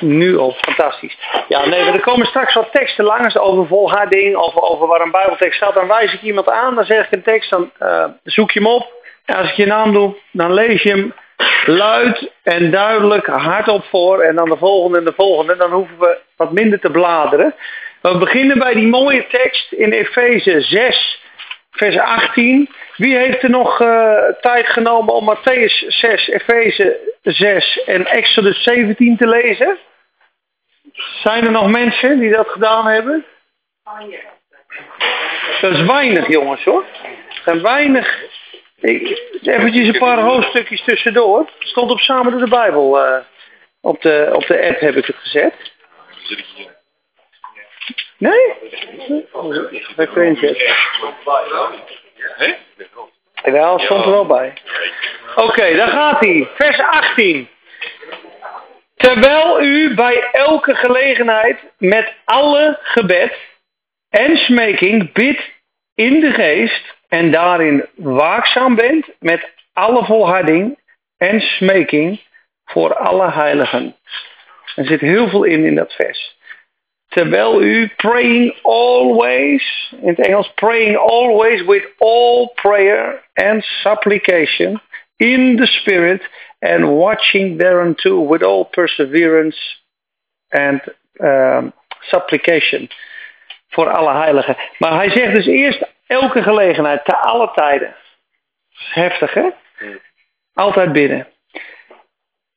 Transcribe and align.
Nu 0.00 0.38
al, 0.38 0.52
fantastisch. 0.52 1.18
Ja, 1.48 1.66
nee, 1.66 1.80
er 1.80 2.00
komen 2.00 2.26
straks 2.26 2.54
wat 2.54 2.72
teksten 2.72 3.04
langs 3.04 3.38
over 3.38 3.66
volharding, 3.66 4.36
over, 4.36 4.60
over 4.60 4.86
waar 4.86 5.00
een 5.00 5.10
bijbeltekst 5.10 5.56
staat. 5.56 5.74
Dan 5.74 5.88
wijs 5.88 6.12
ik 6.12 6.22
iemand 6.22 6.48
aan, 6.48 6.74
dan 6.74 6.84
zeg 6.84 7.06
ik 7.06 7.12
een 7.12 7.22
tekst, 7.22 7.50
dan 7.50 7.70
uh, 7.82 8.04
zoek 8.24 8.50
je 8.50 8.60
hem 8.60 8.68
op. 8.68 8.92
En 9.24 9.36
als 9.36 9.50
ik 9.50 9.56
je 9.56 9.66
naam 9.66 9.92
doe, 9.92 10.16
dan 10.30 10.52
lees 10.52 10.82
je 10.82 10.88
hem 10.88 11.14
luid 11.66 12.30
en 12.42 12.70
duidelijk 12.70 13.26
hardop 13.26 13.84
voor. 13.84 14.20
En 14.20 14.34
dan 14.34 14.48
de 14.48 14.56
volgende 14.56 14.98
en 14.98 15.04
de 15.04 15.12
volgende. 15.12 15.56
Dan 15.56 15.72
hoeven 15.72 15.98
we 15.98 16.18
wat 16.36 16.52
minder 16.52 16.80
te 16.80 16.90
bladeren. 16.90 17.54
We 18.02 18.18
beginnen 18.18 18.58
bij 18.58 18.74
die 18.74 18.86
mooie 18.86 19.26
tekst 19.26 19.72
in 19.72 19.92
Efeze 19.92 20.60
6, 20.60 21.21
vers 21.72 21.98
18. 21.98 22.68
Wie 22.96 23.16
heeft 23.16 23.42
er 23.42 23.50
nog 23.50 23.80
uh, 23.80 24.14
tijd 24.40 24.66
genomen 24.66 25.14
om 25.14 25.36
Matthäus 25.36 25.86
6, 25.86 26.28
Efeze 26.28 26.98
6 27.22 27.84
en 27.84 28.06
Exodus 28.06 28.62
17 28.62 29.16
te 29.16 29.26
lezen? 29.26 29.78
Zijn 31.22 31.44
er 31.44 31.50
nog 31.50 31.70
mensen 31.70 32.18
die 32.18 32.30
dat 32.30 32.48
gedaan 32.48 32.86
hebben? 32.86 33.24
Dat 35.60 35.72
is 35.72 35.82
weinig 35.82 36.28
jongens 36.28 36.64
hoor. 36.64 36.84
Er 37.02 37.42
zijn 37.44 37.62
weinig. 37.62 38.20
Eventjes 38.80 39.88
een 39.88 39.98
paar 39.98 40.18
hoofdstukjes 40.18 40.84
tussendoor. 40.84 41.50
Stond 41.58 41.90
op 41.90 41.98
samen 41.98 42.32
door 42.32 42.40
de 42.40 42.48
Bijbel. 42.48 43.06
Uh, 43.06 43.18
op, 43.80 44.02
de, 44.02 44.30
op 44.32 44.46
de 44.46 44.68
app 44.68 44.80
heb 44.80 44.96
ik 44.96 45.06
het 45.06 45.16
gezet. 45.16 45.54
Nee? 48.22 48.54
Dat 49.96 50.12
weet 50.12 50.40
je. 50.40 50.72
Ja, 53.44 53.78
stond 53.78 54.04
er 54.04 54.10
wel 54.10 54.26
bij. 54.26 54.52
Oké, 55.30 55.40
okay, 55.40 55.74
daar 55.74 55.88
gaat 55.88 56.20
hij. 56.20 56.48
Vers 56.54 56.80
18. 56.80 57.48
Terwijl 58.96 59.62
u 59.62 59.94
bij 59.94 60.28
elke 60.32 60.74
gelegenheid 60.74 61.58
met 61.78 62.14
alle 62.24 62.78
gebed 62.82 63.38
en 64.10 64.36
smeking 64.36 65.12
bidt 65.12 65.50
in 65.94 66.20
de 66.20 66.32
geest 66.32 66.96
en 67.08 67.30
daarin 67.30 67.86
waakzaam 67.94 68.74
bent 68.74 69.06
met 69.18 69.50
alle 69.72 70.04
volharding 70.04 70.78
en 71.16 71.40
smeking 71.40 72.20
voor 72.64 72.96
alle 72.96 73.30
heiligen. 73.30 73.96
Er 74.74 74.86
zit 74.86 75.00
heel 75.00 75.28
veel 75.28 75.44
in 75.44 75.64
in 75.64 75.74
dat 75.74 75.92
vers. 75.92 76.40
Terwijl 77.12 77.62
u 77.62 77.88
praying 77.96 78.58
always, 78.62 79.94
in 80.00 80.08
het 80.08 80.18
Engels 80.18 80.52
praying 80.54 80.96
always 80.96 81.62
with 81.64 81.88
all 81.98 82.52
prayer 82.54 83.22
and 83.34 83.64
supplication 83.64 84.80
in 85.16 85.56
the 85.56 85.66
spirit 85.66 86.28
and 86.58 86.84
watching 86.84 87.58
thereunto 87.58 88.28
with 88.28 88.42
all 88.42 88.64
perseverance 88.64 89.58
and 90.48 90.80
um, 91.20 91.72
supplication 92.00 92.88
voor 93.68 93.90
alle 93.90 94.12
heiligen. 94.12 94.56
Maar 94.78 94.94
hij 94.94 95.10
zegt 95.10 95.32
dus 95.32 95.46
eerst 95.46 95.82
elke 96.06 96.42
gelegenheid, 96.42 97.04
te 97.04 97.16
alle 97.16 97.50
tijden. 97.54 97.94
Heftig 98.92 99.34
hè? 99.34 99.48
Altijd 100.54 100.92
bidden. 100.92 101.28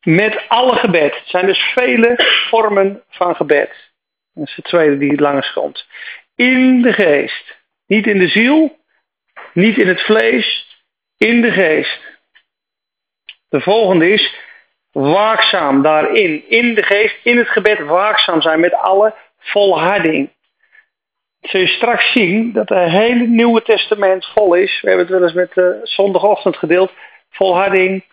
Met 0.02 0.44
alle 0.48 0.76
gebed. 0.76 1.16
Het 1.16 1.28
zijn 1.28 1.46
dus 1.46 1.60
vele 1.60 2.16
vormen 2.50 3.04
van 3.10 3.36
gebed. 3.36 3.85
Dat 4.36 4.48
is 4.48 4.56
de 4.56 4.62
tweede 4.62 4.98
die 4.98 5.12
het 5.12 5.20
langst 5.20 5.54
komt. 5.54 5.88
In 6.36 6.82
de 6.82 6.94
geest. 6.94 7.58
Niet 7.88 8.08
in 8.08 8.20
de 8.20 8.28
ziel, 8.28 8.78
niet 9.54 9.78
in 9.78 9.88
het 9.88 10.02
vlees, 10.02 10.68
in 11.18 11.42
de 11.42 11.52
geest. 11.52 12.00
De 13.50 13.62
volgende 13.62 14.10
is 14.10 14.36
waakzaam 14.92 15.82
daarin, 15.82 16.50
in 16.50 16.74
de 16.74 16.84
geest, 16.84 17.16
in 17.24 17.38
het 17.38 17.50
gebed 17.50 17.80
waakzaam 17.80 18.42
zijn 18.42 18.60
met 18.60 18.74
alle 18.74 19.16
volharding. 19.38 20.30
Zul 21.42 21.60
je 21.60 21.68
straks 21.68 22.12
zien 22.12 22.52
dat 22.52 22.70
het 22.70 22.90
hele 22.90 23.28
Nieuwe 23.28 23.62
Testament 23.62 24.26
vol 24.26 24.54
is. 24.54 24.82
We 24.82 24.88
hebben 24.88 25.06
het 25.06 25.16
wel 25.16 25.24
eens 25.24 25.34
met 25.34 25.54
de 25.54 25.80
zondagochtend 25.84 26.58
gedeeld. 26.58 26.92
Volharding, 27.30 28.04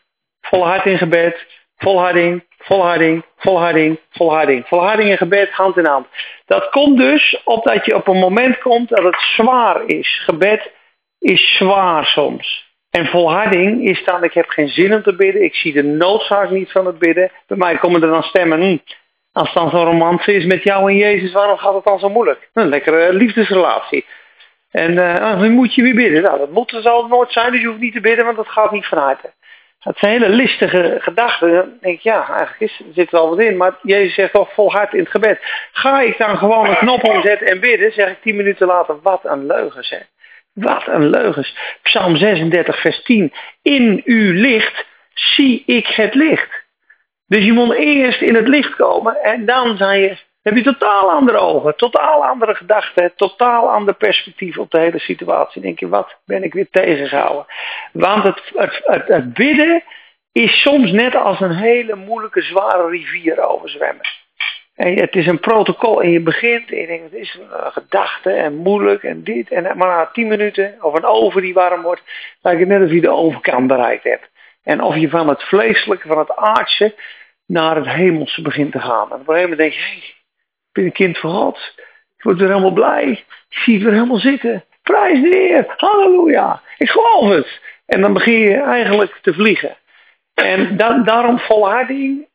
volhard 0.40 0.86
in 0.86 0.98
gebed, 0.98 1.46
volharding, 1.82 2.44
volharding, 2.58 3.24
volharding, 3.36 3.98
volharding. 4.10 4.66
Volharding 4.66 5.10
en 5.10 5.16
gebed 5.16 5.50
hand 5.50 5.76
in 5.76 5.84
hand. 5.84 6.06
Dat 6.46 6.70
komt 6.70 6.98
dus 6.98 7.40
opdat 7.44 7.86
je 7.86 7.94
op 7.94 8.08
een 8.08 8.18
moment 8.18 8.58
komt 8.58 8.88
dat 8.88 9.02
het 9.02 9.20
zwaar 9.20 9.86
is. 9.86 10.20
Gebed 10.24 10.70
is 11.18 11.56
zwaar 11.56 12.04
soms. 12.04 12.70
En 12.90 13.06
volharding 13.06 13.84
is 13.84 14.04
dan, 14.04 14.24
ik 14.24 14.32
heb 14.32 14.48
geen 14.48 14.68
zin 14.68 14.94
om 14.94 15.02
te 15.02 15.16
bidden, 15.16 15.42
ik 15.42 15.54
zie 15.54 15.72
de 15.72 15.82
noodzaak 15.82 16.50
niet 16.50 16.72
van 16.72 16.86
het 16.86 16.98
bidden. 16.98 17.30
Bij 17.46 17.56
mij 17.56 17.76
komen 17.76 18.02
er 18.02 18.08
dan 18.08 18.22
stemmen, 18.22 18.60
hm, 18.60 18.78
als 19.32 19.46
het 19.48 19.56
dan 19.56 19.70
zo'n 19.70 19.84
romance 19.84 20.34
is 20.34 20.44
met 20.44 20.62
jou 20.62 20.90
en 20.90 20.96
Jezus, 20.96 21.32
waarom 21.32 21.56
gaat 21.56 21.74
het 21.74 21.84
dan 21.84 21.98
zo 21.98 22.08
moeilijk? 22.08 22.50
Een 22.52 22.68
lekkere 22.68 23.12
liefdesrelatie. 23.12 24.04
En 24.70 24.92
uh, 24.92 25.40
nu 25.40 25.50
moet 25.50 25.74
je 25.74 25.82
weer 25.82 25.94
bidden. 25.94 26.22
Nou, 26.22 26.38
dat 26.38 26.50
moet 26.50 26.72
er 26.72 26.76
het 26.76 27.08
nooit 27.08 27.32
zijn, 27.32 27.52
dus 27.52 27.60
je 27.60 27.66
hoeft 27.66 27.80
niet 27.80 27.92
te 27.92 28.00
bidden, 28.00 28.24
want 28.24 28.36
dat 28.36 28.48
gaat 28.48 28.72
niet 28.72 28.86
van 28.86 28.98
harte. 28.98 29.32
Dat 29.82 29.98
zijn 29.98 30.12
hele 30.12 30.28
listige 30.28 30.96
gedachten. 31.00 31.52
Dan 31.52 31.78
denk 31.80 31.96
ik, 31.96 32.02
ja, 32.02 32.28
eigenlijk 32.28 32.60
is, 32.60 32.80
er 32.86 32.94
zit 32.94 33.10
wel 33.10 33.28
wat 33.28 33.38
in. 33.38 33.56
Maar 33.56 33.78
Jezus 33.82 34.14
zegt 34.14 34.32
toch 34.32 34.52
volhard 34.52 34.92
in 34.92 34.98
het 34.98 35.10
gebed. 35.10 35.38
Ga 35.72 36.00
ik 36.00 36.18
dan 36.18 36.38
gewoon 36.38 36.68
een 36.68 36.76
knop 36.76 37.04
omzetten 37.04 37.46
en 37.46 37.60
bidden, 37.60 37.92
zeg 37.92 38.10
ik 38.10 38.20
tien 38.20 38.36
minuten 38.36 38.66
later, 38.66 39.00
wat 39.02 39.24
een 39.24 39.46
leugen 39.46 39.84
zeg. 39.84 40.02
Wat 40.52 40.86
een 40.86 41.08
leugens. 41.10 41.56
Psalm 41.82 42.16
36, 42.16 42.80
vers 42.80 43.02
10. 43.02 43.32
In 43.62 44.02
uw 44.04 44.32
licht 44.32 44.86
zie 45.14 45.62
ik 45.66 45.86
het 45.86 46.14
licht. 46.14 46.62
Dus 47.26 47.44
je 47.44 47.52
moet 47.52 47.74
eerst 47.74 48.20
in 48.20 48.34
het 48.34 48.48
licht 48.48 48.76
komen 48.76 49.16
en 49.22 49.44
dan 49.44 49.76
zijn 49.76 50.00
je, 50.00 50.16
heb 50.42 50.56
je 50.56 50.62
totaal 50.62 51.10
andere 51.10 51.38
ogen, 51.38 51.76
totaal 51.76 52.24
andere 52.24 52.54
gedachten, 52.54 53.12
totaal 53.16 53.70
ander 53.70 53.94
perspectief 53.94 54.58
op 54.58 54.70
de 54.70 54.78
hele 54.78 54.98
situatie. 54.98 55.54
Dan 55.54 55.62
denk 55.62 55.80
je, 55.80 55.88
wat 55.88 56.16
ben 56.24 56.42
ik 56.42 56.52
weer 56.52 56.68
tegengehouden? 56.70 57.46
Want 57.92 58.22
het, 58.22 58.42
het, 58.54 58.80
het, 58.84 59.08
het 59.08 59.34
bidden 59.34 59.82
is 60.32 60.60
soms 60.60 60.90
net 60.90 61.14
als 61.14 61.40
een 61.40 61.56
hele 61.56 61.94
moeilijke, 61.94 62.42
zware 62.42 62.88
rivier 62.88 63.48
overzwemmen. 63.48 64.04
En 64.74 64.96
het 64.96 65.16
is 65.16 65.26
een 65.26 65.40
protocol 65.40 66.02
en 66.02 66.10
je 66.10 66.20
begint 66.20 66.70
en 66.70 66.80
je 66.80 66.86
denkt, 66.86 67.04
het 67.04 67.20
is 67.20 67.38
een 67.40 67.72
gedachte 67.72 68.30
en 68.30 68.54
moeilijk 68.54 69.02
en 69.02 69.24
dit. 69.24 69.50
En, 69.50 69.62
maar 69.62 69.88
na 69.88 70.10
tien 70.12 70.28
minuten, 70.28 70.76
of 70.80 70.94
een 70.94 71.04
oven 71.04 71.42
die 71.42 71.54
warm 71.54 71.82
wordt, 71.82 72.02
lijkt 72.40 72.60
het 72.60 72.68
net 72.68 72.82
of 72.82 72.90
je 72.90 73.00
de 73.00 73.10
overkant 73.10 73.66
bereikt 73.66 74.04
hebt. 74.04 74.30
En 74.62 74.82
of 74.82 74.96
je 74.96 75.08
van 75.08 75.28
het 75.28 75.42
vleeselijke, 75.42 76.08
van 76.08 76.18
het 76.18 76.36
aardse, 76.36 76.94
naar 77.46 77.76
het 77.76 77.88
hemelse 77.88 78.42
begint 78.42 78.72
te 78.72 78.80
gaan. 78.80 79.10
En 79.10 79.20
op 79.20 79.28
een 79.28 79.34
gegeven 79.34 79.50
moment 79.50 79.58
denk 79.58 79.72
je, 79.72 80.11
ben 80.72 80.84
een 80.84 80.92
kind 80.92 81.18
van 81.18 81.30
God. 81.30 81.74
Ik 82.16 82.22
word 82.22 82.38
weer 82.38 82.48
helemaal 82.48 82.72
blij. 82.72 83.10
Ik 83.48 83.58
zie 83.58 83.74
het 83.74 83.82
weer 83.82 83.92
helemaal 83.92 84.18
zitten. 84.18 84.64
Prijs 84.82 85.20
de 85.20 85.28
Heer. 85.28 85.74
Halleluja. 85.76 86.62
Ik 86.78 86.90
geloof 86.90 87.28
het. 87.28 87.60
En 87.86 88.00
dan 88.00 88.12
begin 88.12 88.38
je 88.38 88.56
eigenlijk 88.56 89.18
te 89.22 89.34
vliegen. 89.34 89.76
En 90.34 90.76
da 90.76 90.98
daarom 90.98 91.38
volharding 91.38 92.26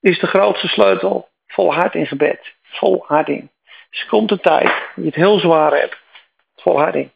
is 0.00 0.18
de 0.18 0.26
grootste 0.26 0.68
sleutel 0.68 1.28
Volhard 1.46 1.94
in 1.94 2.06
gebed. 2.06 2.54
Volharding. 2.62 3.50
Dus 3.90 4.06
komt 4.06 4.30
een 4.30 4.40
tijd 4.40 4.64
dat 4.64 4.94
je 4.94 5.04
het 5.04 5.14
heel 5.14 5.38
zwaar 5.38 5.72
hebt. 5.72 5.96
Volharding. 6.56 7.10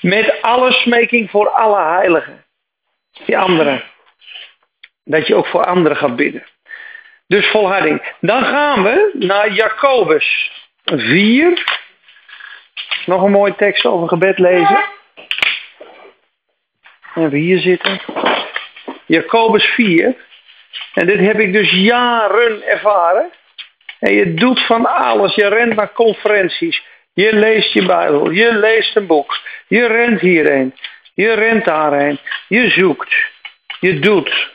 Met 0.00 0.42
alle 0.42 0.72
smeking 0.72 1.30
voor 1.30 1.48
alle 1.48 1.82
heiligen. 1.82 2.44
Die 3.26 3.38
anderen. 3.38 3.82
Dat 5.04 5.26
je 5.26 5.34
ook 5.34 5.46
voor 5.46 5.64
anderen 5.64 5.96
gaat 5.96 6.16
bidden. 6.16 6.44
Dus 7.30 7.46
volharding. 7.46 8.14
Dan 8.20 8.44
gaan 8.44 8.82
we 8.82 9.10
naar 9.12 9.52
Jacobus 9.52 10.50
4. 10.84 11.78
Nog 13.06 13.22
een 13.22 13.30
mooie 13.30 13.54
tekst 13.54 13.84
over 13.84 14.08
gebed 14.08 14.38
lezen. 14.38 14.84
En 17.14 17.30
we 17.30 17.38
hier 17.38 17.58
zitten. 17.58 18.00
Jacobus 19.06 19.64
4. 19.64 20.16
En 20.94 21.06
dit 21.06 21.18
heb 21.18 21.38
ik 21.38 21.52
dus 21.52 21.70
jaren 21.70 22.62
ervaren. 22.62 23.30
En 24.00 24.12
je 24.12 24.34
doet 24.34 24.60
van 24.60 24.86
alles. 24.86 25.34
Je 25.34 25.48
rent 25.48 25.74
naar 25.74 25.92
conferenties. 25.92 26.82
Je 27.12 27.34
leest 27.34 27.72
je 27.72 27.86
Bijbel. 27.86 28.30
Je 28.30 28.54
leest 28.54 28.96
een 28.96 29.06
boek. 29.06 29.38
Je 29.66 29.86
rent 29.86 30.20
hierheen. 30.20 30.74
Je 31.14 31.32
rent 31.32 31.64
daarheen. 31.64 32.18
Je 32.48 32.70
zoekt. 32.70 33.14
Je 33.80 33.98
doet. 33.98 34.50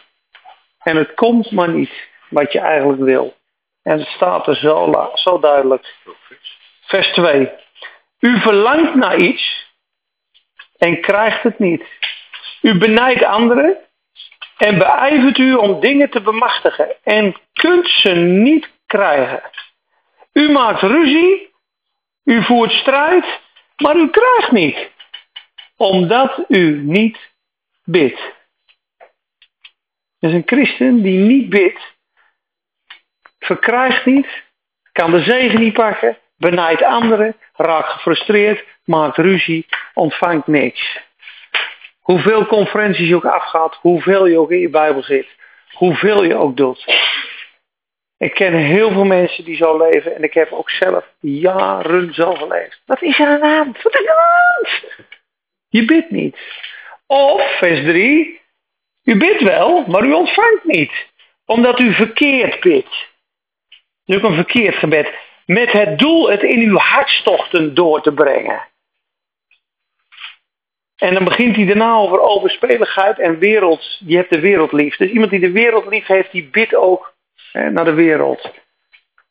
En 0.79 0.95
het 0.97 1.13
komt 1.13 1.51
maar 1.51 1.69
niet 1.69 2.13
wat 2.29 2.51
je 2.51 2.59
eigenlijk 2.59 3.01
wil. 3.01 3.35
En 3.83 3.99
het 3.99 4.07
staat 4.07 4.47
er 4.47 4.55
zo, 4.55 5.09
zo 5.13 5.39
duidelijk. 5.39 5.95
Vers 6.81 7.07
2. 7.07 7.49
U 8.19 8.39
verlangt 8.39 8.95
naar 8.95 9.17
iets 9.17 9.73
en 10.77 11.01
krijgt 11.01 11.43
het 11.43 11.59
niet. 11.59 11.83
U 12.61 12.77
benijdt 12.77 13.23
anderen 13.23 13.77
en 14.57 14.77
beijvert 14.77 15.37
u 15.37 15.53
om 15.53 15.79
dingen 15.79 16.09
te 16.09 16.21
bemachtigen 16.21 16.95
en 17.03 17.35
kunt 17.53 17.87
ze 17.87 18.09
niet 18.15 18.69
krijgen. 18.85 19.41
U 20.33 20.51
maakt 20.51 20.81
ruzie, 20.81 21.53
u 22.23 22.43
voert 22.43 22.71
strijd, 22.71 23.25
maar 23.77 23.95
u 23.95 24.09
krijgt 24.09 24.51
niet, 24.51 24.89
omdat 25.77 26.43
u 26.47 26.81
niet 26.83 27.17
bidt. 27.83 28.33
Dus 30.19 30.33
een 30.33 30.43
christen 30.45 31.01
die 31.01 31.17
niet 31.17 31.49
bidt, 31.49 31.94
verkrijgt 33.45 34.05
niet, 34.05 34.43
kan 34.91 35.11
de 35.11 35.19
zegen 35.19 35.59
niet 35.59 35.73
pakken, 35.73 36.17
benijdt 36.37 36.83
anderen, 36.83 37.35
raakt 37.55 37.89
gefrustreerd, 37.89 38.63
maakt 38.85 39.17
ruzie, 39.17 39.65
ontvangt 39.93 40.47
niks. 40.47 40.99
Hoeveel 41.99 42.45
conferenties 42.45 43.07
je 43.07 43.15
ook 43.15 43.25
afgaat, 43.25 43.77
hoeveel 43.81 44.25
je 44.25 44.39
ook 44.39 44.51
in 44.51 44.59
je 44.59 44.69
Bijbel 44.69 45.03
zit, 45.03 45.27
hoeveel 45.71 46.23
je 46.23 46.35
ook 46.35 46.57
doet. 46.57 46.85
Ik 48.17 48.33
ken 48.33 48.53
heel 48.53 48.91
veel 48.91 49.05
mensen 49.05 49.43
die 49.43 49.55
zo 49.55 49.77
leven 49.77 50.15
en 50.15 50.23
ik 50.23 50.33
heb 50.33 50.51
ook 50.51 50.69
zelf 50.69 51.05
jaren 51.19 52.13
zo 52.13 52.33
geleefd. 52.33 52.81
Wat 52.85 53.01
is 53.01 53.19
er 53.19 53.27
aan 53.27 53.39
de 53.39 53.47
hand? 53.47 53.81
Wat 53.81 53.93
is 53.93 54.05
er 54.05 54.09
aan 54.09 54.15
de 54.15 54.53
hand? 54.53 55.09
Je 55.67 55.85
bidt 55.85 56.09
niet. 56.09 56.37
Of, 57.07 57.57
vers 57.57 57.79
3, 57.79 58.41
u 59.03 59.17
bidt 59.17 59.41
wel, 59.41 59.85
maar 59.87 60.03
u 60.03 60.11
ontvangt 60.11 60.63
niet. 60.63 61.07
Omdat 61.45 61.79
u 61.79 61.93
verkeerd 61.93 62.59
bidt. 62.59 63.07
Ook 64.05 64.23
een 64.23 64.35
verkeerd 64.35 64.75
gebed. 64.75 65.13
Met 65.45 65.71
het 65.71 65.99
doel 65.99 66.29
het 66.29 66.41
in 66.41 66.59
uw 66.59 66.77
hartstochten 66.77 67.73
door 67.73 68.01
te 68.01 68.13
brengen. 68.13 68.67
En 70.95 71.13
dan 71.13 71.23
begint 71.23 71.55
hij 71.55 71.65
daarna 71.65 71.93
over 71.93 72.19
overspeligheid 72.19 73.19
en 73.19 73.37
wereld. 73.37 73.97
Je 74.05 74.15
hebt 74.15 74.29
de 74.29 74.39
wereld 74.39 74.71
lief. 74.71 74.95
Dus 74.95 75.09
iemand 75.09 75.31
die 75.31 75.39
de 75.39 75.51
wereld 75.51 75.85
lief 75.85 76.05
heeft, 76.05 76.31
die 76.31 76.49
bidt 76.49 76.75
ook 76.75 77.13
hè, 77.51 77.69
naar 77.69 77.85
de 77.85 77.93
wereld. 77.93 78.51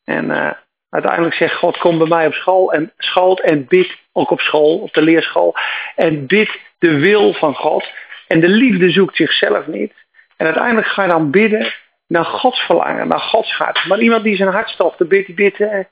En 0.05 0.25
uh, 0.25 0.51
uiteindelijk 0.91 1.35
zegt 1.35 1.55
God, 1.55 1.79
kom 1.79 1.99
bij 1.99 2.07
mij 2.07 2.27
op 2.27 2.33
school 2.33 2.73
en 2.73 2.93
schoot 2.99 3.41
en 3.41 3.67
bid 3.67 3.97
ook 4.13 4.31
op 4.31 4.41
school, 4.41 4.79
op 4.79 4.93
de 4.93 5.03
leerschool. 5.03 5.55
En 5.95 6.27
bid 6.27 6.61
de 6.79 6.99
wil 6.99 7.33
van 7.33 7.55
God. 7.55 7.93
En 8.29 8.41
de 8.41 8.49
liefde 8.49 8.91
zoekt 8.91 9.17
zichzelf 9.17 9.67
niet. 9.67 9.93
En 10.37 10.47
uiteindelijk 10.47 10.87
ga 10.87 11.03
je 11.03 11.09
dan 11.09 11.31
bidden 11.31 11.75
naar 12.07 12.25
Gods 12.25 12.61
verlangen, 12.61 13.09
naar 13.09 13.21
Gods 13.21 13.53
hart. 13.53 13.85
Maar 13.85 14.01
iemand 14.01 14.23
die 14.23 14.37
zijn 14.37 14.65
de 14.97 15.05
bidt, 15.05 15.27
die 15.27 15.35
bidt, 15.35 15.61
eh, 15.61 15.85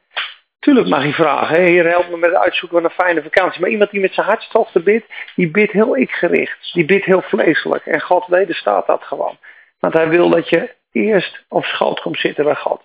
tuurlijk 0.59 0.88
mag 0.88 1.03
hij 1.03 1.12
vragen. 1.12 1.56
Heer, 1.56 1.88
help 1.88 2.09
me 2.09 2.17
met 2.17 2.31
het 2.31 2.41
uitzoeken 2.41 2.81
van 2.81 2.91
een 2.91 2.94
fijne 2.94 3.23
vakantie. 3.23 3.61
Maar 3.61 3.70
iemand 3.70 3.91
die 3.91 4.00
met 4.00 4.14
zijn 4.14 4.26
hartstocht 4.26 4.85
bidt, 4.85 5.06
die 5.35 5.50
bidt 5.50 5.73
heel 5.73 5.97
ikgericht. 5.97 6.73
Die 6.73 6.85
bidt 6.85 7.05
heel 7.05 7.23
vleeselijk. 7.23 7.87
En 7.87 8.00
God 8.00 8.26
wederstaat 8.26 8.87
dat 8.87 9.05
gewoon. 9.05 9.38
Want 9.79 9.94
hij 9.94 10.09
wil 10.09 10.29
dat 10.29 10.49
je 10.49 10.75
eerst 10.93 11.44
op 11.49 11.64
schoot 11.64 12.00
komt 12.00 12.19
zitten 12.19 12.44
bij 12.44 12.55
God. 12.55 12.82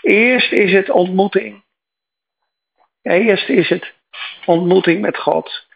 Eerst 0.00 0.52
is 0.52 0.72
het 0.72 0.90
ontmoeting. 0.90 1.62
Eerst 3.02 3.48
is 3.48 3.68
het 3.68 3.92
ontmoeting 4.44 5.00
met 5.00 5.18
God. 5.18 5.66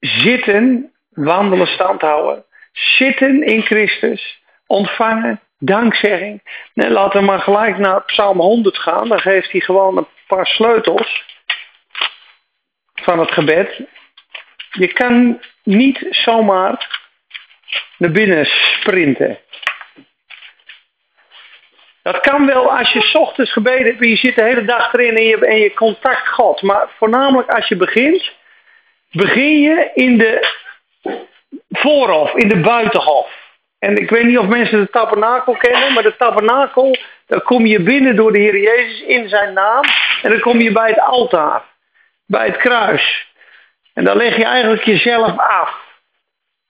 Zitten, 0.00 0.92
wandelen, 1.08 1.66
stand 1.66 2.00
houden. 2.00 2.44
Zitten 2.72 3.42
in 3.42 3.62
Christus. 3.62 4.42
Ontvangen, 4.66 5.40
dankzegging. 5.64 6.42
Nee, 6.74 6.90
laten 6.90 7.20
we 7.20 7.26
maar 7.26 7.40
gelijk 7.40 7.78
naar 7.78 8.04
Psalm 8.04 8.38
100 8.38 8.78
gaan. 8.78 9.08
Dan 9.08 9.20
geeft 9.20 9.52
hij 9.52 9.60
gewoon 9.60 9.96
een 9.96 10.06
paar 10.26 10.46
sleutels 10.46 11.24
van 12.94 13.18
het 13.18 13.32
gebed. 13.32 13.80
Je 14.70 14.92
kan 14.92 15.40
niet 15.62 16.06
zomaar 16.10 17.02
naar 17.98 18.10
binnen 18.10 18.46
sprinten. 18.46 19.38
Dat 22.02 22.20
kan 22.20 22.46
wel 22.46 22.76
als 22.78 22.92
je 22.92 23.18
ochtends 23.18 23.52
gebeden 23.52 23.86
hebt 23.86 24.00
en 24.00 24.08
je 24.08 24.16
zit 24.16 24.34
de 24.34 24.42
hele 24.42 24.64
dag 24.64 24.92
erin 24.92 25.16
en 25.16 25.22
je, 25.22 25.46
en 25.46 25.58
je 25.58 25.74
contact 25.74 26.28
God. 26.28 26.62
Maar 26.62 26.88
voornamelijk 26.96 27.50
als 27.50 27.68
je 27.68 27.76
begint, 27.76 28.32
begin 29.10 29.60
je 29.60 29.90
in 29.94 30.18
de 30.18 30.48
voorhof, 31.70 32.34
in 32.34 32.48
de 32.48 32.60
buitenhof. 32.60 33.43
En 33.84 33.96
ik 33.96 34.10
weet 34.10 34.24
niet 34.24 34.38
of 34.38 34.46
mensen 34.46 34.80
de 34.80 34.90
tabernakel 34.90 35.56
kennen, 35.56 35.92
maar 35.92 36.02
de 36.02 36.16
tabernakel, 36.16 36.96
daar 37.26 37.40
kom 37.40 37.66
je 37.66 37.82
binnen 37.82 38.16
door 38.16 38.32
de 38.32 38.38
Heer 38.38 38.58
Jezus 38.58 39.00
in 39.00 39.28
zijn 39.28 39.52
naam. 39.52 39.84
En 40.22 40.30
dan 40.30 40.40
kom 40.40 40.60
je 40.60 40.72
bij 40.72 40.88
het 40.88 41.00
altaar, 41.00 41.62
bij 42.26 42.46
het 42.46 42.56
kruis. 42.56 43.32
En 43.94 44.04
dan 44.04 44.16
leg 44.16 44.36
je 44.36 44.44
eigenlijk 44.44 44.84
jezelf 44.84 45.38
af. 45.38 45.82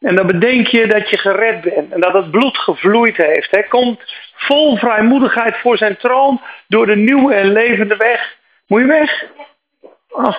En 0.00 0.14
dan 0.14 0.26
bedenk 0.26 0.66
je 0.66 0.86
dat 0.86 1.10
je 1.10 1.16
gered 1.16 1.60
bent 1.60 1.92
en 1.92 2.00
dat 2.00 2.12
het 2.12 2.30
bloed 2.30 2.58
gevloeid 2.58 3.16
heeft. 3.16 3.50
Hij 3.50 3.62
komt 3.62 4.14
vol 4.34 4.76
vrijmoedigheid 4.76 5.56
voor 5.56 5.76
zijn 5.76 5.96
troon 5.96 6.40
door 6.68 6.86
de 6.86 6.96
nieuwe 6.96 7.34
en 7.34 7.52
levende 7.52 7.96
weg. 7.96 8.36
Moet 8.66 8.80
je 8.80 8.86
weg? 8.86 9.24
Oh. 10.08 10.36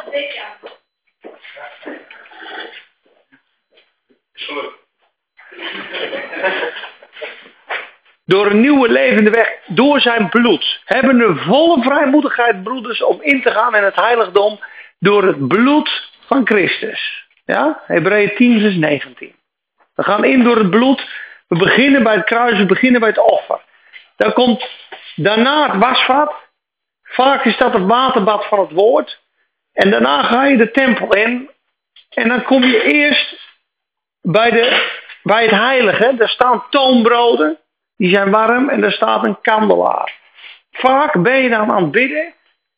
Door 8.25 8.45
een 8.45 8.61
nieuwe 8.61 8.89
levende 8.89 9.29
weg, 9.29 9.49
door 9.65 9.99
zijn 9.99 10.29
bloed, 10.29 10.81
hebben 10.85 11.17
we 11.17 11.35
volle 11.35 11.83
vrijmoedigheid, 11.83 12.63
broeders, 12.63 13.03
om 13.03 13.21
in 13.21 13.41
te 13.41 13.51
gaan 13.51 13.75
in 13.75 13.83
het 13.83 13.95
heiligdom 13.95 14.59
door 14.99 15.23
het 15.23 15.47
bloed 15.47 16.09
van 16.25 16.45
Christus. 16.45 17.25
Ja? 17.45 17.81
Hebreeën 17.85 18.35
10, 18.35 18.59
vers 18.59 18.75
19. 18.75 19.35
We 19.95 20.03
gaan 20.03 20.23
in 20.23 20.43
door 20.43 20.57
het 20.57 20.69
bloed. 20.69 21.09
We 21.47 21.57
beginnen 21.57 22.03
bij 22.03 22.15
het 22.15 22.25
kruis, 22.25 22.57
we 22.57 22.65
beginnen 22.65 22.99
bij 22.99 23.09
het 23.09 23.19
offer. 23.19 23.61
Dan 24.15 24.33
komt 24.33 24.69
daarna 25.15 25.71
het 25.71 25.79
wasvat. 25.79 26.33
Vaak 27.03 27.45
is 27.45 27.57
dat 27.57 27.73
het 27.73 27.85
waterbad 27.85 28.45
van 28.45 28.59
het 28.59 28.71
woord. 28.71 29.19
En 29.73 29.91
daarna 29.91 30.23
ga 30.23 30.45
je 30.45 30.57
de 30.57 30.71
tempel 30.71 31.13
in. 31.13 31.49
En 32.09 32.27
dan 32.27 32.43
kom 32.43 32.63
je 32.63 32.83
eerst 32.83 33.35
bij, 34.21 34.51
de, 34.51 34.94
bij 35.25 35.41
het 35.41 35.51
heilige. 35.51 36.13
Daar 36.17 36.29
staan 36.29 36.63
toonbroden. 36.69 37.57
Die 37.97 38.09
zijn 38.09 38.31
warm 38.31 38.69
en 38.69 38.81
daar 38.81 38.91
staat 38.91 39.23
een 39.23 39.41
kandelaar. 39.41 40.13
Vaak 40.71 41.21
ben 41.21 41.43
je 41.43 41.49
dan 41.49 41.71
aan 41.71 41.81
het 41.81 41.91
bidden. 41.91 42.33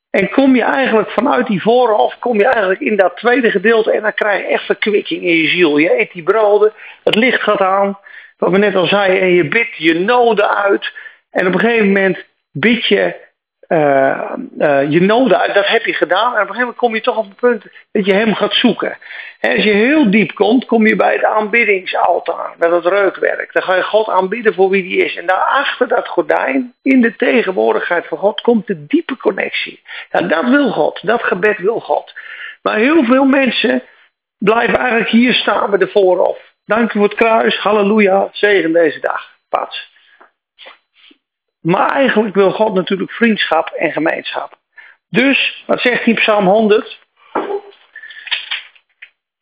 En 0.10 0.30
kom 0.30 0.56
je 0.56 0.64
eigenlijk 0.64 1.10
vanuit 1.10 1.48
die 1.48 1.62
voorhof, 1.62 2.20
kom 2.20 2.38
je 2.38 2.46
eigenlijk 2.46 2.80
in 2.80 2.96
dat 2.96 3.18
tweede 3.18 3.52
gedeelte 3.52 3.92
en 3.92 4.02
dan 4.02 4.14
krijg 4.14 4.42
je 4.42 4.48
echt 4.48 4.66
verkwikking 4.66 5.24
in 5.24 5.36
je 5.36 5.48
ziel. 5.48 5.78
Je 5.78 6.00
eet 6.00 6.12
die 6.12 6.24
broden, 6.24 6.74
het 7.04 7.16
licht 7.16 7.42
gaat 7.42 7.62
aan, 7.62 8.00
wat 8.38 8.52
we 8.52 8.58
net 8.58 8.76
al 8.76 8.88
zeiden, 8.88 9.22
en 9.22 9.32
je 9.32 9.48
bidt 9.48 9.76
je 9.76 10.00
noden 10.00 10.56
uit. 10.56 10.94
En 11.32 11.48
op 11.48 11.54
een 11.54 11.60
gegeven 11.60 11.88
moment 11.88 12.26
bid 12.52 12.86
je 12.86 13.16
uh, 13.68 14.34
uh, 14.58 14.92
je 14.92 15.02
noden 15.02 15.54
dat 15.54 15.68
heb 15.68 15.86
je 15.86 15.94
gedaan. 15.94 16.36
En 16.36 16.42
op 16.42 16.48
een 16.50 16.56
gegeven 16.56 16.60
moment 16.60 16.78
kom 16.78 16.96
je 16.96 17.02
toch 17.02 17.18
op 17.18 17.26
een 17.26 17.36
punt 17.36 17.66
dat 17.92 18.06
je 18.06 18.14
hem 18.14 18.36
gaat 18.36 18.54
zoeken. 18.54 18.98
En 19.40 19.56
als 19.56 19.64
je 19.64 19.72
heel 19.72 20.12
diep 20.12 20.34
komt, 20.34 20.66
kom 20.66 20.88
je 20.88 20.96
bij 20.96 21.14
het 21.14 21.24
aanbiddingsaltaar, 21.24 22.54
met 22.58 22.72
het 22.72 22.86
reukwerk. 22.86 23.54
Dan 23.54 23.62
ga 23.62 23.76
je 23.76 23.84
God 23.84 24.10
aanbidden 24.10 24.54
voor 24.54 24.70
wie 24.70 24.84
die 24.84 25.06
is. 25.06 25.16
En 25.16 25.26
daarachter 25.26 25.88
dat 25.88 26.08
gordijn, 26.08 26.74
in 26.82 27.02
de 27.02 27.16
tegenwoordigheid 27.16 28.08
van 28.08 28.18
God, 28.18 28.42
komt 28.42 28.68
de 28.68 28.86
diepe 28.86 29.18
connectie. 29.18 29.82
Ja, 30.12 30.22
dat 30.22 30.50
wil 30.50 30.72
God, 30.72 31.00
dat 31.02 31.24
gebed 31.24 31.58
wil 31.58 31.80
God. 31.80 32.14
Maar 32.62 32.76
heel 32.78 33.04
veel 33.04 33.26
mensen 33.26 33.84
blijven 34.38 34.80
eigenlijk 34.80 35.10
hier 35.10 35.34
staan 35.34 35.70
bij 35.70 35.80
de 35.80 35.88
voorhof. 35.88 36.40
Dank 36.66 36.94
u 36.94 37.00
voor 37.00 37.08
het 37.08 37.18
kruis, 37.18 37.58
halleluja, 37.58 38.30
zegen 38.32 38.74
deze 38.74 39.00
dag. 39.00 39.36
Pats. 39.50 39.96
Maar 41.68 41.92
eigenlijk 41.92 42.36
wil 42.36 42.52
God 42.52 42.74
natuurlijk 42.74 43.12
vriendschap 43.12 43.70
en 43.70 43.92
gemeenschap. 43.92 44.58
Dus, 45.10 45.64
wat 45.66 45.82
zegt 45.82 46.04
hij 46.04 46.14
Psalm 46.14 46.46
100? 46.46 47.00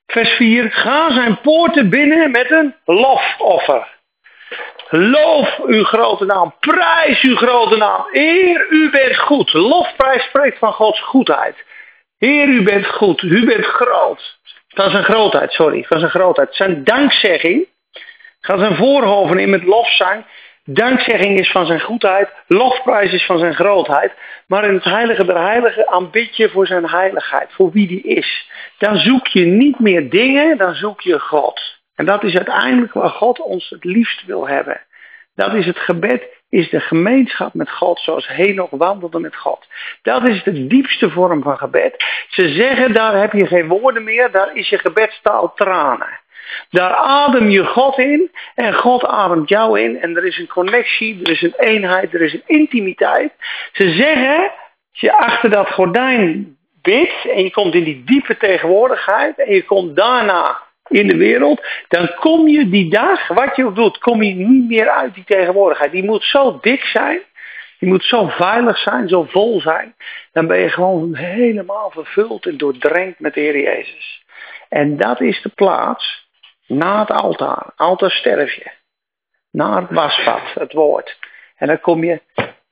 Vers 0.06 0.30
4. 0.30 0.72
Ga 0.72 1.14
zijn 1.14 1.42
poorten 1.42 1.90
binnen 1.90 2.32
met 2.32 2.52
een 2.52 2.76
lofoffer. 2.86 3.88
Loof 4.90 5.60
uw 5.60 5.84
grote 5.84 6.26
naam. 6.26 6.56
Prijs 6.60 7.22
uw 7.22 7.36
grote 7.36 7.78
naam. 7.78 8.08
Heer, 8.12 8.68
u 8.70 8.90
bent 8.90 9.18
goed. 9.18 9.54
Lofprijs 9.54 10.24
spreekt 10.24 10.58
van 10.58 10.74
Gods 10.74 11.02
goedheid. 11.02 11.66
Heer, 12.18 12.48
u 12.48 12.64
bent 12.64 12.88
goed. 12.88 13.22
U 13.22 13.46
bent 13.46 13.66
groot. 13.66 14.40
Van 14.68 14.90
zijn 14.90 15.04
grootheid, 15.04 15.52
sorry. 15.52 15.84
Van 15.84 16.00
zijn 16.00 16.12
grootheid. 16.12 16.56
Zijn 16.56 16.84
dankzegging. 16.84 17.68
Gaat 18.40 18.60
zijn 18.60 18.76
voorhoven 18.76 19.40
in 19.40 19.50
met 19.50 19.64
lofzang. 19.64 20.26
Dankzegging 20.68 21.38
is 21.38 21.52
van 21.52 21.66
zijn 21.66 21.82
goedheid, 21.82 22.30
lofprijs 22.48 23.14
is 23.14 23.26
van 23.26 23.40
zijn 23.40 23.56
grootheid. 23.56 24.14
Maar 24.48 24.64
in 24.64 24.74
het 24.74 24.84
heilige 24.84 25.26
der 25.26 25.42
heiligen 25.42 25.88
aanbid 25.88 26.38
je 26.38 26.50
voor 26.50 26.68
zijn 26.68 26.90
heiligheid, 26.90 27.54
voor 27.54 27.72
wie 27.72 27.88
die 27.88 28.02
is. 28.02 28.50
Dan 28.78 28.98
zoek 28.98 29.28
je 29.28 29.46
niet 29.46 29.80
meer 29.80 30.10
dingen, 30.10 30.58
dan 30.58 30.74
zoek 30.76 31.02
je 31.02 31.20
God. 31.20 31.62
En 31.96 32.06
dat 32.06 32.24
is 32.24 32.36
uiteindelijk 32.36 32.94
waar 32.94 33.10
God 33.10 33.40
ons 33.40 33.70
het 33.70 33.84
liefst 33.84 34.26
wil 34.26 34.48
hebben. 34.48 34.82
Dat 35.36 35.54
is 35.54 35.66
het 35.66 35.80
gebed, 35.80 36.24
is 36.50 36.70
de 36.70 36.80
gemeenschap 36.80 37.54
met 37.54 37.72
God 37.72 38.00
zoals 38.00 38.28
Henoch 38.28 38.70
wandelde 38.70 39.20
met 39.20 39.36
God. 39.36 39.68
Dat 40.02 40.24
is 40.24 40.44
de 40.44 40.68
diepste 40.68 41.10
vorm 41.10 41.44
van 41.44 41.58
gebed. 41.58 42.04
Ze 42.30 42.50
zeggen, 42.50 42.94
daar 42.94 43.20
heb 43.20 43.32
je 43.32 43.48
geen 43.48 43.68
woorden 43.68 44.04
meer, 44.04 44.32
daar 44.32 44.56
is 44.56 44.70
je 44.70 44.78
gebedstaal 44.78 45.54
tranen. 45.54 46.20
Daar 46.70 46.94
adem 46.94 47.50
je 47.50 47.66
God 47.66 47.98
in 47.98 48.32
en 48.56 48.74
God 48.74 49.06
ademt 49.06 49.50
jou 49.50 49.80
in. 49.80 50.02
En 50.02 50.16
er 50.16 50.26
is 50.26 50.38
een 50.38 50.48
connectie, 50.48 51.24
er 51.24 51.32
is 51.32 51.42
een 51.42 51.56
eenheid, 51.58 52.14
er 52.14 52.22
is 52.22 52.34
een 52.34 52.44
intimiteit. 52.46 53.34
Ze 53.72 53.90
zeggen, 53.90 54.52
als 54.92 55.00
je 55.00 55.14
achter 55.18 55.50
dat 55.50 55.72
gordijn 55.72 56.58
bidt 56.82 57.26
en 57.34 57.44
je 57.44 57.52
komt 57.52 57.74
in 57.74 57.84
die 57.84 58.04
diepe 58.04 58.38
tegenwoordigheid 58.38 59.40
en 59.40 59.54
je 59.54 59.64
komt 59.64 59.96
daarna 59.96 60.64
in 60.90 61.08
de 61.08 61.18
wereld, 61.18 61.68
dan 61.88 62.14
kom 62.20 62.48
je 62.48 62.70
die 62.70 62.90
dag, 62.90 63.28
wat 63.28 63.56
je 63.56 63.66
ook 63.66 63.76
doet, 63.76 63.98
kom 63.98 64.24
je 64.24 64.34
niet 64.34 64.68
meer 64.68 64.90
uit 64.90 65.14
die 65.14 65.24
tegenwoordigheid. 65.24 65.92
Die 65.92 66.04
moet 66.04 66.24
zo 66.24 66.58
dik 66.62 66.84
zijn, 66.84 67.20
Die 67.80 67.90
moet 67.90 68.04
zo 68.04 68.28
veilig 68.28 68.78
zijn, 68.78 69.08
zo 69.08 69.24
vol 69.24 69.62
zijn. 69.62 69.96
Dan 70.32 70.48
ben 70.48 70.60
je 70.60 70.70
gewoon 70.70 71.16
helemaal 71.16 71.92
vervuld 71.92 72.46
en 72.46 72.58
doordrenkt 72.58 73.20
met 73.20 73.34
de 73.34 73.40
Heer 73.40 73.60
Jezus. 73.60 74.24
En 74.70 74.98
dat 74.98 75.22
is 75.22 75.42
de 75.42 75.52
plaats 75.56 76.25
na 76.68 77.00
het 77.00 77.12
altaar. 77.12 77.72
Altaar 77.76 78.12
sterf 78.12 78.54
je. 78.54 78.72
Na 79.52 79.82
het 79.82 79.92
wasvat, 79.92 80.54
het 80.54 80.74
woord. 80.74 81.18
En 81.56 81.68
dan 81.68 81.80
kom 81.80 82.04
je 82.04 82.22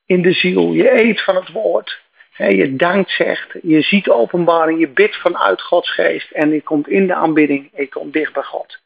in 0.05 0.21
de 0.21 0.31
ziel. 0.31 0.71
Je 0.71 0.91
eet 0.91 1.23
van 1.23 1.35
het 1.35 1.51
woord. 1.51 2.01
Je 2.37 2.75
dankt 2.75 3.11
zegt. 3.11 3.55
Je 3.61 3.81
ziet 3.81 4.09
openbaring. 4.09 4.79
Je 4.79 4.87
bidt 4.87 5.15
vanuit 5.15 5.61
Gods 5.61 5.93
geest. 5.93 6.31
En 6.31 6.51
je 6.51 6.61
komt 6.61 6.87
in 6.87 7.07
de 7.07 7.13
aanbidding. 7.13 7.69
Je 7.75 7.89
komt 7.89 8.13
dicht 8.13 8.33
bij 8.33 8.43
God. 8.43 8.81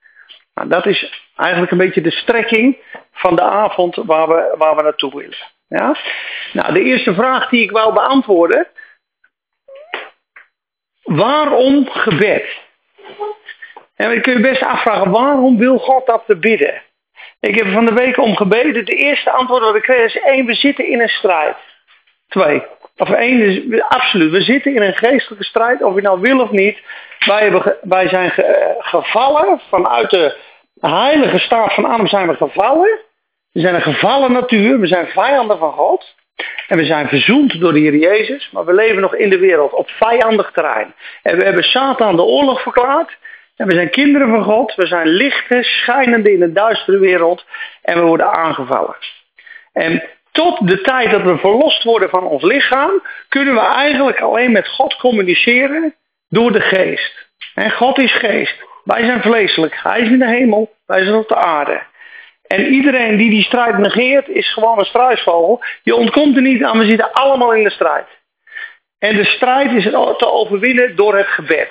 Nou, 0.54 0.70
dat 0.70 0.86
is 0.86 1.26
eigenlijk 1.36 1.72
een 1.72 1.78
beetje 1.78 2.02
de 2.02 2.12
strekking 2.12 2.78
van 3.12 3.36
de 3.36 3.42
avond 3.42 3.96
waar 3.96 4.28
we, 4.28 4.56
waar 4.58 4.76
we 4.76 4.82
naartoe 4.82 5.16
willen. 5.16 5.38
Ja? 5.68 5.96
Nou, 6.54 6.74
de 6.74 6.84
eerste 6.84 7.14
vraag 7.14 7.50
die 7.50 7.64
ik 7.64 7.72
wou 7.72 7.94
beantwoorden. 7.94 8.68
Waarom 11.04 11.90
gebed? 11.90 12.66
En 13.98 14.10
dan 14.10 14.22
kun 14.22 14.34
je 14.34 14.40
best 14.40 14.64
afvragen, 14.64 15.12
waarom 15.12 15.58
wil 15.58 15.78
God 15.78 16.06
dat 16.06 16.24
we 16.26 16.36
bidden? 16.36 16.82
Ik 17.40 17.56
heb 17.56 17.68
van 17.68 17.86
de 17.86 17.94
week 17.94 18.18
om 18.18 18.36
gebeden. 18.36 18.86
De 18.86 18.96
eerste 18.96 19.32
antwoord 19.32 19.62
dat 19.62 19.76
ik 19.76 19.82
kreeg 19.82 20.16
is 20.16 20.22
één, 20.22 20.46
we 20.46 20.54
zitten 20.54 20.88
in 20.88 21.02
een 21.02 21.08
strijd. 21.08 21.56
Twee, 22.28 22.64
of 22.98 23.10
één 23.10 23.42
is 23.42 23.82
absoluut, 23.82 24.32
we 24.32 24.42
zitten 24.42 24.76
in 24.76 24.82
een 24.82 24.94
geestelijke 24.94 25.44
strijd, 25.44 25.84
of 25.84 25.96
je 25.96 26.02
nou 26.02 26.22
wil 26.22 26.40
of 26.40 26.52
niet. 26.52 26.82
Wij, 27.26 27.42
hebben, 27.42 27.78
wij 27.82 28.08
zijn 28.08 28.32
gevallen 28.80 29.62
vanuit 29.70 30.10
de 30.10 30.36
heilige 30.80 31.38
staat 31.38 31.74
van 31.74 31.86
Adam 31.86 32.08
zijn 32.08 32.28
we 32.28 32.36
gevallen. 32.36 33.00
We 33.52 33.60
zijn 33.60 33.76
een 33.76 33.82
gevallen 33.82 34.32
natuur, 34.32 34.80
we 34.80 34.88
zijn 34.88 35.08
vijanden 35.08 35.58
van 35.58 35.72
God. 35.72 36.16
En 36.68 36.78
we 36.78 36.86
zijn 36.86 37.08
verzoend 37.08 37.60
door 37.60 37.74
de 37.74 37.80
Heer 37.80 37.96
Jezus, 37.96 38.50
maar 38.52 38.66
we 38.66 38.74
leven 38.74 39.02
nog 39.02 39.16
in 39.16 39.30
de 39.30 39.38
wereld 39.38 39.74
op 39.74 39.90
vijandig 39.90 40.52
terrein. 40.52 40.94
En 41.24 41.38
we 41.38 41.44
hebben 41.44 41.64
Satan 41.64 42.16
de 42.16 42.22
oorlog 42.22 42.62
verklaard. 42.62 43.18
En 43.58 43.68
we 43.68 43.74
zijn 43.74 43.90
kinderen 43.90 44.30
van 44.30 44.44
God, 44.44 44.76
we 44.76 44.86
zijn 44.86 45.08
lichten, 45.08 45.64
schijnende 45.64 46.34
in 46.34 46.42
een 46.42 46.54
duistere 46.54 47.00
wereld. 47.00 47.46
En 47.82 48.00
we 48.00 48.06
worden 48.06 48.32
aangevallen. 48.32 48.96
En 49.74 50.04
tot 50.32 50.68
de 50.68 50.82
tijd 50.82 51.12
dat 51.12 51.22
we 51.22 51.38
verlost 51.38 51.84
worden 51.84 52.10
van 52.10 52.24
ons 52.24 52.44
lichaam, 52.44 53.04
kunnen 53.30 53.54
we 53.54 53.60
eigenlijk 53.60 54.20
alleen 54.20 54.52
met 54.52 54.68
God 54.68 54.96
communiceren 54.96 55.96
door 56.30 56.52
de 56.52 56.62
geest. 56.62 57.28
En 57.54 57.72
God 57.72 57.98
is 57.98 58.14
geest. 58.14 58.56
Wij 58.84 59.06
zijn 59.06 59.22
vleeselijk. 59.22 59.80
Hij 59.84 60.02
is 60.02 60.10
in 60.10 60.20
de 60.20 60.28
hemel, 60.28 60.74
wij 60.86 61.04
zijn 61.04 61.16
op 61.16 61.28
de 61.28 61.36
aarde. 61.36 61.82
En 62.48 62.66
iedereen 62.66 63.18
die 63.18 63.30
die 63.30 63.44
strijd 63.44 63.78
negeert, 63.78 64.28
is 64.28 64.54
gewoon 64.54 64.80
een 64.80 64.86
struisvogel. 64.86 65.64
Je 65.84 65.96
ontkomt 65.96 66.36
er 66.36 66.42
niet 66.42 66.64
aan, 66.64 66.80
we 66.80 66.86
zitten 66.86 67.12
allemaal 67.12 67.54
in 67.54 67.64
de 67.64 67.70
strijd. 67.70 68.08
En 69.00 69.16
de 69.16 69.26
strijd 69.26 69.72
is 69.72 69.84
te 70.18 70.32
overwinnen 70.32 70.96
door 70.96 71.18
het 71.18 71.28
gebed. 71.28 71.70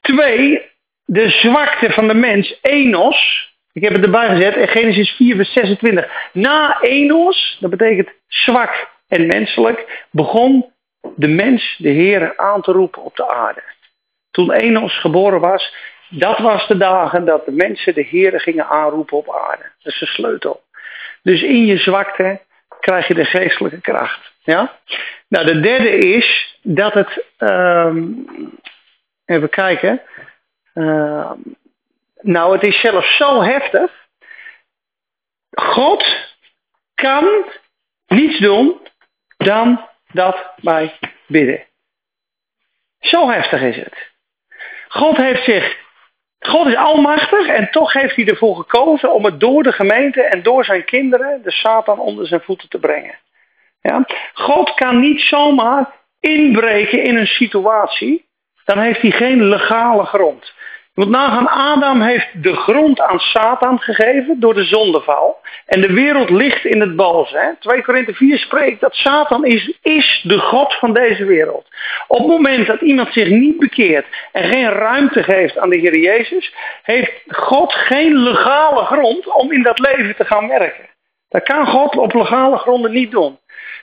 Twee, 0.00 0.72
de 1.04 1.28
zwakte 1.28 1.90
van 1.90 2.08
de 2.08 2.14
mens, 2.14 2.58
Enos. 2.62 3.52
Ik 3.72 3.82
heb 3.82 3.92
het 3.92 4.02
erbij 4.02 4.28
gezet 4.28 4.56
in 4.56 4.68
Genesis 4.68 5.10
4, 5.10 5.36
vers 5.36 5.52
26. 5.52 6.30
Na 6.32 6.80
Enos, 6.80 7.56
dat 7.60 7.70
betekent 7.70 8.08
zwak 8.26 8.88
en 9.08 9.26
menselijk, 9.26 10.06
begon 10.10 10.72
de 11.16 11.28
mens 11.28 11.76
de 11.78 11.88
Heer 11.88 12.36
aan 12.36 12.62
te 12.62 12.72
roepen 12.72 13.02
op 13.02 13.16
de 13.16 13.28
aarde. 13.28 13.62
Toen 14.30 14.52
Enos 14.52 15.00
geboren 15.00 15.40
was, 15.40 15.74
dat 16.08 16.38
was 16.38 16.66
de 16.66 16.76
dagen 16.76 17.24
dat 17.24 17.44
de 17.44 17.52
mensen 17.52 17.94
de 17.94 18.02
Heer 18.02 18.40
gingen 18.40 18.66
aanroepen 18.66 19.16
op 19.16 19.34
aarde. 19.34 19.62
Dat 19.82 19.92
is 19.92 19.98
de 19.98 20.06
sleutel. 20.06 20.62
Dus 21.22 21.42
in 21.42 21.66
je 21.66 21.76
zwakte 21.76 22.40
krijg 22.80 23.08
je 23.08 23.14
de 23.14 23.24
geestelijke 23.24 23.80
kracht. 23.80 24.32
Ja? 24.42 24.78
Nou, 25.28 25.44
de 25.46 25.60
derde 25.60 25.98
is 25.98 26.58
dat 26.62 26.94
het. 26.94 27.24
Um, 27.38 28.26
even 29.24 29.48
kijken. 29.48 30.02
Uh, 30.74 31.32
nou, 32.20 32.52
het 32.52 32.62
is 32.62 32.80
zelfs 32.80 33.16
zo 33.16 33.42
heftig. 33.42 34.06
God 35.50 36.04
kan 36.94 37.44
niets 38.06 38.38
doen 38.38 38.80
dan 39.36 39.88
dat 40.12 40.52
wij 40.56 40.98
bidden. 41.26 41.64
Zo 43.00 43.30
heftig 43.30 43.60
is 43.60 43.76
het. 43.76 44.12
God 44.88 45.16
heeft 45.16 45.44
zich 45.44 45.82
God 46.46 46.66
is 46.66 46.76
almachtig 46.76 47.46
en 47.46 47.70
toch 47.70 47.92
heeft 47.92 48.16
hij 48.16 48.26
ervoor 48.26 48.56
gekozen 48.56 49.12
om 49.12 49.24
het 49.24 49.40
door 49.40 49.62
de 49.62 49.72
gemeente 49.72 50.22
en 50.22 50.42
door 50.42 50.64
zijn 50.64 50.84
kinderen, 50.84 51.42
de 51.42 51.50
Satan, 51.50 51.98
onder 51.98 52.26
zijn 52.26 52.40
voeten 52.40 52.68
te 52.68 52.78
brengen. 52.78 53.18
Ja? 53.80 54.06
God 54.32 54.74
kan 54.74 55.00
niet 55.00 55.20
zomaar 55.20 55.92
inbreken 56.20 57.02
in 57.02 57.16
een 57.16 57.26
situatie, 57.26 58.24
dan 58.64 58.78
heeft 58.78 59.00
hij 59.00 59.10
geen 59.10 59.44
legale 59.44 60.04
grond. 60.04 60.53
Moet 60.94 61.08
nagaan, 61.08 61.48
Adam 61.48 62.00
heeft 62.00 62.42
de 62.42 62.56
grond 62.56 63.00
aan 63.00 63.18
Satan 63.18 63.78
gegeven 63.78 64.40
door 64.40 64.54
de 64.54 64.64
zondeval. 64.64 65.40
En 65.66 65.80
de 65.80 65.92
wereld 65.92 66.30
ligt 66.30 66.64
in 66.64 66.80
het 66.80 66.96
boze. 66.96 67.56
2 67.60 67.82
Korinthe 67.82 68.14
4 68.14 68.38
spreekt 68.38 68.80
dat 68.80 68.94
Satan 68.94 69.44
is, 69.44 69.72
is 69.82 70.20
de 70.22 70.38
God 70.38 70.74
van 70.74 70.92
deze 70.92 71.24
wereld. 71.24 71.66
Op 72.06 72.18
het 72.18 72.26
moment 72.26 72.66
dat 72.66 72.80
iemand 72.80 73.12
zich 73.12 73.28
niet 73.28 73.58
bekeert 73.58 74.06
en 74.32 74.48
geen 74.48 74.68
ruimte 74.68 75.22
geeft 75.22 75.58
aan 75.58 75.70
de 75.70 75.76
Heer 75.76 75.96
Jezus, 75.96 76.54
heeft 76.82 77.12
God 77.28 77.72
geen 77.74 78.16
legale 78.16 78.84
grond 78.84 79.26
om 79.26 79.52
in 79.52 79.62
dat 79.62 79.78
leven 79.78 80.16
te 80.16 80.24
gaan 80.24 80.48
werken. 80.48 80.88
Dat 81.28 81.42
kan 81.42 81.66
God 81.66 81.96
op 81.96 82.14
legale 82.14 82.56
gronden 82.56 82.92
niet 82.92 83.10
doen. 83.10 83.38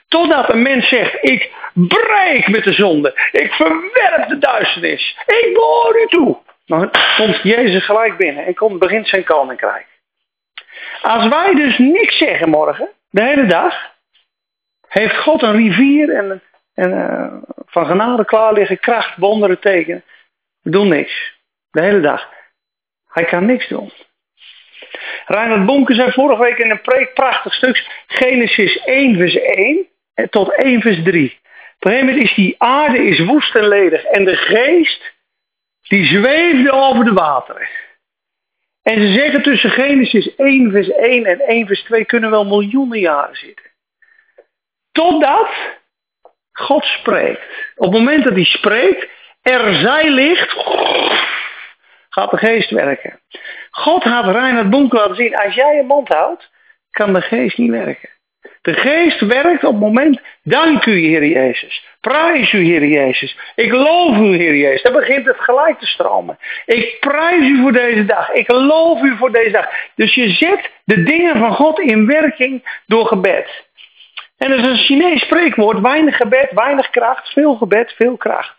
Totdat 0.08 0.48
een 0.48 0.62
mens 0.62 0.88
zegt, 0.88 1.16
ik 1.20 1.50
breek 1.72 2.48
met 2.48 2.64
de 2.64 2.72
zonde. 2.72 3.28
Ik 3.32 3.52
verwerp 3.52 4.28
de 4.28 4.38
duisternis. 4.38 5.18
Ik 5.26 5.50
behoor 5.54 6.00
u 6.02 6.06
toe. 6.06 6.36
Dan 6.66 6.90
komt 7.16 7.42
Jezus 7.42 7.84
gelijk 7.84 8.16
binnen 8.16 8.46
en 8.46 8.54
komt, 8.54 8.78
begint 8.78 9.08
zijn 9.08 9.24
koninkrijk. 9.24 9.86
Als 11.02 11.28
wij 11.28 11.54
dus 11.54 11.78
niks 11.78 12.18
zeggen 12.18 12.48
morgen, 12.48 12.88
de 13.10 13.22
hele 13.22 13.46
dag, 13.46 13.90
heeft 14.88 15.16
God 15.16 15.42
een 15.42 15.56
rivier 15.56 16.14
en, 16.16 16.42
en 16.74 16.90
uh, 16.90 17.56
van 17.66 17.86
genade 17.86 18.24
klaar 18.24 18.52
liggen, 18.52 18.78
kracht, 18.78 19.16
wonderen, 19.16 19.60
tekenen. 19.60 20.04
We 20.62 20.70
doen 20.70 20.88
niks. 20.88 21.40
De 21.70 21.80
hele 21.80 22.00
dag. 22.00 22.28
Hij 23.08 23.24
kan 23.24 23.46
niks 23.46 23.68
doen. 23.68 23.92
Reinhard 25.26 25.66
Bonke 25.66 25.94
zei 25.94 26.12
vorige 26.12 26.42
week 26.42 26.58
in 26.58 26.70
een 26.70 26.80
preek, 26.80 27.14
prachtig 27.14 27.54
stuk, 27.54 28.04
Genesis 28.06 28.76
1 28.84 29.16
vers 29.16 29.34
1 29.34 29.86
tot 30.30 30.54
1 30.54 30.80
vers 30.80 31.02
3. 31.02 31.40
Op 31.78 31.90
is 31.90 32.34
die 32.34 32.54
aarde 32.58 32.98
is 32.98 33.24
woest 33.24 33.54
en 33.54 33.68
ledig 33.68 34.04
en 34.04 34.24
de 34.24 34.36
geest 34.36 35.11
die 35.92 36.06
zweefde 36.06 36.72
over 36.72 37.04
de 37.04 37.12
wateren. 37.12 37.68
En 38.82 39.00
ze 39.00 39.12
zeggen 39.12 39.42
tussen 39.42 39.70
Genesis 39.70 40.34
1 40.34 40.70
vers 40.70 40.90
1 40.90 41.24
en 41.26 41.40
1 41.40 41.66
vers 41.66 41.82
2 41.82 42.04
kunnen 42.04 42.30
wel 42.30 42.44
miljoenen 42.44 42.98
jaren 42.98 43.36
zitten. 43.36 43.66
Totdat 44.92 45.48
God 46.52 46.84
spreekt. 46.84 47.72
Op 47.76 47.92
het 47.92 47.98
moment 47.98 48.24
dat 48.24 48.32
hij 48.32 48.44
spreekt, 48.44 49.08
er 49.42 49.74
zij 49.74 50.10
ligt, 50.10 50.52
gaat 52.08 52.30
de 52.30 52.36
geest 52.36 52.70
werken. 52.70 53.20
God 53.70 54.02
gaat 54.02 54.24
Reinhard 54.24 54.70
Bonk 54.70 54.92
laten 54.92 55.16
zien, 55.16 55.36
als 55.36 55.54
jij 55.54 55.76
je 55.76 55.82
mond 55.82 56.08
houdt, 56.08 56.50
kan 56.90 57.12
de 57.12 57.22
geest 57.22 57.58
niet 57.58 57.70
werken. 57.70 58.08
De 58.62 58.74
geest 58.74 59.20
werkt 59.20 59.64
op 59.64 59.72
het 59.72 59.80
moment, 59.80 60.20
dank 60.42 60.86
u 60.86 60.98
Heer 60.98 61.24
Jezus. 61.24 61.86
Prijs 62.08 62.52
u 62.52 62.64
Heer 62.64 62.86
Jezus. 62.86 63.36
Ik 63.54 63.72
loof 63.72 64.16
u 64.16 64.36
Heer 64.36 64.56
Jezus. 64.56 64.82
Dan 64.82 64.92
begint 64.92 65.26
het 65.26 65.40
gelijk 65.40 65.78
te 65.78 65.86
stromen. 65.86 66.38
Ik 66.66 66.96
prijs 67.00 67.40
u 67.40 67.60
voor 67.60 67.72
deze 67.72 68.04
dag. 68.04 68.30
Ik 68.30 68.48
loof 68.48 69.02
u 69.02 69.16
voor 69.16 69.32
deze 69.32 69.50
dag. 69.50 69.68
Dus 69.94 70.14
je 70.14 70.30
zet 70.30 70.70
de 70.84 71.02
dingen 71.02 71.38
van 71.38 71.54
God 71.54 71.80
in 71.80 72.06
werking 72.06 72.80
door 72.86 73.06
gebed. 73.06 73.66
En 74.36 74.50
dat 74.50 74.58
is 74.58 74.64
een 74.64 74.76
Chinees 74.76 75.22
spreekwoord. 75.22 75.80
Weinig 75.80 76.16
gebed, 76.16 76.50
weinig 76.50 76.90
kracht. 76.90 77.32
Veel 77.32 77.54
gebed, 77.54 77.92
veel 77.92 78.16
kracht. 78.16 78.56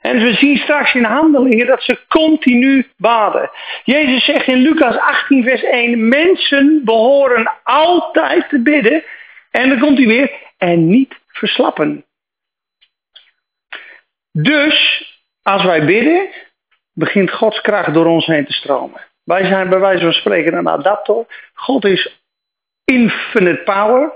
En 0.00 0.22
we 0.22 0.34
zien 0.34 0.56
straks 0.56 0.94
in 0.94 1.04
handelingen 1.04 1.66
dat 1.66 1.82
ze 1.82 1.98
continu 2.08 2.86
baden. 2.96 3.50
Jezus 3.84 4.24
zegt 4.24 4.46
in 4.46 4.58
Lucas 4.58 4.96
18, 4.96 5.42
vers 5.42 5.62
1: 5.62 6.08
Mensen 6.08 6.80
behoren 6.84 7.52
altijd 7.62 8.48
te 8.48 8.62
bidden. 8.62 9.04
En 9.50 9.68
dan 9.68 9.78
komt 9.78 9.98
hij 9.98 10.06
weer: 10.06 10.30
en 10.58 10.88
niet 10.88 11.14
verslappen. 11.28 12.04
Dus 14.38 15.04
als 15.42 15.64
wij 15.64 15.84
bidden, 15.84 16.28
begint 16.92 17.30
Gods 17.30 17.60
kracht 17.60 17.94
door 17.94 18.06
ons 18.06 18.26
heen 18.26 18.46
te 18.46 18.52
stromen. 18.52 19.00
Wij 19.24 19.44
zijn 19.44 19.68
bij 19.68 19.78
wijze 19.78 20.02
van 20.02 20.12
spreken 20.12 20.54
een 20.54 20.68
adapter. 20.68 21.24
God 21.54 21.84
is 21.84 22.20
infinite 22.84 23.62
power. 23.64 24.12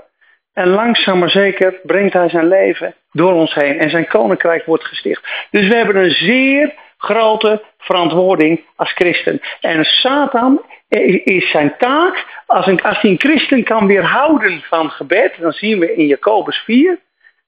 En 0.53 0.67
langzaam 0.67 1.19
maar 1.19 1.29
zeker 1.29 1.79
brengt 1.83 2.13
hij 2.13 2.29
zijn 2.29 2.47
leven 2.47 2.95
door 3.11 3.33
ons 3.33 3.53
heen. 3.53 3.79
En 3.79 3.89
zijn 3.89 4.07
koninkrijk 4.07 4.65
wordt 4.65 4.83
gesticht. 4.83 5.27
Dus 5.51 5.67
we 5.67 5.75
hebben 5.75 5.95
een 5.95 6.11
zeer 6.11 6.73
grote 6.97 7.63
verantwoording 7.77 8.65
als 8.75 8.91
christen. 8.91 9.41
En 9.61 9.83
Satan 9.83 10.61
is 11.23 11.49
zijn 11.49 11.77
taak, 11.77 12.43
als, 12.45 12.67
een, 12.67 12.79
hij 12.83 12.97
een 13.01 13.19
christen 13.19 13.63
kan 13.63 13.87
weerhouden 13.87 14.61
van 14.61 14.89
gebed, 14.89 15.35
dan 15.39 15.51
zien 15.51 15.79
we 15.79 15.95
in 15.95 16.05
Jacobus 16.07 16.57
4, 16.57 16.99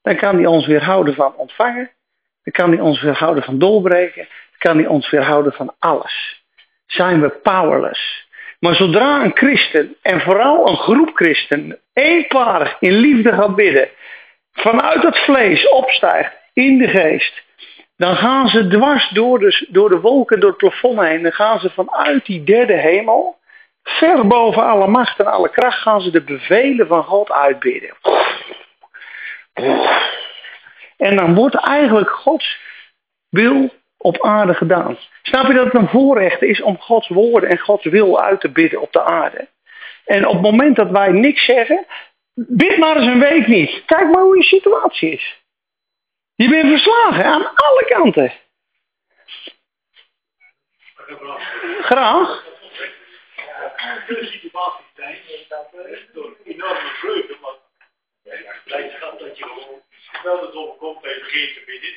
dan 0.01 0.15
kan 0.15 0.35
hij 0.35 0.45
ons 0.45 0.65
weerhouden 0.65 1.13
van 1.13 1.35
ontvangen, 1.35 1.91
dan 2.43 2.53
kan 2.53 2.71
hij 2.71 2.79
ons 2.79 3.01
weerhouden 3.01 3.43
van 3.43 3.59
doorbreken, 3.59 4.27
dan 4.49 4.57
kan 4.57 4.77
hij 4.77 4.87
ons 4.87 5.09
weerhouden 5.09 5.53
van 5.53 5.75
alles. 5.79 6.43
Zijn 6.85 7.21
we 7.21 7.29
powerless. 7.29 8.27
Maar 8.59 8.75
zodra 8.75 9.23
een 9.23 9.35
christen, 9.35 9.95
en 10.01 10.21
vooral 10.21 10.67
een 10.67 10.77
groep 10.77 11.11
christen, 11.13 11.79
eenparig 11.93 12.75
in 12.79 12.93
liefde 12.93 13.33
gaat 13.33 13.55
bidden, 13.55 13.89
vanuit 14.53 15.03
het 15.03 15.17
vlees 15.17 15.69
opstijgt 15.69 16.33
in 16.53 16.77
de 16.77 16.87
geest, 16.87 17.43
dan 17.97 18.15
gaan 18.15 18.47
ze 18.47 18.67
dwars 18.67 19.09
door 19.09 19.39
de, 19.39 19.67
door 19.69 19.89
de 19.89 19.99
wolken, 19.99 20.39
door 20.39 20.49
het 20.49 20.57
plafond 20.57 20.99
heen. 20.99 21.23
Dan 21.23 21.31
gaan 21.31 21.59
ze 21.59 21.69
vanuit 21.69 22.25
die 22.25 22.43
derde 22.43 22.73
hemel, 22.73 23.37
ver 23.83 24.27
boven 24.27 24.63
alle 24.63 24.87
macht 24.87 25.19
en 25.19 25.25
alle 25.25 25.49
kracht, 25.49 25.81
gaan 25.81 26.01
ze 26.01 26.11
de 26.11 26.21
bevelen 26.21 26.87
van 26.87 27.03
God 27.03 27.31
uitbidden. 27.31 27.93
En 31.03 31.15
dan 31.15 31.35
wordt 31.35 31.55
eigenlijk 31.55 32.09
Gods 32.09 32.59
wil 33.29 33.73
op 33.97 34.21
aarde 34.21 34.53
gedaan. 34.53 34.97
Snap 35.21 35.47
je 35.47 35.53
dat 35.53 35.65
het 35.65 35.73
een 35.73 35.87
voorrecht 35.87 36.41
is 36.41 36.61
om 36.61 36.77
Gods 36.79 37.07
woorden 37.07 37.49
en 37.49 37.59
Gods 37.59 37.85
wil 37.85 38.21
uit 38.21 38.39
te 38.39 38.49
bidden 38.49 38.81
op 38.81 38.91
de 38.91 39.03
aarde? 39.03 39.47
En 40.05 40.27
op 40.27 40.33
het 40.33 40.41
moment 40.41 40.75
dat 40.75 40.89
wij 40.89 41.11
niks 41.11 41.45
zeggen, 41.45 41.85
bid 42.33 42.77
maar 42.77 42.97
eens 42.97 43.05
een 43.05 43.19
week 43.19 43.47
niet. 43.47 43.85
Kijk 43.85 44.11
maar 44.11 44.21
hoe 44.21 44.37
je 44.37 44.43
situatie 44.43 45.11
is. 45.11 45.41
Je 46.35 46.49
bent 46.49 46.69
verslagen 46.69 47.25
aan 47.25 47.55
alle 47.55 47.85
kanten. 47.85 48.33
Graag. 51.81 52.43
Geweldig 60.23 60.53
overkomt 60.53 61.01
bij 61.01 61.13
vergeten 61.13 61.53
te 61.53 61.65
bidden. 61.65 61.93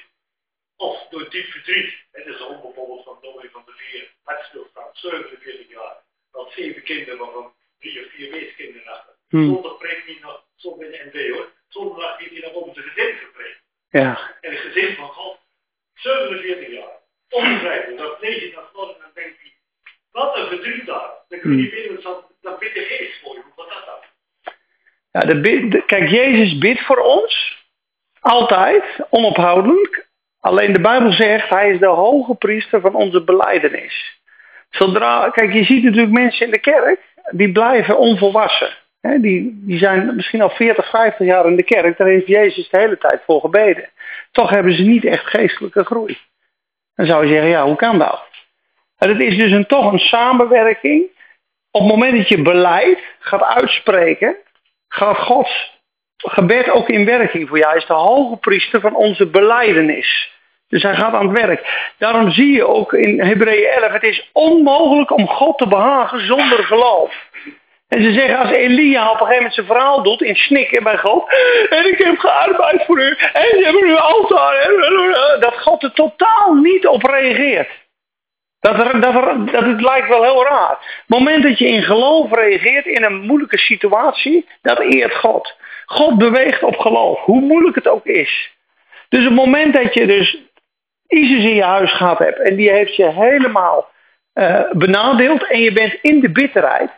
Of 0.76 1.09
door 1.11 1.30
diep 1.30 1.47
verdriet. 1.47 1.95
Het 2.12 2.26
is 2.26 2.40
een 2.40 2.61
bijvoorbeeld 2.61 3.04
van 3.04 3.18
Dominic 3.21 3.50
van 3.50 3.62
de 3.66 3.73
Vier, 3.76 4.11
hartstilstand, 4.23 4.97
47 4.99 5.68
jaar. 5.68 5.97
Dat 6.33 6.52
zeven 6.52 6.83
kinderen, 6.83 7.18
waarvan 7.18 7.54
drie 7.78 8.04
of 8.04 8.11
vier 8.12 8.30
weeskinderen 8.30 8.92
achter. 8.92 9.14
Hmm. 9.28 9.47
Zondag 9.47 9.78
preekt 9.78 10.06
hij 10.06 10.18
nog, 10.21 10.45
zo 10.56 10.76
bij 10.76 10.90
de 10.90 11.11
NB 11.12 11.35
hoor. 11.35 11.49
Zondag 11.68 12.18
heeft 12.18 12.30
hij 12.30 12.40
nog 12.40 12.52
over 12.52 12.75
zijn 12.75 12.87
gezin 12.87 13.14
gepreekt. 13.16 13.61
Ja. 13.90 14.37
En 14.40 14.50
het 14.50 14.61
gezin 14.61 14.95
van 14.95 15.09
God, 15.09 15.38
47 15.95 16.68
jaar. 16.68 16.97
Onbegrijpelijk. 17.28 17.99
Dat 17.99 18.21
lees 18.21 18.42
je 18.42 18.50
dat 18.50 18.64
en 18.64 19.00
dan 19.00 19.11
denk 19.14 19.37
je, 19.42 19.50
wat 20.11 20.37
een 20.37 20.47
verdriet 20.47 20.87
daar. 20.87 21.11
Dan 21.28 21.40
kun 21.40 21.50
je 21.50 21.56
niet 21.56 21.71
weten, 21.71 22.02
dat, 22.02 22.33
dat 22.40 22.59
bidt 22.59 22.75
de 22.75 22.80
geest 22.80 23.21
voor 23.23 23.35
je. 23.35 23.42
Hoe 23.54 23.64
gaat 23.64 23.75
dat 23.75 23.87
dan? 23.87 24.04
Ja, 25.16 25.40
de, 25.42 25.83
kijk, 25.87 26.11
Jezus 26.11 26.59
bidt 26.59 26.80
voor 26.80 26.99
ons. 26.99 27.45
Altijd, 28.26 28.85
onophoudelijk. 29.11 30.06
Alleen 30.40 30.73
de 30.73 30.80
Bijbel 30.80 31.12
zegt, 31.12 31.49
hij 31.49 31.71
is 31.71 31.78
de 31.78 31.87
hoge 31.87 32.35
priester 32.35 32.80
van 32.80 32.95
onze 32.95 33.25
beleidenis. 33.25 34.21
Zodra, 34.71 35.30
kijk, 35.30 35.52
je 35.52 35.64
ziet 35.64 35.83
natuurlijk 35.83 36.12
mensen 36.12 36.47
in 36.47 36.52
de 36.52 36.59
kerk, 36.59 37.00
die 37.30 37.52
blijven 37.52 37.99
onvolwassen 37.99 38.76
die, 39.14 39.61
die 39.64 39.78
zijn 39.78 40.16
misschien 40.16 40.42
al 40.42 40.50
40, 40.50 40.90
50 40.90 41.26
jaar 41.26 41.47
in 41.47 41.56
de 41.56 41.62
kerk. 41.62 41.99
Daar 41.99 42.06
heeft 42.06 42.26
Jezus 42.26 42.68
de 42.68 42.78
hele 42.78 42.99
tijd 42.99 43.23
voor 43.25 43.40
gebeden. 43.40 43.88
Toch 44.30 44.50
hebben 44.50 44.73
ze 44.73 44.83
niet 44.83 45.04
echt 45.04 45.26
geestelijke 45.26 45.85
groei. 45.85 46.18
Dan 46.95 47.06
zou 47.06 47.26
je 47.26 47.33
zeggen, 47.33 47.49
ja, 47.49 47.64
hoe 47.64 47.76
kan 47.76 47.99
dat? 47.99 48.25
En 48.99 49.09
het 49.09 49.21
is 49.21 49.37
dus 49.37 49.50
een, 49.50 49.66
toch 49.66 49.92
een 49.92 49.99
samenwerking. 49.99 51.04
Op 51.71 51.80
het 51.80 51.90
moment 51.90 52.16
dat 52.16 52.28
je 52.28 52.42
beleid 52.42 52.99
gaat 53.18 53.42
uitspreken, 53.42 54.37
gaat 54.88 55.18
Gods 55.18 55.75
gebed 56.16 56.70
ook 56.70 56.88
in 56.88 57.04
werking 57.04 57.49
voor 57.49 57.58
jou. 57.58 57.70
Hij 57.70 57.80
is 57.80 57.87
de 57.87 57.92
hoge 57.92 58.37
priester 58.37 58.80
van 58.80 58.94
onze 58.94 59.26
beleidenis. 59.26 60.35
Dus 60.68 60.82
hij 60.82 60.94
gaat 60.94 61.14
aan 61.14 61.34
het 61.34 61.47
werk. 61.47 61.93
Daarom 61.99 62.30
zie 62.30 62.52
je 62.52 62.67
ook 62.67 62.93
in 62.93 63.21
Hebreeën 63.21 63.69
11, 63.69 63.93
het 63.93 64.02
is 64.02 64.30
onmogelijk 64.32 65.10
om 65.10 65.28
God 65.28 65.58
te 65.58 65.69
behagen 65.69 66.26
zonder 66.26 66.64
geloof. 66.64 67.14
En 67.88 68.02
ze 68.02 68.12
zeggen 68.12 68.38
als 68.38 68.50
Elia 68.50 69.04
op 69.04 69.12
een 69.12 69.19
gegeven 69.19 69.36
moment 69.36 69.54
zijn 69.54 69.67
verhaal 69.67 70.02
doet 70.02 70.23
in 70.23 70.36
snikken 70.36 70.82
bij 70.82 70.99
God. 70.99 71.30
En 71.71 71.86
ik 71.86 71.99
heb 71.99 72.19
gearbeid 72.19 72.84
voor 72.84 73.00
u. 73.00 73.17
En 73.32 73.49
ze 73.49 73.60
hebben 73.62 73.84
nu 73.84 73.97
altaar. 73.97 74.71
Dat 75.40 75.60
God 75.60 75.82
er 75.82 75.93
totaal 75.93 76.54
niet 76.54 76.86
op 76.86 77.02
reageert. 77.02 77.69
Dat, 78.60 78.76
dat, 78.76 79.12
dat 79.52 79.64
het 79.64 79.80
lijkt 79.80 80.08
wel 80.08 80.23
heel 80.23 80.45
raar. 80.45 80.76
Het 80.78 81.04
moment 81.06 81.43
dat 81.43 81.58
je 81.58 81.69
in 81.69 81.82
geloof 81.82 82.32
reageert 82.32 82.86
in 82.86 83.04
een 83.04 83.21
moeilijke 83.21 83.58
situatie, 83.58 84.49
dat 84.62 84.78
eert 84.78 85.14
God. 85.14 85.55
God 85.86 86.18
beweegt 86.18 86.62
op 86.62 86.76
geloof, 86.76 87.20
hoe 87.20 87.40
moeilijk 87.40 87.75
het 87.75 87.88
ook 87.88 88.06
is. 88.06 88.54
Dus 89.08 89.25
het 89.25 89.34
moment 89.34 89.72
dat 89.72 89.94
je 89.94 90.06
dus 90.06 90.38
Isis 91.06 91.44
in 91.44 91.54
je 91.54 91.64
huis 91.64 91.92
gehad 91.92 92.18
hebt 92.18 92.38
en 92.38 92.56
die 92.56 92.70
heeft 92.70 92.96
je 92.96 93.10
helemaal 93.10 93.88
uh, 94.34 94.70
benadeeld 94.72 95.46
en 95.46 95.60
je 95.60 95.72
bent 95.72 95.94
in 96.02 96.20
de 96.20 96.30
bitterheid, 96.30 96.90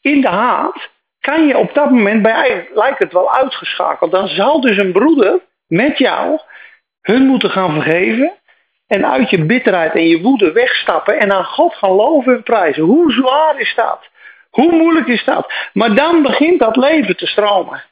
in 0.00 0.20
de 0.20 0.28
haat, 0.28 0.88
kan 1.20 1.46
je 1.46 1.56
op 1.56 1.74
dat 1.74 1.90
moment 1.90 2.22
bij 2.22 2.68
lijkt 2.74 2.98
het 2.98 3.12
wel 3.12 3.34
uitgeschakeld. 3.34 4.10
Dan 4.10 4.28
zal 4.28 4.60
dus 4.60 4.76
een 4.76 4.92
broeder 4.92 5.40
met 5.66 5.98
jou 5.98 6.38
hun 7.00 7.26
moeten 7.26 7.50
gaan 7.50 7.72
vergeven. 7.72 8.32
En 8.86 9.06
uit 9.06 9.30
je 9.30 9.44
bitterheid 9.44 9.92
en 9.94 10.08
je 10.08 10.20
woede 10.20 10.52
wegstappen 10.52 11.18
en 11.18 11.32
aan 11.32 11.44
God 11.44 11.74
gaan 11.74 11.90
loven 11.90 12.34
en 12.34 12.42
prijzen. 12.42 12.82
Hoe 12.82 13.12
zwaar 13.12 13.60
is 13.60 13.74
dat? 13.74 14.08
Hoe 14.50 14.72
moeilijk 14.72 15.06
is 15.06 15.24
dat? 15.24 15.52
Maar 15.72 15.94
dan 15.94 16.22
begint 16.22 16.58
dat 16.58 16.76
leven 16.76 17.16
te 17.16 17.26
stromen. 17.26 17.82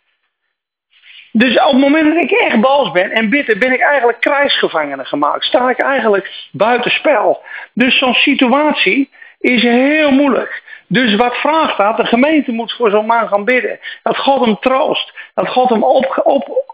Dus 1.37 1.59
op 1.59 1.71
het 1.71 1.81
moment 1.81 2.15
dat 2.15 2.23
ik 2.23 2.31
echt 2.31 2.61
boos 2.61 2.91
ben 2.91 3.11
en 3.11 3.31
bitter, 3.31 3.59
ben 3.59 3.73
ik 3.73 3.81
eigenlijk 3.81 4.21
krijgsgevangene 4.21 5.05
gemaakt. 5.05 5.45
Sta 5.45 5.71
ik 5.71 5.79
eigenlijk 5.79 6.49
buitenspel. 6.53 7.43
Dus 7.73 7.99
zo'n 7.99 8.15
situatie 8.15 9.11
is 9.39 9.63
heel 9.63 10.11
moeilijk. 10.11 10.63
Dus 10.87 11.15
wat 11.15 11.37
vraagt 11.37 11.77
dat? 11.77 11.97
De 11.97 12.05
gemeente 12.07 12.53
moet 12.53 12.73
voor 12.73 12.91
zo'n 12.91 13.07
man 13.07 13.29
gaan 13.29 13.45
bidden. 13.45 13.79
Dat 14.03 14.17
God 14.17 14.45
hem 14.45 14.59
troost. 14.59 15.13
Dat 15.35 15.49
God 15.49 15.69
hem 15.69 15.83
op, 15.83 16.21
op, 16.25 16.73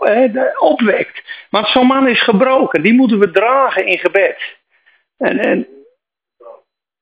opwekt. 0.58 1.22
Want 1.50 1.68
zo'n 1.68 1.86
man 1.86 2.08
is 2.08 2.22
gebroken. 2.22 2.82
Die 2.82 2.94
moeten 2.94 3.18
we 3.18 3.30
dragen 3.30 3.86
in 3.86 3.98
gebed. 3.98 4.56
En, 5.18 5.38
en 5.38 5.66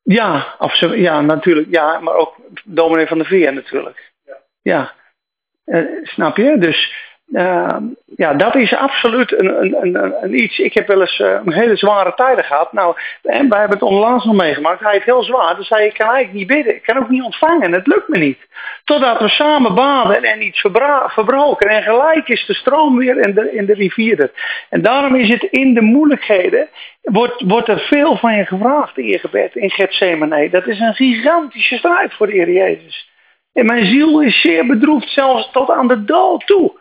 ja, 0.02 0.54
of 0.58 0.76
ze, 0.76 1.00
ja, 1.00 1.20
natuurlijk. 1.20 1.68
Ja, 1.70 1.98
maar 2.00 2.14
ook 2.14 2.36
dominee 2.64 3.06
van 3.06 3.18
de 3.18 3.24
Veer 3.24 3.52
natuurlijk. 3.52 4.12
Ja. 4.24 4.36
ja. 4.62 4.92
Uh, 5.64 6.04
snap 6.04 6.36
je? 6.36 6.58
Dus 6.58 7.06
uh, 7.32 7.76
ja, 8.16 8.34
dat 8.34 8.54
is 8.54 8.74
absoluut 8.74 9.38
een, 9.38 9.62
een, 9.62 9.76
een, 9.80 10.14
een, 10.22 10.34
iets. 10.34 10.58
Ik 10.58 10.74
heb 10.74 10.86
wel 10.86 11.00
eens 11.00 11.18
uh, 11.18 11.40
hele 11.44 11.76
zware 11.76 12.12
tijden 12.14 12.44
gehad. 12.44 12.72
Nou, 12.72 12.96
en 13.22 13.48
wij 13.48 13.58
hebben 13.58 13.78
het 13.78 13.88
onlangs 13.88 14.24
nog 14.24 14.34
meegemaakt. 14.34 14.80
Hij 14.80 14.92
heeft 14.92 15.04
heel 15.04 15.22
zwaar. 15.22 15.56
Dus 15.56 15.70
ik 15.70 15.94
kan 15.94 16.06
eigenlijk 16.06 16.32
niet 16.32 16.46
bidden. 16.46 16.74
Ik 16.74 16.82
kan 16.82 16.98
ook 16.98 17.08
niet 17.08 17.22
ontvangen. 17.22 17.72
Het 17.72 17.86
lukt 17.86 18.08
me 18.08 18.18
niet. 18.18 18.38
Totdat 18.84 19.20
we 19.20 19.28
samen 19.28 19.74
baden 19.74 20.22
en 20.22 20.46
iets 20.46 20.60
verbroken. 21.06 21.68
En 21.68 21.82
gelijk 21.82 22.28
is 22.28 22.46
de 22.46 22.54
stroom 22.54 22.96
weer 22.96 23.20
in 23.20 23.34
de, 23.34 23.52
in 23.52 23.66
de 23.66 23.74
rivier 23.74 24.20
er. 24.20 24.30
En 24.68 24.82
daarom 24.82 25.14
is 25.14 25.28
het 25.28 25.42
in 25.42 25.74
de 25.74 25.82
moeilijkheden. 25.82 26.68
Wordt, 27.02 27.42
wordt 27.46 27.68
er 27.68 27.78
veel 27.78 28.16
van 28.16 28.36
je 28.36 28.46
gevraagd 28.46 28.98
in 28.98 29.06
je 29.06 29.18
gebed. 29.18 29.56
In 29.56 29.70
Gethsemane. 29.70 30.50
Dat 30.50 30.66
is 30.66 30.80
een 30.80 30.94
gigantische 30.94 31.76
strijd 31.76 32.14
voor 32.14 32.26
de 32.26 32.32
Heer 32.32 32.50
Jezus. 32.50 33.10
En 33.52 33.66
mijn 33.66 33.86
ziel 33.86 34.22
is 34.22 34.40
zeer 34.40 34.66
bedroefd. 34.66 35.08
Zelfs 35.08 35.50
tot 35.52 35.70
aan 35.70 35.88
de 35.88 36.04
dood 36.04 36.46
toe. 36.46 36.77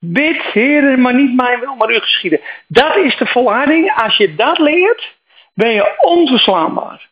Bid, 0.00 0.42
heren, 0.42 1.00
maar 1.00 1.14
niet 1.14 1.34
mijn 1.34 1.60
wil, 1.60 1.74
maar 1.74 1.88
uw 1.88 2.00
geschieden. 2.00 2.40
Dat 2.66 2.96
is 2.96 3.16
de 3.16 3.26
volharding. 3.26 3.94
Als 3.94 4.16
je 4.16 4.34
dat 4.34 4.58
leert, 4.58 5.16
ben 5.54 5.70
je 5.70 5.96
onverslaanbaar. 6.00 7.08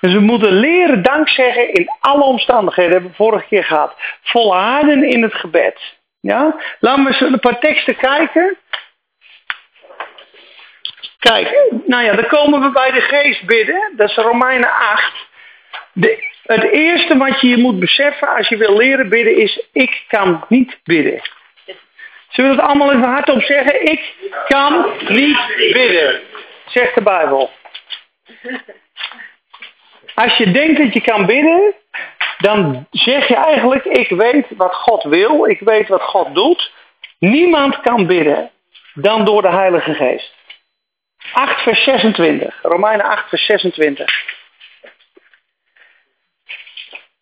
Dus 0.00 0.12
we 0.12 0.20
moeten 0.20 0.52
leren 0.52 1.02
dankzeggen 1.02 1.72
in 1.72 1.90
alle 2.00 2.24
omstandigheden. 2.24 2.90
Dat 2.90 3.00
hebben 3.00 3.18
we 3.18 3.24
vorige 3.24 3.46
keer 3.46 3.64
gehad. 3.64 3.94
Volharden 4.22 5.04
in 5.04 5.22
het 5.22 5.34
gebed. 5.34 5.98
Ja? 6.20 6.60
Laten 6.78 7.04
we 7.04 7.08
eens 7.08 7.20
een 7.20 7.40
paar 7.40 7.58
teksten 7.58 7.96
kijken. 7.96 8.56
Kijk, 11.18 11.70
nou 11.86 12.04
ja, 12.04 12.12
dan 12.12 12.26
komen 12.26 12.60
we 12.60 12.70
bij 12.70 12.90
de 12.90 13.00
geest 13.00 13.46
bidden. 13.46 13.92
Dat 13.96 14.08
is 14.08 14.16
Romeinen 14.16 14.70
8. 14.70 15.28
De, 15.92 16.28
het 16.42 16.70
eerste 16.70 17.16
wat 17.16 17.40
je 17.40 17.56
moet 17.56 17.78
beseffen 17.78 18.28
als 18.28 18.48
je 18.48 18.56
wil 18.56 18.76
leren 18.76 19.08
bidden 19.08 19.36
is, 19.36 19.66
ik 19.72 20.04
kan 20.08 20.44
niet 20.48 20.78
bidden. 20.84 21.20
Zullen 22.30 22.50
we 22.50 22.56
het 22.56 22.66
allemaal 22.66 22.92
even 22.92 23.08
hardop 23.08 23.42
zeggen? 23.42 23.86
Ik 23.86 24.14
kan 24.46 24.92
niet 25.08 25.38
bidden, 25.72 26.20
zegt 26.66 26.94
de 26.94 27.02
Bijbel. 27.02 27.50
Als 30.14 30.36
je 30.36 30.50
denkt 30.50 30.78
dat 30.78 30.92
je 30.92 31.00
kan 31.00 31.26
bidden, 31.26 31.74
dan 32.38 32.86
zeg 32.90 33.28
je 33.28 33.36
eigenlijk, 33.36 33.84
ik 33.84 34.08
weet 34.08 34.46
wat 34.56 34.74
God 34.74 35.02
wil, 35.02 35.46
ik 35.46 35.60
weet 35.60 35.88
wat 35.88 36.02
God 36.02 36.34
doet. 36.34 36.72
Niemand 37.18 37.80
kan 37.80 38.06
bidden 38.06 38.50
dan 38.94 39.24
door 39.24 39.42
de 39.42 39.50
Heilige 39.50 39.94
Geest. 39.94 40.34
8 41.32 41.62
vers 41.62 41.84
26. 41.84 42.58
Romeinen 42.62 43.06
8 43.06 43.28
vers 43.28 43.44
26. 43.44 44.38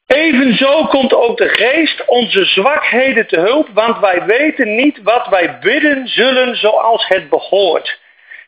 Evenzo 0.09 0.85
komt 0.85 1.15
ook 1.15 1.37
de 1.37 1.49
geest 1.49 2.05
onze 2.07 2.45
zwakheden 2.45 3.27
te 3.27 3.41
hulp, 3.41 3.69
want 3.73 3.99
wij 3.99 4.25
weten 4.25 4.75
niet 4.75 5.03
wat 5.03 5.27
wij 5.29 5.59
bidden 5.59 6.09
zullen 6.09 6.57
zoals 6.57 7.07
het 7.07 7.29
behoort. 7.29 8.01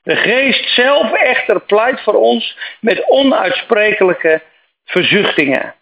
De 0.03 0.17
geest 0.17 0.69
zelf 0.69 1.13
echter 1.13 1.61
pleit 1.61 2.01
voor 2.01 2.15
ons 2.15 2.59
met 2.81 3.09
onuitsprekelijke 3.09 4.41
verzuchtingen. 4.85 5.75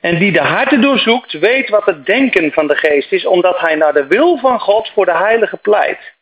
En 0.00 0.18
die 0.18 0.32
de 0.32 0.40
harten 0.40 0.80
doorzoekt, 0.80 1.32
weet 1.32 1.68
wat 1.68 1.86
het 1.86 2.06
denken 2.06 2.52
van 2.52 2.66
de 2.66 2.76
geest 2.76 3.12
is, 3.12 3.26
omdat 3.26 3.58
hij 3.58 3.74
naar 3.74 3.92
de 3.92 4.06
wil 4.06 4.38
van 4.38 4.60
God 4.60 4.90
voor 4.94 5.04
de 5.04 5.16
heilige 5.16 5.56
pleit. 5.56 6.14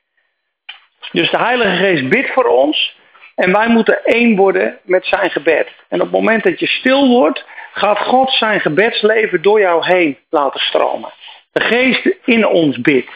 Dus 1.12 1.30
de 1.30 1.38
Heilige 1.38 1.76
Geest 1.76 2.08
bidt 2.08 2.30
voor 2.30 2.46
ons 2.46 2.96
en 3.34 3.52
wij 3.52 3.68
moeten 3.68 4.04
één 4.04 4.36
worden 4.36 4.78
met 4.82 5.06
zijn 5.06 5.30
gebed. 5.30 5.68
En 5.88 6.00
op 6.00 6.06
het 6.06 6.20
moment 6.20 6.42
dat 6.42 6.60
je 6.60 6.66
stil 6.66 7.08
wordt, 7.08 7.44
gaat 7.74 7.98
God 7.98 8.30
zijn 8.30 8.60
gebedsleven 8.60 9.42
door 9.42 9.60
jou 9.60 9.86
heen 9.86 10.18
laten 10.30 10.60
stromen. 10.60 11.12
De 11.52 11.60
geest 11.60 12.08
in 12.24 12.46
ons 12.46 12.80
bidt. 12.80 13.10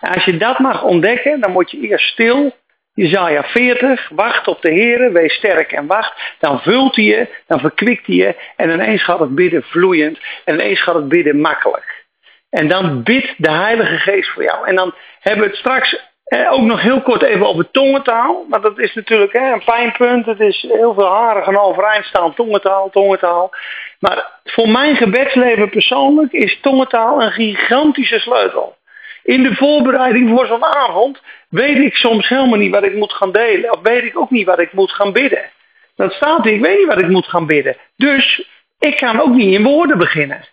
En 0.00 0.14
als 0.14 0.24
je 0.24 0.36
dat 0.36 0.58
mag 0.58 0.82
ontdekken, 0.82 1.40
dan 1.40 1.52
word 1.52 1.70
je 1.70 1.80
eerst 1.80 2.08
stil. 2.08 2.58
Jezaja 2.94 3.42
40, 3.42 4.08
wacht 4.08 4.48
op 4.48 4.62
de 4.62 4.70
Heer, 4.70 5.12
wees 5.12 5.34
sterk 5.34 5.72
en 5.72 5.86
wacht. 5.86 6.36
Dan 6.38 6.60
vult 6.60 6.96
hij 6.96 7.04
je, 7.04 7.28
dan 7.46 7.60
verkwikt 7.60 8.06
hij 8.06 8.16
je. 8.16 8.34
En 8.56 8.70
ineens 8.70 9.02
gaat 9.04 9.18
het 9.18 9.34
bidden 9.34 9.62
vloeiend. 9.62 10.18
En 10.44 10.54
ineens 10.54 10.82
gaat 10.82 10.94
het 10.94 11.08
bidden 11.08 11.40
makkelijk. 11.40 12.04
En 12.50 12.68
dan 12.68 13.02
bidt 13.02 13.34
de 13.36 13.50
Heilige 13.50 13.98
Geest 13.98 14.30
voor 14.30 14.42
jou. 14.42 14.66
En 14.66 14.74
dan 14.74 14.94
hebben 15.20 15.42
we 15.44 15.50
het 15.50 15.58
straks 15.58 16.09
eh, 16.30 16.52
ook 16.52 16.60
nog 16.60 16.80
heel 16.80 17.02
kort 17.02 17.22
even 17.22 17.46
over 17.46 17.70
tongentaal. 17.70 18.44
Maar 18.48 18.60
dat 18.60 18.78
is 18.78 18.94
natuurlijk 18.94 19.32
hè, 19.32 19.52
een 19.52 19.64
pijnpunt. 19.64 20.26
Het 20.26 20.40
is 20.40 20.66
heel 20.68 20.94
veel 20.94 21.12
haren 21.12 21.42
gaan 21.42 21.58
overeind 21.58 22.04
staan. 22.04 22.34
Tongentaal, 22.34 22.90
tongentaal. 22.90 23.50
Maar 23.98 24.40
voor 24.44 24.68
mijn 24.68 24.96
gebedsleven 24.96 25.70
persoonlijk 25.70 26.32
is 26.32 26.60
tongentaal 26.60 27.22
een 27.22 27.32
gigantische 27.32 28.18
sleutel. 28.18 28.76
In 29.22 29.42
de 29.42 29.54
voorbereiding 29.54 30.30
voor 30.30 30.46
zo'n 30.46 30.64
avond 30.64 31.22
weet 31.48 31.78
ik 31.78 31.94
soms 31.94 32.28
helemaal 32.28 32.58
niet 32.58 32.74
wat 32.74 32.84
ik 32.84 32.94
moet 32.94 33.12
gaan 33.12 33.32
delen. 33.32 33.72
Of 33.72 33.80
weet 33.80 34.04
ik 34.04 34.18
ook 34.18 34.30
niet 34.30 34.46
wat 34.46 34.58
ik 34.58 34.72
moet 34.72 34.92
gaan 34.92 35.12
bidden. 35.12 35.50
Dat 35.96 36.12
staat 36.12 36.46
ik 36.46 36.60
weet 36.60 36.78
niet 36.78 36.86
wat 36.86 36.98
ik 36.98 37.08
moet 37.08 37.26
gaan 37.26 37.46
bidden. 37.46 37.76
Dus 37.96 38.48
ik 38.78 38.96
kan 38.96 39.20
ook 39.20 39.34
niet 39.34 39.54
in 39.54 39.62
woorden 39.62 39.98
beginnen. 39.98 40.44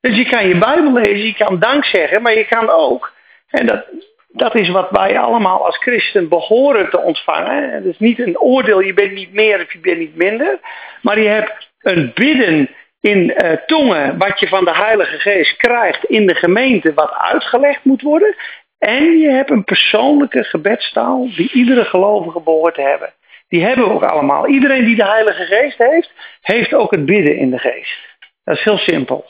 Dus 0.00 0.16
je 0.16 0.24
kan 0.24 0.48
je 0.48 0.58
Bijbel 0.58 0.92
lezen, 0.92 1.26
je 1.26 1.34
kan 1.34 1.58
dank 1.58 1.84
zeggen, 1.84 2.22
maar 2.22 2.34
je 2.34 2.46
kan 2.46 2.70
ook, 2.70 3.12
en 3.48 3.66
dat, 3.66 3.84
dat 4.28 4.54
is 4.54 4.68
wat 4.68 4.90
wij 4.90 5.18
allemaal 5.18 5.66
als 5.66 5.76
christen 5.76 6.28
behoren 6.28 6.90
te 6.90 7.00
ontvangen. 7.00 7.72
Het 7.72 7.84
is 7.84 7.98
niet 7.98 8.18
een 8.18 8.38
oordeel, 8.38 8.80
je 8.80 8.94
bent 8.94 9.12
niet 9.12 9.32
meer 9.32 9.60
of 9.60 9.72
je 9.72 9.78
bent 9.78 9.98
niet 9.98 10.16
minder. 10.16 10.58
Maar 11.02 11.20
je 11.20 11.28
hebt 11.28 11.70
een 11.80 12.10
bidden 12.14 12.68
in 13.00 13.34
uh, 13.36 13.52
tongen 13.66 14.18
wat 14.18 14.40
je 14.40 14.48
van 14.48 14.64
de 14.64 14.74
Heilige 14.74 15.18
Geest 15.18 15.56
krijgt 15.56 16.04
in 16.04 16.26
de 16.26 16.34
gemeente 16.34 16.94
wat 16.94 17.12
uitgelegd 17.12 17.84
moet 17.84 18.02
worden. 18.02 18.36
En 18.78 19.18
je 19.18 19.30
hebt 19.30 19.50
een 19.50 19.64
persoonlijke 19.64 20.44
gebedstaal 20.44 21.28
die 21.36 21.52
iedere 21.52 21.84
gelovige 21.84 22.40
behoort 22.40 22.74
te 22.74 22.82
hebben. 22.82 23.12
Die 23.48 23.64
hebben 23.64 23.88
we 23.88 23.94
ook 23.94 24.02
allemaal. 24.02 24.46
Iedereen 24.46 24.84
die 24.84 24.96
de 24.96 25.06
Heilige 25.06 25.44
Geest 25.44 25.78
heeft, 25.78 26.12
heeft 26.40 26.74
ook 26.74 26.90
het 26.90 27.04
bidden 27.04 27.36
in 27.36 27.50
de 27.50 27.58
geest. 27.58 27.98
Dat 28.44 28.56
is 28.56 28.64
heel 28.64 28.78
simpel. 28.78 29.24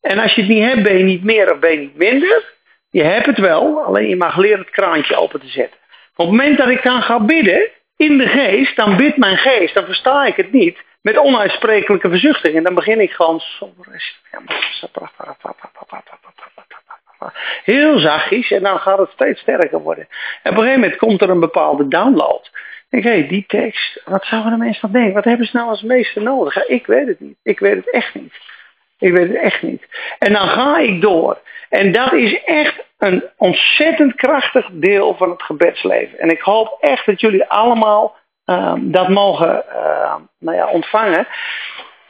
En 0.00 0.18
als 0.18 0.34
je 0.34 0.40
het 0.40 0.50
niet 0.50 0.64
hebt, 0.64 0.82
ben 0.82 0.98
je 0.98 1.04
niet 1.04 1.24
meer 1.24 1.52
of 1.52 1.58
ben 1.58 1.70
je 1.70 1.78
niet 1.78 1.96
minder. 1.96 2.52
Je 2.94 3.02
hebt 3.02 3.26
het 3.26 3.38
wel, 3.38 3.82
alleen 3.82 4.08
je 4.08 4.16
mag 4.16 4.36
leren 4.36 4.58
het 4.58 4.70
kraantje 4.70 5.16
open 5.16 5.40
te 5.40 5.48
zetten. 5.48 5.78
Op 6.16 6.26
het 6.26 6.36
moment 6.36 6.58
dat 6.58 6.68
ik 6.68 6.82
dan 6.82 7.02
ga 7.02 7.20
bidden 7.20 7.68
in 7.96 8.18
de 8.18 8.28
geest, 8.28 8.76
dan 8.76 8.96
bidt 8.96 9.16
mijn 9.16 9.36
geest, 9.36 9.74
dan 9.74 9.84
versta 9.84 10.26
ik 10.26 10.36
het 10.36 10.52
niet 10.52 10.78
met 11.00 11.18
onuitsprekelijke 11.18 12.08
verzuchting. 12.08 12.56
En 12.56 12.62
dan 12.62 12.74
begin 12.74 13.00
ik 13.00 13.10
gewoon 13.10 13.40
heel 17.64 17.98
zachtjes 17.98 18.50
en 18.50 18.62
dan 18.62 18.78
gaat 18.78 18.98
het 18.98 19.10
steeds 19.10 19.40
sterker 19.40 19.80
worden. 19.80 20.08
En 20.42 20.50
op 20.50 20.56
een 20.56 20.62
gegeven 20.62 20.80
moment 20.80 20.98
komt 20.98 21.22
er 21.22 21.30
een 21.30 21.40
bepaalde 21.40 21.88
download. 21.88 22.50
Ik 22.90 23.02
denk, 23.02 23.04
hé, 23.04 23.26
die 23.26 23.44
tekst, 23.46 24.02
wat 24.04 24.24
zouden 24.24 24.52
de 24.52 24.58
mensen 24.58 24.80
dan 24.80 24.92
denken? 24.92 25.14
Wat 25.14 25.24
hebben 25.24 25.46
ze 25.46 25.56
nou 25.56 25.68
als 25.68 25.82
meester 25.82 26.22
nodig? 26.22 26.66
Ik 26.66 26.86
weet 26.86 27.06
het 27.06 27.20
niet. 27.20 27.36
Ik 27.42 27.58
weet 27.58 27.76
het 27.76 27.90
echt 27.90 28.14
niet. 28.14 28.32
Ik 29.04 29.12
weet 29.12 29.28
het 29.28 29.36
echt 29.36 29.62
niet. 29.62 29.86
En 30.18 30.32
dan 30.32 30.48
ga 30.48 30.78
ik 30.78 31.00
door. 31.00 31.38
En 31.68 31.92
dat 31.92 32.12
is 32.12 32.44
echt 32.44 32.84
een 32.98 33.24
ontzettend 33.36 34.14
krachtig 34.14 34.68
deel 34.72 35.14
van 35.16 35.30
het 35.30 35.42
gebedsleven. 35.42 36.18
En 36.18 36.30
ik 36.30 36.40
hoop 36.40 36.76
echt 36.80 37.06
dat 37.06 37.20
jullie 37.20 37.44
allemaal 37.44 38.16
uh, 38.46 38.72
dat 38.78 39.08
mogen 39.08 39.64
uh, 39.68 40.14
nou 40.38 40.56
ja, 40.56 40.66
ontvangen. 40.66 41.26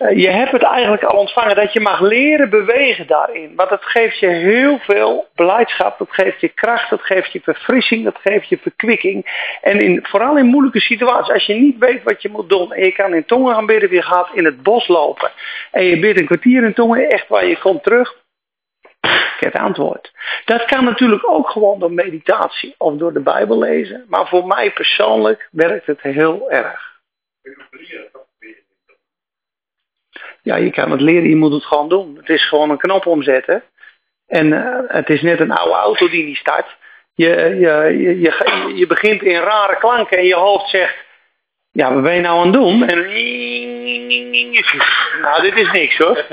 Uh, 0.04 0.18
je 0.18 0.28
hebt 0.28 0.52
het 0.52 0.62
eigenlijk 0.62 1.02
al 1.02 1.18
ontvangen 1.18 1.56
dat 1.56 1.72
je 1.72 1.80
mag 1.80 2.00
leren 2.00 2.50
bewegen 2.50 3.06
daarin. 3.06 3.52
Want 3.56 3.70
het 3.70 3.84
geeft 3.84 4.18
je 4.18 4.26
heel 4.26 4.78
veel 4.78 5.28
beleidschap, 5.34 5.98
dat 5.98 6.10
geeft 6.10 6.40
je 6.40 6.48
kracht, 6.48 6.90
dat 6.90 7.02
geeft 7.02 7.32
je 7.32 7.40
verfrissing, 7.40 8.04
dat 8.04 8.18
geeft 8.18 8.48
je 8.48 8.58
verkwikking. 8.58 9.26
En 9.60 9.80
in, 9.80 10.04
vooral 10.06 10.38
in 10.38 10.46
moeilijke 10.46 10.80
situaties, 10.80 11.32
als 11.32 11.46
je 11.46 11.54
niet 11.54 11.78
weet 11.78 12.02
wat 12.02 12.22
je 12.22 12.28
moet 12.28 12.48
doen 12.48 12.72
en 12.72 12.84
je 12.84 12.92
kan 12.92 13.14
in 13.14 13.24
tongen 13.24 13.54
gaan 13.54 13.66
bidden, 13.66 13.90
je 13.90 14.02
gaat 14.02 14.30
in 14.34 14.44
het 14.44 14.62
bos 14.62 14.88
lopen 14.88 15.30
en 15.70 15.84
je 15.84 15.98
bidt 15.98 16.18
een 16.18 16.26
kwartier 16.26 16.64
in 16.64 16.74
tongen, 16.74 17.08
echt 17.08 17.28
waar 17.28 17.46
je 17.46 17.58
komt 17.58 17.82
terug, 17.82 18.14
het 19.38 19.54
antwoord. 19.54 20.12
Dat 20.44 20.64
kan 20.64 20.84
natuurlijk 20.84 21.30
ook 21.30 21.50
gewoon 21.50 21.78
door 21.78 21.92
meditatie 21.92 22.74
of 22.78 22.96
door 22.96 23.12
de 23.12 23.20
Bijbel 23.20 23.58
lezen. 23.58 24.04
Maar 24.08 24.28
voor 24.28 24.46
mij 24.46 24.70
persoonlijk 24.70 25.48
werkt 25.50 25.86
het 25.86 26.00
heel 26.00 26.50
erg. 26.50 26.92
Ja, 30.44 30.56
je 30.56 30.70
kan 30.70 30.90
het 30.90 31.00
leren, 31.00 31.28
je 31.28 31.36
moet 31.36 31.52
het 31.52 31.64
gewoon 31.64 31.88
doen. 31.88 32.16
Het 32.16 32.28
is 32.28 32.48
gewoon 32.48 32.70
een 32.70 32.78
knop 32.78 33.06
omzetten. 33.06 33.62
En 34.26 34.46
uh, 34.46 34.78
het 34.86 35.10
is 35.10 35.22
net 35.22 35.40
een 35.40 35.50
oude 35.50 35.74
auto 35.74 36.08
die 36.08 36.24
niet 36.24 36.36
start. 36.36 36.76
Je, 37.14 37.28
je, 37.28 37.98
je, 37.98 38.20
je, 38.20 38.72
je 38.74 38.86
begint 38.86 39.22
in 39.22 39.40
rare 39.40 39.76
klanken 39.78 40.18
en 40.18 40.24
je 40.24 40.34
hoofd 40.34 40.68
zegt... 40.68 40.94
Ja, 41.72 41.94
wat 41.94 42.02
ben 42.02 42.14
je 42.14 42.20
nou 42.20 42.38
aan 42.38 42.44
het 42.44 42.52
doen? 42.52 42.88
En... 42.88 42.98
Nou, 45.20 45.42
dit 45.42 45.56
is 45.56 45.72
niks 45.72 45.96
hoor. 45.96 46.24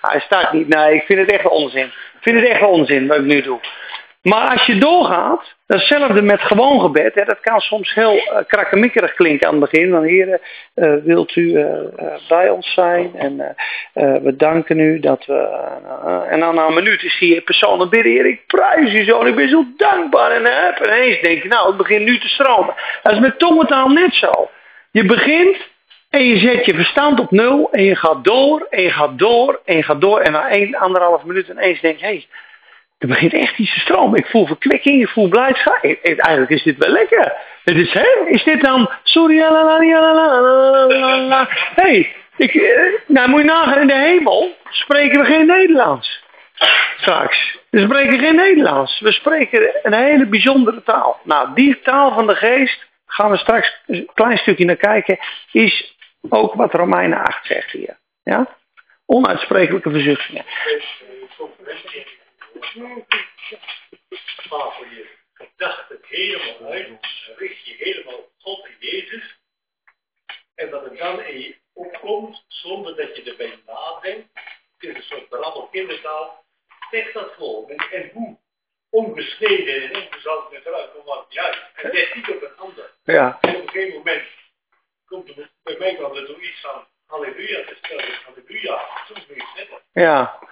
Hij 0.00 0.20
staat 0.20 0.52
niet. 0.52 0.68
Nee, 0.68 0.94
ik 0.94 1.02
vind 1.02 1.18
het 1.18 1.28
echt 1.28 1.48
onzin. 1.48 1.86
Ik 1.86 2.20
vind 2.20 2.40
het 2.40 2.48
echt 2.48 2.62
onzin 2.62 3.06
wat 3.06 3.16
ik 3.16 3.24
nu 3.24 3.40
doe. 3.40 3.60
Maar 4.24 4.50
als 4.50 4.66
je 4.66 4.78
doorgaat, 4.78 5.54
datzelfde 5.66 6.22
met 6.22 6.40
gewoon 6.40 6.80
gebed. 6.80 7.14
Hè, 7.14 7.24
dat 7.24 7.40
kan 7.40 7.60
soms 7.60 7.94
heel 7.94 8.14
uh, 8.14 8.36
krakkemikkerig 8.46 9.14
klinken 9.14 9.46
aan 9.46 9.60
het 9.60 9.70
begin. 9.70 9.90
Dan 9.90 10.02
heren, 10.02 10.40
uh, 10.74 10.94
wilt 11.02 11.36
u 11.36 11.42
uh, 11.42 11.80
bij 12.28 12.50
ons 12.50 12.72
zijn? 12.72 13.14
En 13.14 13.56
we 14.22 14.36
danken 14.36 14.78
u 14.78 15.00
dat 15.00 15.24
we... 15.26 15.48
en 16.30 16.40
dan 16.40 16.54
na 16.54 16.66
een 16.66 16.74
minuut 16.74 17.02
is 17.02 17.18
die 17.18 17.40
persoon 17.40 17.80
aan 17.80 17.88
bidden. 17.88 18.12
Heer, 18.12 18.26
ik 18.26 18.46
prijs 18.46 18.92
u 18.92 19.04
zo 19.04 19.20
en 19.20 19.26
ik 19.26 19.34
ben 19.34 19.48
zo 19.48 19.64
dankbaar. 19.76 20.30
En, 20.30 20.46
en 20.46 20.84
ineens 20.84 21.20
denk 21.20 21.42
je, 21.42 21.48
nou, 21.48 21.66
het 21.66 21.76
begint 21.76 22.04
nu 22.04 22.18
te 22.18 22.28
stromen. 22.28 22.74
Dat 23.02 23.12
is 23.12 23.18
met 23.18 23.38
tongentaal 23.38 23.88
net 23.88 24.14
zo. 24.14 24.50
Je 24.90 25.04
begint 25.04 25.56
en 26.10 26.24
je 26.24 26.38
zet 26.38 26.64
je 26.66 26.74
verstand 26.74 27.20
op 27.20 27.30
nul 27.30 27.68
en 27.72 27.82
je 27.82 27.96
gaat 27.96 28.24
door 28.24 28.66
en 28.70 28.82
je 28.82 28.90
gaat 28.90 29.18
door 29.18 29.60
en 29.64 29.76
je 29.76 29.82
gaat 29.82 30.00
door. 30.00 30.20
En 30.20 30.32
na 30.32 30.52
een, 30.52 30.76
anderhalf 30.76 31.24
minuut 31.24 31.48
ineens 31.48 31.80
denk 31.80 31.98
je, 31.98 32.04
hey, 32.04 32.26
er 32.98 33.08
begint 33.08 33.32
echt 33.32 33.58
iets 33.58 33.74
te 33.74 33.80
stromen. 33.80 34.18
Ik 34.18 34.26
voel 34.26 34.46
verkwikking, 34.46 35.02
ik 35.02 35.08
voel 35.08 35.28
blijdschap. 35.28 35.84
Eigenlijk 36.02 36.50
is 36.50 36.62
dit 36.62 36.76
wel 36.76 36.88
lekker. 36.88 37.32
Het 37.64 37.76
is, 37.76 37.92
hè, 37.92 38.26
is 38.26 38.44
dit 38.44 38.60
dan, 38.60 38.90
sorry, 39.02 39.38
Hé, 39.38 39.46
hey, 41.74 42.12
ik, 42.36 42.54
nou 43.06 43.28
moet 43.28 43.40
je 43.40 43.46
nagaan, 43.46 43.80
in 43.80 43.86
de 43.86 43.94
hemel 43.94 44.56
spreken 44.70 45.18
we 45.18 45.24
geen 45.24 45.46
Nederlands. 45.46 46.22
Straks. 46.96 47.58
We 47.70 47.80
spreken 47.80 48.18
geen 48.18 48.34
Nederlands. 48.34 49.00
We 49.00 49.12
spreken 49.12 49.80
een 49.82 49.92
hele 49.92 50.26
bijzondere 50.26 50.82
taal. 50.82 51.20
Nou, 51.24 51.54
die 51.54 51.80
taal 51.80 52.12
van 52.12 52.26
de 52.26 52.34
geest, 52.34 52.86
gaan 53.06 53.30
we 53.30 53.36
straks 53.36 53.82
een 53.86 54.10
klein 54.14 54.38
stukje 54.38 54.64
naar 54.64 54.76
kijken, 54.76 55.18
is 55.52 55.96
ook 56.28 56.54
wat 56.54 56.74
Romeinen 56.74 57.18
8 57.18 57.46
zegt 57.46 57.70
hier. 57.70 57.98
Ja? 58.22 58.56
Onuitsprekelijke 59.06 59.90
verzuchtingen. 59.90 60.44
Voor 64.48 64.86
je 64.90 65.08
gedachten 65.32 65.98
helemaal 66.02 66.70
uit, 66.70 66.88
richt 67.36 67.64
je 67.64 67.74
helemaal 67.74 68.14
op 68.14 68.30
God 68.38 68.66
en 68.66 68.76
Jezus. 68.78 69.38
En 70.54 70.70
dat 70.70 70.84
er 70.84 70.96
dan 70.96 71.20
in 71.20 71.40
je 71.40 71.56
opkomt, 71.72 72.44
zonder 72.48 72.96
dat 72.96 73.16
je 73.16 73.22
erbij 73.22 73.58
nadenkt, 73.66 74.28
het 74.78 74.90
is 74.90 74.94
een 74.94 75.02
soort 75.02 75.28
brabbel 75.28 75.66
kindertaal, 75.66 76.44
zeg 76.90 77.12
dat 77.12 77.32
gewoon. 77.32 77.70
En, 77.70 77.90
en 77.90 78.10
hoe 78.12 78.38
onbesneden 78.90 79.82
en 79.82 80.02
onbezand 80.02 80.50
met 80.50 80.66
eruit, 80.66 80.90
want 81.04 81.32
juist. 81.32 81.62
En 81.74 81.92
net 81.92 82.14
niet 82.14 82.28
op 82.28 82.42
een 82.42 82.56
ander. 82.56 82.90
Ja. 83.04 83.38
En 83.40 83.56
op 83.56 83.62
een 83.62 83.68
gegeven 83.68 83.98
moment 83.98 84.28
komt 85.06 85.28
er 85.28 85.50
bij 85.62 85.76
mij 85.78 85.94
kwam 85.94 86.16
er 86.16 86.26
toch 86.26 86.40
iets 86.40 86.60
van 86.60 86.86
halleluja 87.06 87.64
te 87.64 87.74
stellen. 87.82 88.04
Halleluja, 88.24 88.88
soms 89.06 89.26
ben 89.26 89.36
je 89.36 89.46
sneller. 89.54 89.82
Ja. 89.92 90.16
Want, 90.16 90.40
want 90.40 90.43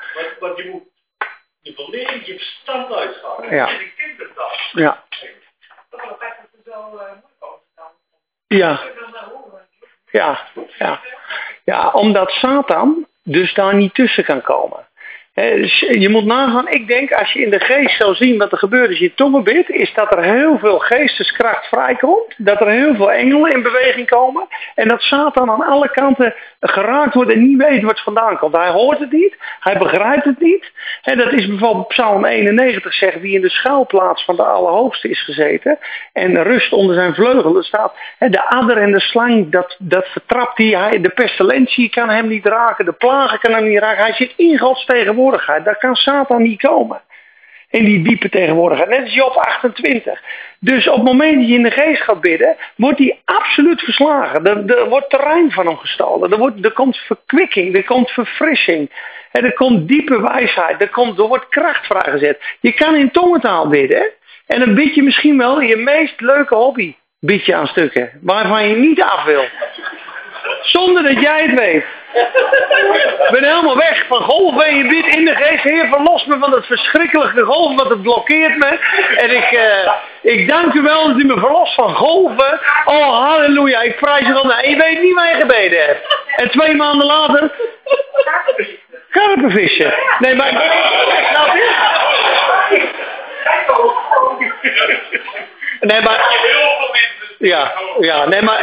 Ja. 3.53 3.67
Dat 3.67 3.75
is 3.75 3.81
een 3.81 3.93
kindertaal. 3.97 4.51
Ja. 4.73 5.03
Ja. 8.47 8.81
Ja, 10.11 10.41
ja. 10.79 11.01
Ja, 11.65 11.91
omdat 11.91 12.31
Satan 12.31 13.07
dus 13.23 13.55
daar 13.55 13.75
niet 13.75 13.95
tussen 13.95 14.25
kan 14.25 14.43
komen. 14.43 14.87
Dus 15.35 15.81
je 15.81 16.09
moet 16.09 16.25
nagaan, 16.25 16.69
ik 16.69 16.87
denk 16.87 17.13
als 17.13 17.33
je 17.33 17.43
in 17.43 17.51
de 17.51 17.61
geest 17.61 17.97
zou 17.97 18.15
zien 18.15 18.39
wat 18.39 18.53
er 18.53 18.59
gebeurt 18.59 18.89
als 18.89 18.99
je 18.99 19.15
tongen 19.15 19.45
bidt, 19.45 19.71
is 19.71 19.95
dat 19.95 20.11
er 20.11 20.23
heel 20.23 20.59
veel 20.59 20.79
geesteskracht 20.79 21.67
vrijkomt, 21.67 22.35
dat 22.37 22.61
er 22.61 22.69
heel 22.69 22.95
veel 22.95 23.13
engelen 23.13 23.53
in 23.53 23.63
beweging 23.63 24.09
komen 24.09 24.47
en 24.75 24.89
dat 24.89 25.03
Satan 25.03 25.51
aan 25.51 25.63
alle 25.63 25.91
kanten 25.91 26.35
geraakt 26.61 27.15
wordt 27.15 27.31
en 27.31 27.43
niet 27.49 27.57
weet 27.57 27.83
het 27.83 28.01
vandaan 28.01 28.39
komt. 28.39 28.57
Hij 28.57 28.71
hoort 28.71 28.99
het 28.99 29.13
niet, 29.13 29.37
hij 29.61 29.79
begrijpt 29.79 30.25
het 30.25 30.41
niet. 30.41 30.72
En 31.03 31.19
dat 31.19 31.33
is 31.33 31.47
bijvoorbeeld 31.47 31.89
Psalm 31.89 32.25
91 32.25 32.95
zegt, 32.95 33.21
wie 33.21 33.35
in 33.35 33.41
de 33.41 33.51
schuilplaats 33.51 34.25
van 34.25 34.37
de 34.37 34.45
Allerhoogste 34.45 35.09
is 35.09 35.23
gezeten 35.23 35.79
en 36.13 36.43
rust 36.43 36.73
onder 36.73 36.95
zijn 36.95 37.15
vleugel. 37.15 37.57
Er 37.57 37.65
staat, 37.65 37.95
de 38.19 38.49
adder 38.49 38.77
en 38.77 38.93
de 38.93 39.01
slang, 39.01 39.51
dat, 39.51 39.77
dat 39.79 40.07
vertrapt 40.07 40.59
hij, 40.59 40.67
hij, 40.67 41.01
de 41.01 41.09
pestilentie 41.09 41.91
kan 41.91 42.09
hem 42.09 42.29
niet 42.29 42.47
raken, 42.47 42.85
de 42.85 42.93
plagen 42.93 43.39
kan 43.39 43.53
hem 43.53 43.69
niet 43.69 43.79
raken. 43.79 44.05
Hij 44.05 44.13
zit 44.13 44.33
in 44.37 44.59
Gods 44.59 44.85
tegenwoordigheid, 44.85 45.65
daar 45.65 45.79
kan 45.79 45.95
Satan 45.95 46.43
niet 46.43 46.61
komen. 46.61 47.01
In 47.71 47.85
die 47.85 48.03
diepe 48.03 48.29
tegenwoordigheid. 48.29 48.89
Net 48.89 49.01
als 49.01 49.15
Job 49.15 49.35
28. 49.35 50.21
Dus 50.59 50.89
op 50.89 50.95
het 50.95 51.05
moment 51.05 51.35
dat 51.35 51.49
je 51.49 51.55
in 51.55 51.63
de 51.63 51.71
geest 51.71 52.03
gaat 52.03 52.21
bidden, 52.21 52.57
wordt 52.77 52.99
hij 52.99 53.19
absoluut 53.25 53.81
verslagen. 53.81 54.47
Er, 54.47 54.79
er 54.79 54.89
wordt 54.89 55.11
terrein 55.11 55.51
van 55.51 55.67
hem 55.67 55.77
gestolen. 55.77 56.33
Er, 56.33 56.39
wordt, 56.39 56.65
er 56.65 56.73
komt 56.73 56.97
verkwikking, 56.97 57.75
er 57.75 57.85
komt 57.85 58.11
verfrissing. 58.11 58.91
En 59.33 59.45
er 59.45 59.53
komt 59.53 59.89
diepe 59.89 60.23
wijsheid, 60.23 60.81
er, 60.81 60.89
komt, 60.89 61.17
wordt 61.17 61.49
kracht 61.49 61.87
vrijgezet. 61.87 62.43
Je 62.61 62.73
kan 62.73 62.95
in 62.95 63.11
tongentaal 63.11 63.69
bidden. 63.69 64.11
En 64.47 64.59
dan 64.59 64.75
bid 64.75 64.95
je 64.95 65.03
misschien 65.03 65.39
wel 65.39 65.61
je 65.61 65.77
meest 65.77 66.21
leuke 66.21 66.55
hobby. 66.55 66.95
Bid 67.21 67.47
je 67.47 67.55
aan 67.55 67.67
stukken. 67.67 68.11
Waarvan 68.21 68.69
je 68.69 68.77
niet 68.77 69.03
af 69.03 69.25
wil. 69.25 69.45
Zonder 70.63 71.03
dat 71.03 71.21
jij 71.21 71.43
het 71.43 71.55
weet. 71.55 71.85
Ik 72.13 73.29
ben 73.31 73.45
helemaal 73.45 73.77
weg 73.77 74.07
van 74.07 74.23
golven 74.23 74.65
en 74.65 74.77
je 74.77 74.89
bidt 74.89 75.07
in 75.07 75.25
de 75.25 75.35
geest. 75.35 75.63
Heer, 75.63 75.89
verlos 75.89 76.25
me 76.25 76.39
van 76.39 76.53
het 76.53 76.67
verschrikkelijke 76.67 77.43
golf, 77.43 77.77
want 77.77 77.89
het 77.89 78.03
blokkeert 78.03 78.57
me. 78.57 78.79
En 79.17 79.37
ik, 79.37 79.53
eh, 79.53 79.93
ik 80.23 80.49
dank 80.49 80.75
u 80.75 80.83
wel 80.83 81.07
dat 81.07 81.19
u 81.19 81.25
me 81.25 81.39
verlost 81.39 81.75
van 81.75 81.95
golven. 81.95 82.61
Oh, 82.85 83.29
halleluja, 83.29 83.81
ik 83.81 83.97
prijs 83.97 84.29
u 84.29 84.33
wel. 84.33 84.53
En 84.53 84.71
je 84.71 84.77
weet 84.77 85.03
niet 85.03 85.15
waar 85.15 85.29
je 85.29 85.41
gebeden 85.41 85.85
hebt. 85.85 86.07
En 86.37 86.51
twee 86.51 86.75
maanden 86.75 87.07
later... 87.07 87.51
Karpenvissen. 89.13 89.95
Nee, 90.19 90.35
maar... 90.35 90.53
Nee, 95.81 96.01
maar... 96.01 96.41
Ja, 97.39 97.73
ja, 98.01 98.25
nee, 98.29 98.43
maar 98.43 98.59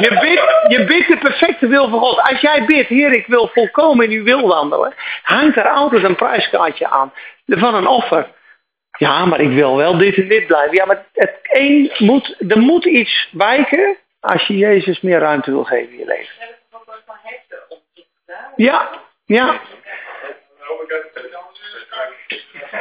je 0.00 0.18
bidt, 0.20 0.42
je 0.68 0.84
bidt 0.84 1.08
de 1.08 1.18
perfecte 1.18 1.66
wil 1.66 1.88
van 1.88 1.98
God. 1.98 2.20
Als 2.20 2.40
jij 2.40 2.64
bidt, 2.64 2.88
Heer, 2.88 3.12
ik 3.12 3.26
wil 3.26 3.48
volkomen 3.48 4.10
in 4.10 4.18
uw 4.18 4.24
wil 4.24 4.48
wandelen, 4.48 4.94
hangt 5.22 5.56
er 5.56 5.68
altijd 5.68 6.04
een 6.04 6.16
prijskaartje 6.16 6.88
aan 6.88 7.12
van 7.46 7.74
een 7.74 7.86
offer. 7.86 8.26
Ja, 8.98 9.24
maar 9.24 9.40
ik 9.40 9.50
wil 9.50 9.76
wel 9.76 9.98
dit 9.98 10.16
en 10.16 10.28
dit 10.28 10.46
blijven. 10.46 10.74
Ja, 10.74 10.84
maar 10.84 11.04
het 11.12 11.38
één 11.42 11.90
moet, 11.98 12.36
er 12.48 12.58
moet 12.58 12.84
iets 12.84 13.28
wijken 13.32 13.96
als 14.20 14.46
je 14.46 14.56
Jezus 14.56 15.00
meer 15.00 15.18
ruimte 15.18 15.50
wil 15.50 15.64
geven 15.64 15.92
in 15.92 15.98
je 15.98 16.06
leven. 16.06 16.34
Ja, 18.56 18.88
ja. 19.28 19.60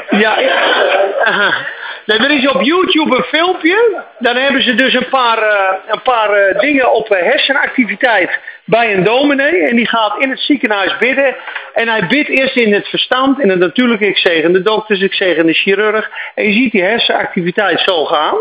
Ja, 0.10 0.40
ja. 0.40 1.66
Nee, 2.06 2.18
er 2.18 2.32
is 2.32 2.48
op 2.48 2.62
YouTube 2.62 3.16
een 3.16 3.24
filmpje. 3.24 4.04
Dan 4.20 4.36
hebben 4.36 4.62
ze 4.62 4.76
dus 4.76 4.94
een 4.94 5.10
paar, 5.10 5.38
eh, 5.38 5.74
een 5.88 6.02
paar 6.02 6.30
eh, 6.30 6.60
dingen 6.60 6.92
op 6.92 7.10
eh, 7.12 7.24
hersenactiviteit 7.24 8.40
bij 8.66 8.94
een 8.94 9.04
dominee. 9.04 9.68
En 9.68 9.76
die 9.76 9.88
gaat 9.88 10.22
in 10.22 10.30
het 10.30 10.40
ziekenhuis 10.40 10.98
bidden. 10.98 11.36
En 11.74 11.88
hij 11.88 12.08
bidt 12.08 12.30
eerst 12.30 12.56
in 12.56 12.74
het 12.74 12.88
verstand, 12.88 13.40
in 13.40 13.50
het 13.50 13.60
natuurlijke. 13.60 14.06
Ik 14.06 14.18
zegen 14.18 14.54
de 14.54 14.62
dokters, 14.62 15.02
ik 15.02 15.14
zegen 15.14 15.46
de 15.46 15.54
chirurg. 15.54 16.10
En 16.36 16.44
je 16.44 16.54
ziet 16.54 16.72
die 16.72 16.84
hersenactiviteit 16.84 17.80
zo 17.80 18.06
gaan. 18.06 18.36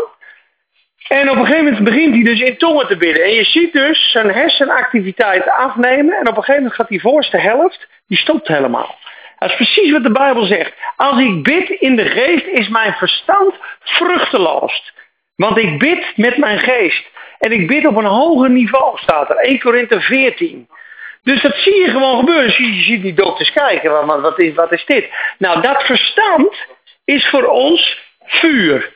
En 1.07 1.29
op 1.29 1.35
een 1.37 1.45
gegeven 1.45 1.65
moment 1.65 1.83
begint 1.83 2.13
hij 2.13 2.23
dus 2.23 2.41
in 2.41 2.57
tongen 2.57 2.87
te 2.87 2.97
bidden. 2.97 3.23
En 3.23 3.33
je 3.33 3.43
ziet 3.43 3.73
dus 3.73 4.11
zijn 4.11 4.31
hersenactiviteit 4.31 5.49
afnemen. 5.49 6.15
En 6.15 6.27
op 6.27 6.37
een 6.37 6.43
gegeven 6.43 6.55
moment 6.55 6.73
gaat 6.73 6.87
die 6.87 7.01
voorste 7.01 7.37
helft, 7.37 7.87
die 8.07 8.17
stopt 8.17 8.47
helemaal. 8.47 8.95
Dat 9.39 9.49
is 9.49 9.55
precies 9.55 9.91
wat 9.91 10.03
de 10.03 10.11
Bijbel 10.11 10.45
zegt. 10.45 10.73
Als 10.95 11.19
ik 11.19 11.43
bid 11.43 11.69
in 11.69 11.95
de 11.95 12.05
geest, 12.05 12.45
is 12.45 12.67
mijn 12.67 12.93
verstand 12.93 13.55
vruchteloos. 13.79 14.93
Want 15.35 15.57
ik 15.57 15.79
bid 15.79 16.13
met 16.15 16.37
mijn 16.37 16.59
geest. 16.59 17.05
En 17.39 17.51
ik 17.51 17.67
bid 17.67 17.85
op 17.85 17.95
een 17.95 18.05
hoger 18.05 18.49
niveau, 18.49 18.97
staat 18.97 19.29
er. 19.29 19.35
1 19.35 19.59
Korinthe 19.59 20.01
14. 20.01 20.67
Dus 21.23 21.41
dat 21.41 21.55
zie 21.55 21.75
je 21.75 21.89
gewoon 21.91 22.19
gebeuren. 22.19 22.45
Dus 22.45 22.57
je 22.57 22.81
ziet 22.81 23.01
die 23.01 23.13
dokters 23.13 23.51
kijken, 23.51 24.05
wat, 24.05 24.39
is, 24.39 24.53
wat 24.53 24.71
is 24.71 24.85
dit? 24.85 25.09
Nou, 25.37 25.61
dat 25.61 25.83
verstand 25.83 26.65
is 27.05 27.29
voor 27.29 27.43
ons 27.43 27.97
vuur. 28.25 28.95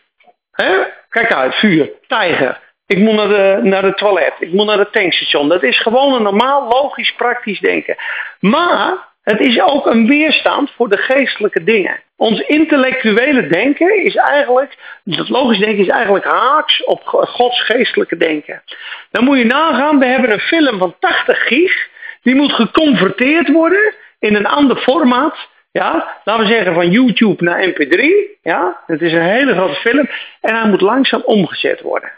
Kijk 1.10 1.32
uit, 1.32 1.56
vuur, 1.56 1.90
tijger. 2.08 2.60
Ik 2.86 2.98
moet 2.98 3.14
naar 3.14 3.28
de, 3.28 3.60
naar 3.64 3.82
de 3.82 3.94
toilet, 3.94 4.34
ik 4.40 4.52
moet 4.52 4.66
naar 4.66 4.80
het 4.80 4.92
tankstation. 4.92 5.50
Dat 5.50 5.64
is 5.64 5.80
gewoon 5.80 6.14
een 6.14 6.24
normaal, 6.24 6.68
logisch, 6.68 7.14
praktisch 7.14 7.60
denken. 7.60 7.96
Maar 8.40 9.10
het 9.24 9.40
is 9.40 9.62
ook 9.62 9.86
een 9.86 10.08
weerstand 10.08 10.72
voor 10.72 10.90
de 10.90 10.98
geestelijke 10.98 11.64
dingen. 11.64 12.00
Ons 12.18 12.40
intellectuele 12.40 13.48
denken 13.48 14.04
is 14.04 14.16
eigenlijk, 14.16 14.78
dat 15.04 15.30
logisch 15.30 15.60
denken 15.60 15.84
is 15.84 15.88
eigenlijk 15.90 16.26
haaks 16.26 16.84
op 16.84 17.02
Gods 17.06 17.64
geestelijke 17.64 18.18
denken. 18.18 18.64
Dan 19.12 19.24
moet 19.24 19.38
je 19.38 19.46
nagaan, 19.46 20.00
we 20.00 20.06
hebben 20.06 20.32
een 20.32 20.40
film 20.40 20.78
van 20.78 20.96
80 21.00 21.48
gig, 21.48 21.90
die 22.22 22.36
moet 22.36 22.54
geconverteerd 22.54 23.52
worden 23.52 23.94
in 24.20 24.36
een 24.36 24.46
ander 24.46 24.78
formaat. 24.78 25.50
Ja, 25.72 26.18
laten 26.24 26.46
we 26.46 26.52
zeggen 26.52 26.74
van 26.74 26.92
YouTube 26.92 27.44
naar 27.44 27.70
MP3. 27.70 28.02
Ja, 28.42 28.82
het 28.86 29.02
is 29.02 29.14
een 29.14 29.22
hele 29.22 29.54
grote 29.54 29.80
film 29.80 30.10
en 30.42 30.56
hij 30.56 30.70
moet 30.70 30.82
langzaam 30.82 31.22
omgezet 31.22 31.82
worden. 31.82 32.12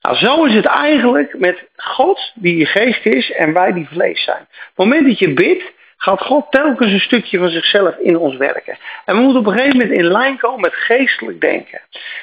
Nou, 0.00 0.16
zo 0.16 0.44
is 0.44 0.54
het 0.54 0.64
eigenlijk 0.64 1.38
met 1.38 1.68
God, 1.76 2.32
die 2.34 2.56
je 2.56 2.66
geest 2.66 3.06
is, 3.06 3.32
en 3.32 3.52
wij 3.52 3.72
die 3.72 3.88
vlees 3.88 4.22
zijn. 4.22 4.40
Op 4.40 4.76
het 4.76 4.86
moment 4.86 5.06
dat 5.06 5.18
je 5.18 5.32
bidt, 5.32 5.72
gaat 5.96 6.20
God 6.20 6.50
telkens 6.50 6.92
een 6.92 7.00
stukje 7.00 7.38
van 7.38 7.48
zichzelf 7.48 7.96
in 7.96 8.16
ons 8.16 8.36
werken. 8.36 8.78
En 9.04 9.16
we 9.16 9.22
moeten 9.22 9.40
op 9.40 9.46
een 9.46 9.52
gegeven 9.52 9.76
moment 9.76 9.98
in 9.98 10.04
lijn 10.04 10.38
komen 10.38 10.60
met 10.60 10.74
geestelijk 10.74 11.40
denken. 11.40 11.80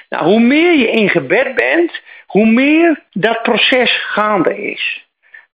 Nou, 0.10 0.26
hoe 0.26 0.40
meer 0.40 0.74
je 0.74 0.92
in 0.92 1.10
gebed 1.10 1.56
bent, 1.56 2.02
hoe 2.26 2.46
meer 2.46 3.04
dat 3.12 3.42
proces 3.42 3.96
gaande 3.96 4.72
is. 4.72 5.07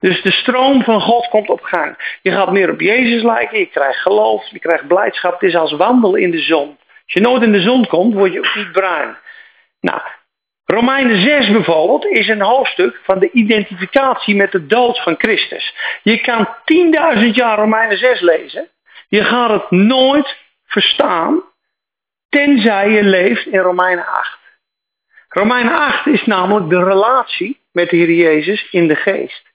Dus 0.04 0.22
de 0.22 0.32
stroom 0.32 0.84
van 0.84 1.02
God 1.02 1.28
komt 1.28 1.50
op 1.50 1.62
gang. 1.62 2.18
Je 2.22 2.32
gaat 2.32 2.52
meer 2.52 2.70
op 2.70 2.82
Jezus 2.82 3.24
lijken, 3.24 3.60
je 3.60 3.66
krijgt 3.66 4.00
geloof, 4.00 4.48
je 4.48 4.60
krijgt 4.60 4.88
blijdschap. 4.88 5.32
Het 5.32 5.50
is 5.50 5.56
als 5.56 5.72
wandelen 5.72 6.22
in 6.22 6.32
de 6.32 6.40
zon. 6.40 6.78
Als 6.88 7.14
je 7.14 7.20
nooit 7.20 7.42
in 7.44 7.52
de 7.52 7.62
zon 7.62 7.88
komt, 7.88 8.14
word 8.14 8.34
je 8.34 8.40
ook 8.40 8.56
niet 8.56 8.72
bruin. 8.72 9.18
Nou, 9.80 10.02
Romeinen 10.66 11.22
6 11.22 11.52
bijvoorbeeld 11.52 12.06
is 12.06 12.28
een 12.28 12.42
hoofdstuk 12.42 13.00
van 13.04 13.20
de 13.20 13.32
identificatie 13.32 14.36
met 14.36 14.52
de 14.52 14.66
dood 14.66 15.00
van 15.00 15.16
Christus. 15.18 15.76
Je 16.02 16.22
kan 16.22 16.48
10.000 17.18 17.30
jaar 17.32 17.58
Romeinen 17.58 17.98
6 17.98 18.20
lezen. 18.20 18.70
Je 19.08 19.24
gaat 19.24 19.50
het 19.50 19.72
nooit 19.72 20.38
verstaan, 20.66 21.42
tenzij 22.30 22.90
je 22.90 23.04
leeft 23.04 23.46
in 23.46 23.60
Romeinen 23.60 24.06
8. 24.06 24.40
Romeinen 25.30 25.74
8 25.74 26.06
is 26.06 26.26
namelijk 26.26 26.70
de 26.70 26.84
relatie 26.84 27.60
met 27.72 27.90
de 27.90 27.96
Heer 27.96 28.12
Jezus 28.12 28.68
in 28.72 28.88
de 28.88 28.96
geest. 28.96 29.52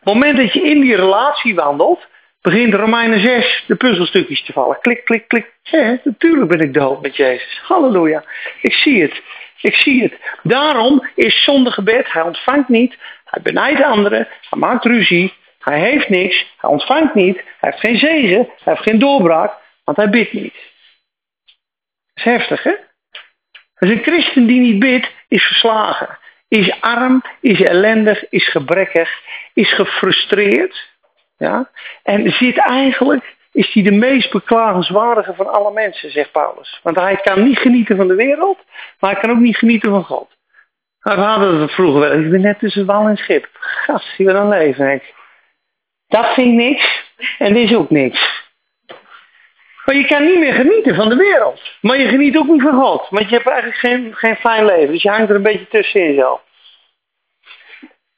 Het 0.00 0.14
moment 0.14 0.36
dat 0.36 0.52
je 0.52 0.62
in 0.62 0.80
die 0.80 0.96
relatie 0.96 1.54
wandelt, 1.54 2.08
begint 2.40 2.74
Romeinen 2.74 3.20
6 3.20 3.64
de 3.66 3.76
puzzelstukjes 3.76 4.42
te 4.42 4.52
vallen. 4.52 4.78
Klik, 4.80 5.04
klik, 5.04 5.28
klik. 5.28 5.52
Ja, 5.62 5.98
natuurlijk 6.04 6.48
ben 6.48 6.60
ik 6.60 6.74
dood 6.74 7.02
met 7.02 7.16
Jezus. 7.16 7.60
Halleluja. 7.62 8.24
Ik 8.60 8.72
zie 8.72 9.02
het. 9.02 9.22
Ik 9.60 9.74
zie 9.74 10.02
het. 10.02 10.14
Daarom 10.42 11.08
is 11.14 11.42
zondegebed, 11.44 12.12
hij 12.12 12.22
ontvangt 12.22 12.68
niet, 12.68 12.96
hij 13.24 13.42
benijdt 13.42 13.82
anderen, 13.82 14.28
hij 14.50 14.58
maakt 14.58 14.84
ruzie, 14.84 15.34
hij 15.58 15.78
heeft 15.78 16.08
niks, 16.08 16.54
hij 16.56 16.70
ontvangt 16.70 17.14
niet, 17.14 17.36
hij 17.36 17.70
heeft 17.70 17.80
geen 17.80 17.98
zegen, 17.98 18.38
hij 18.38 18.72
heeft 18.72 18.82
geen 18.82 18.98
doorbraak, 18.98 19.52
want 19.84 19.96
hij 19.96 20.10
bidt 20.10 20.32
niet. 20.32 20.54
Dat 20.54 22.14
is 22.14 22.24
heftig, 22.24 22.62
hè? 22.62 22.74
Dus 23.78 23.90
een 23.90 24.02
christen 24.02 24.46
die 24.46 24.60
niet 24.60 24.78
bidt, 24.78 25.10
is 25.28 25.44
verslagen. 25.44 26.18
Is 26.50 26.80
arm, 26.80 27.22
is 27.40 27.62
ellendig, 27.62 28.28
is 28.28 28.48
gebrekkig, 28.48 29.10
is 29.54 29.72
gefrustreerd. 29.74 30.88
Ja? 31.36 31.70
En 32.02 32.30
zit 32.30 32.58
eigenlijk 32.58 33.36
is 33.52 33.72
hij 33.72 33.82
de 33.82 33.92
meest 33.92 34.32
beklagenswaardige 34.32 35.34
van 35.34 35.52
alle 35.52 35.72
mensen, 35.72 36.10
zegt 36.10 36.32
Paulus. 36.32 36.80
Want 36.82 36.96
hij 36.96 37.16
kan 37.16 37.42
niet 37.42 37.58
genieten 37.58 37.96
van 37.96 38.08
de 38.08 38.14
wereld, 38.14 38.58
maar 38.98 39.10
hij 39.10 39.20
kan 39.20 39.30
ook 39.30 39.38
niet 39.38 39.56
genieten 39.56 39.90
van 39.90 40.04
God. 40.04 40.30
Nou, 41.02 41.16
we 41.16 41.22
hadden 41.22 41.60
het 41.60 41.72
vroeger 41.72 42.00
wel. 42.00 42.12
Ik 42.12 42.30
ben 42.30 42.40
net 42.40 42.58
tussen 42.58 42.86
wal 42.86 43.06
en 43.06 43.16
schip. 43.16 43.48
Gast, 43.52 44.14
zie 44.14 44.26
we 44.26 44.32
dan 44.32 44.48
leven. 44.48 45.02
Dat 46.08 46.34
vind 46.34 46.46
ik 46.46 46.54
niks 46.54 47.12
en 47.38 47.52
dit 47.52 47.70
is 47.70 47.76
ook 47.76 47.90
niks. 47.90 48.49
Maar 49.90 49.98
je 49.98 50.06
kan 50.06 50.24
niet 50.24 50.38
meer 50.38 50.52
genieten 50.52 50.94
van 50.94 51.08
de 51.08 51.16
wereld. 51.16 51.60
Maar 51.80 51.98
je 51.98 52.08
geniet 52.08 52.36
ook 52.36 52.46
niet 52.46 52.62
van 52.62 52.80
God. 52.80 53.08
Want 53.08 53.28
je 53.28 53.34
hebt 53.34 53.46
eigenlijk 53.46 53.78
geen, 53.78 54.14
geen 54.14 54.36
fijn 54.36 54.64
leven. 54.64 54.92
Dus 54.92 55.02
je 55.02 55.08
hangt 55.10 55.30
er 55.30 55.36
een 55.36 55.42
beetje 55.42 55.68
tussenin 55.68 56.14
zo. 56.14 56.40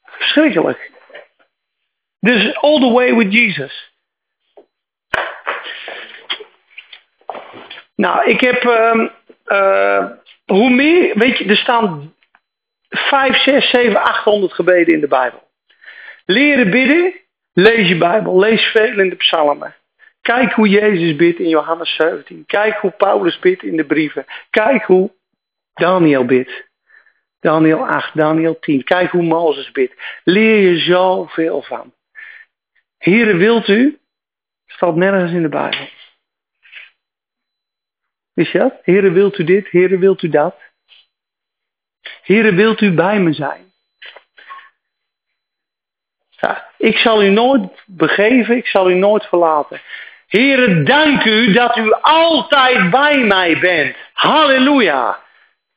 Verschrikkelijk. 0.05 0.91
Dus 2.21 2.57
all 2.57 2.81
the 2.81 2.91
way 2.93 3.15
with 3.15 3.33
Jesus. 3.33 3.93
Nou, 7.95 8.31
ik 8.31 8.41
heb... 8.41 8.65
eh, 9.45 10.07
hoe 10.47 10.71
meer... 10.71 11.19
Weet 11.19 11.39
je, 11.39 11.45
er 11.45 11.57
staan 11.57 12.15
5, 12.89 13.37
6, 13.37 13.71
7, 13.71 14.03
800 14.03 14.53
gebeden 14.53 14.95
in 14.95 15.01
de 15.01 15.09
Bijbel. 15.09 15.49
Leren 16.25 16.71
bidden. 16.71 17.15
Lees 17.53 17.89
je 17.89 17.97
Bijbel. 17.97 18.39
Lees 18.39 18.65
veel 18.65 18.99
in 18.99 19.09
de 19.09 19.17
psalmen. 19.17 19.75
Kijk 20.23 20.53
hoe 20.53 20.69
Jezus 20.69 21.17
bidt 21.17 21.39
in 21.39 21.49
Johannes 21.49 21.95
17. 21.95 22.47
Kijk 22.47 22.77
hoe 22.77 22.91
Paulus 22.91 23.39
bidt 23.39 23.63
in 23.63 23.77
de 23.77 23.85
brieven. 23.85 24.27
Kijk 24.51 24.85
hoe 24.85 25.13
Daniel 25.75 26.25
bidt. 26.25 26.71
Daniel 27.41 27.89
8, 27.89 28.15
Daniel 28.15 28.59
10. 28.59 28.85
Kijk 28.85 29.11
hoe 29.11 29.23
Mozes 29.23 29.71
bidt. 29.71 29.95
Leer 30.25 30.71
je 30.71 30.79
zoveel 30.79 31.63
van. 31.63 31.95
Heren, 32.99 33.39
wilt 33.39 33.69
u? 33.69 33.99
Staat 34.67 34.97
nergens 34.97 35.33
in 35.33 35.43
de 35.43 35.49
Bijbel. 35.49 35.89
Je 38.33 38.51
dat? 38.53 38.75
Heren, 38.83 39.13
wilt 39.13 39.39
u 39.39 39.45
dit? 39.45 39.69
Heren, 39.69 39.99
wilt 39.99 40.23
u 40.23 40.29
dat? 40.29 40.57
Heren, 42.23 42.57
wilt 42.57 42.81
u 42.81 42.95
bij 42.95 43.21
me 43.21 43.33
zijn? 43.33 43.73
Ik 46.83 46.97
zal 46.97 47.23
u 47.23 47.29
nooit 47.29 47.83
begeven, 47.87 48.57
ik 48.57 48.67
zal 48.67 48.91
u 48.91 48.95
nooit 48.95 49.25
verlaten. 49.25 49.81
Heren, 50.33 50.85
dank 50.85 51.25
u 51.25 51.53
dat 51.53 51.77
u 51.77 51.93
altijd 52.01 52.91
bij 52.91 53.19
mij 53.19 53.59
bent. 53.59 53.97
Halleluja. 54.13 55.19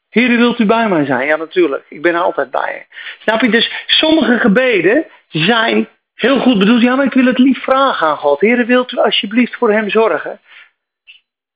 Heren, 0.09 0.37
wilt 0.37 0.59
u 0.59 0.65
bij 0.65 0.89
mij 0.89 1.05
zijn? 1.05 1.27
Ja, 1.27 1.35
natuurlijk. 1.35 1.85
Ik 1.89 2.01
ben 2.01 2.15
altijd 2.15 2.51
bij 2.51 2.73
je. 2.73 2.95
Snap 3.21 3.41
je? 3.41 3.49
Dus 3.49 3.71
sommige 3.85 4.39
gebeden 4.39 5.05
zijn 5.27 5.87
heel 6.13 6.39
goed 6.39 6.59
bedoeld. 6.59 6.81
Ja, 6.81 6.95
maar 6.95 7.05
ik 7.05 7.13
wil 7.13 7.25
het 7.25 7.37
lief 7.37 7.63
vragen 7.63 8.07
aan 8.07 8.17
God. 8.17 8.39
Heren, 8.39 8.65
wilt 8.65 8.91
u 8.91 8.97
alsjeblieft 8.97 9.55
voor 9.55 9.71
hem 9.71 9.89
zorgen? 9.89 10.39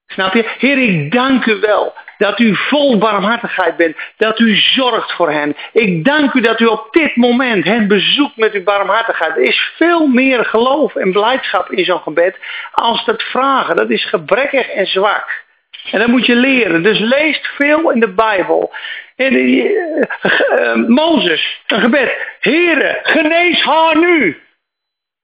Snap 0.07 0.33
je? 0.33 0.55
Heer, 0.57 0.77
ik 0.77 1.11
dank 1.11 1.45
u 1.45 1.59
wel 1.59 1.93
dat 2.19 2.39
u 2.39 2.55
vol 2.55 2.97
barmhartigheid 2.97 3.77
bent. 3.77 3.97
Dat 4.17 4.39
u 4.39 4.55
zorgt 4.55 5.11
voor 5.11 5.31
hen. 5.31 5.55
Ik 5.71 6.05
dank 6.05 6.33
u 6.33 6.41
dat 6.41 6.59
u 6.59 6.65
op 6.65 6.87
dit 6.91 7.15
moment 7.15 7.65
hen 7.65 7.87
bezoekt 7.87 8.37
met 8.37 8.53
uw 8.53 8.63
barmhartigheid. 8.63 9.35
Er 9.35 9.43
is 9.43 9.71
veel 9.75 10.07
meer 10.07 10.45
geloof 10.45 10.95
en 10.95 11.11
blijdschap 11.11 11.71
in 11.71 11.85
zo'n 11.85 11.99
gebed 11.99 12.37
als 12.71 13.05
het 13.05 13.23
vragen. 13.23 13.75
Dat 13.75 13.89
is 13.89 14.05
gebrekkig 14.05 14.67
en 14.67 14.87
zwak. 14.87 15.43
En 15.91 15.99
dat 15.99 16.07
moet 16.07 16.25
je 16.25 16.35
leren. 16.35 16.83
Dus 16.83 16.99
lees 16.99 17.39
veel 17.41 17.91
in 17.91 17.99
de 17.99 18.13
Bijbel. 18.13 18.73
En, 19.15 19.33
uh, 19.33 20.87
Mozes, 20.87 21.61
een 21.67 21.81
gebed. 21.81 22.17
Here, 22.39 22.99
genees 23.03 23.63
haar 23.63 23.97
nu. 23.97 24.41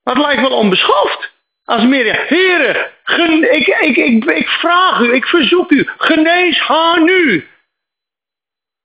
Dat 0.03 0.17
lijkt 0.17 0.41
wel 0.41 0.57
onbeschoft. 0.57 1.34
Als 1.65 1.83
Mirjam, 1.83 2.25
heren, 2.25 2.91
ik, 3.51 3.67
ik, 3.67 3.97
ik, 3.97 4.25
ik 4.25 4.47
vraag 4.47 4.99
u, 4.99 5.13
ik 5.13 5.25
verzoek 5.25 5.71
u, 5.71 5.89
genees 5.97 6.59
haar 6.59 7.03
nu. 7.03 7.47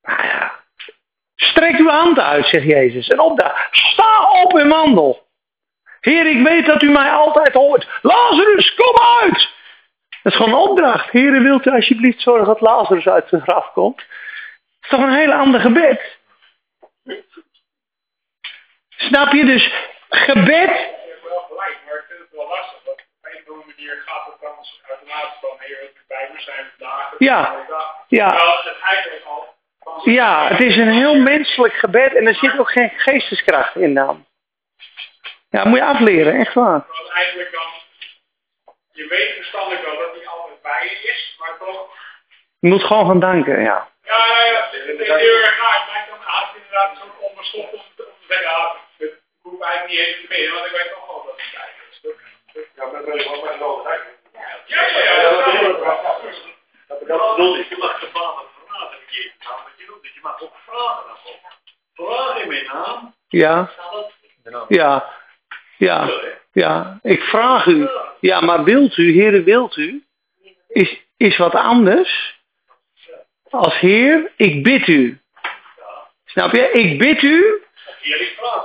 Nou 0.02 0.22
ja, 0.22 0.52
strek 1.34 1.78
uw 1.78 1.88
hand 1.88 2.18
uit, 2.18 2.46
zegt 2.46 2.64
Jezus. 2.64 3.08
En 3.08 3.20
op 3.20 3.38
daar, 3.38 3.68
sta 3.70 4.42
op 4.42 4.58
en 4.58 4.68
wandel. 4.68 5.28
Heer, 6.00 6.26
ik 6.26 6.42
weet 6.46 6.66
dat 6.66 6.82
u 6.82 6.90
mij 6.90 7.10
altijd 7.10 7.54
hoort. 7.54 7.88
Lazarus, 8.02 8.74
kom 8.74 8.98
uit! 9.20 9.58
Dat 10.22 10.32
is 10.32 10.38
gewoon 10.38 10.52
een 10.52 10.68
opdracht. 10.68 11.10
Heer, 11.10 11.42
wilt 11.42 11.66
u 11.66 11.70
alsjeblieft 11.70 12.20
zorgen 12.20 12.46
dat 12.46 12.60
Lazarus 12.60 13.08
uit 13.08 13.28
zijn 13.28 13.42
graf 13.42 13.72
komt? 13.72 13.96
Dat 13.96 14.06
is 14.80 14.88
toch 14.88 15.00
een 15.00 15.14
hele 15.14 15.34
ander 15.34 15.60
gebed. 15.60 16.18
Snap 18.88 19.32
je 19.32 19.44
dus? 19.44 19.72
Gebed 20.08 20.98
manier 23.80 24.02
gaat 24.06 24.26
het 24.26 24.40
dan 24.40 24.66
automatisch 24.88 25.38
van 25.40 25.58
hier 25.66 25.92
bij 26.08 26.30
me 26.32 26.40
zijn 26.40 26.70
vandaag. 26.76 27.14
Ja, 27.18 27.66
ja. 28.08 28.60
het 28.64 28.80
eigenlijk 28.82 29.24
al. 29.24 29.58
Ja, 30.04 30.48
het 30.48 30.60
is 30.60 30.76
een 30.76 30.92
heel 30.92 31.14
menselijk 31.14 31.74
gebed 31.74 32.14
en 32.14 32.26
er 32.26 32.34
zit 32.34 32.58
ook 32.58 32.70
geen 32.70 32.90
geesteskracht 32.96 33.76
in 33.76 33.94
dan. 33.94 34.26
Ja, 35.50 35.64
moet 35.64 35.78
je 35.78 35.84
afleren, 35.84 36.34
echt 36.34 36.54
waar. 36.54 36.84
Want 36.88 37.08
eigenlijk 37.08 37.52
dan, 37.52 37.70
je 38.92 39.06
weet 39.06 39.34
verstandig 39.34 39.84
wel 39.84 39.98
dat 39.98 40.14
hij 40.14 40.26
altijd 40.26 40.62
bij 40.62 40.84
je 40.84 41.08
is, 41.08 41.36
maar 41.38 41.58
toch... 41.58 41.98
Je 42.58 42.68
moet 42.68 42.84
gewoon 42.84 43.06
gaan 43.06 43.20
danken, 43.20 43.62
ja. 43.62 43.88
Ja, 44.02 44.26
ja, 44.26 44.44
ja. 44.44 44.68
Het 44.70 45.00
is 45.00 45.08
heel 45.08 45.42
erg 45.42 45.58
raar. 45.58 45.80
Het 45.80 45.90
lijkt 45.92 46.08
dan 46.10 46.18
haast 46.20 46.54
inderdaad 46.54 46.96
zo'n 46.98 47.28
onbeschoft 47.28 47.72
om 47.72 47.80
te 47.96 48.08
zeggen, 48.28 48.50
ja, 48.50 48.76
ik 48.98 49.12
hoef 49.42 49.60
eigenlijk 49.60 49.90
niet 49.90 50.06
eens 50.06 50.20
te 50.20 50.26
bidden, 50.28 50.54
want 50.54 50.66
ik 50.66 50.72
weet 50.72 50.92
toch 50.92 51.06
wel 51.06 51.24
dat 51.24 51.36
hij 51.36 51.50
bij 51.52 51.70
is. 51.90 52.00
Ja, 52.80 52.86
maar 52.86 53.04
dat 53.04 53.14
is 53.14 53.26
maar 53.26 53.58
nodig 53.58 53.84
Ja, 54.66 54.88
ja, 54.88 54.98
ja. 54.98 55.20
ja, 55.60 56.08
Dat 56.88 56.98
bedoel 56.98 57.58
ik. 57.58 57.68
Je 57.68 57.76
mag 57.78 58.00
de 58.00 58.06
vader 58.12 58.44
vragen 58.66 58.98
in 59.08 59.22
je 59.22 59.30
naam. 59.44 59.58
Wat 59.64 59.72
je 59.76 59.86
doet, 59.86 60.02
dus 60.02 60.14
je 60.14 60.20
mag 60.22 60.42
ook 60.42 60.54
vragen 60.66 61.16
God. 61.24 61.38
Vraag 61.94 62.42
in 62.42 62.48
mijn 62.48 62.64
naam. 62.64 63.14
Ja. 63.28 63.70
Ja. 64.68 65.14
Ja. 65.78 66.10
Ja. 66.52 66.98
Ik 67.02 67.22
vraag 67.22 67.66
u. 67.66 67.88
Ja, 68.20 68.40
maar 68.40 68.64
wilt 68.64 68.96
u, 68.96 69.12
heren, 69.12 69.44
wilt 69.44 69.76
u? 69.76 70.04
Is, 70.68 71.00
is 71.16 71.36
wat 71.36 71.54
anders. 71.54 72.38
Als 73.50 73.78
heer, 73.78 74.32
ik 74.36 74.62
bid 74.62 74.86
u. 74.86 75.20
Snap 76.24 76.52
je? 76.52 76.70
Ik 76.70 76.98
bid 76.98 77.22
u. 77.22 77.62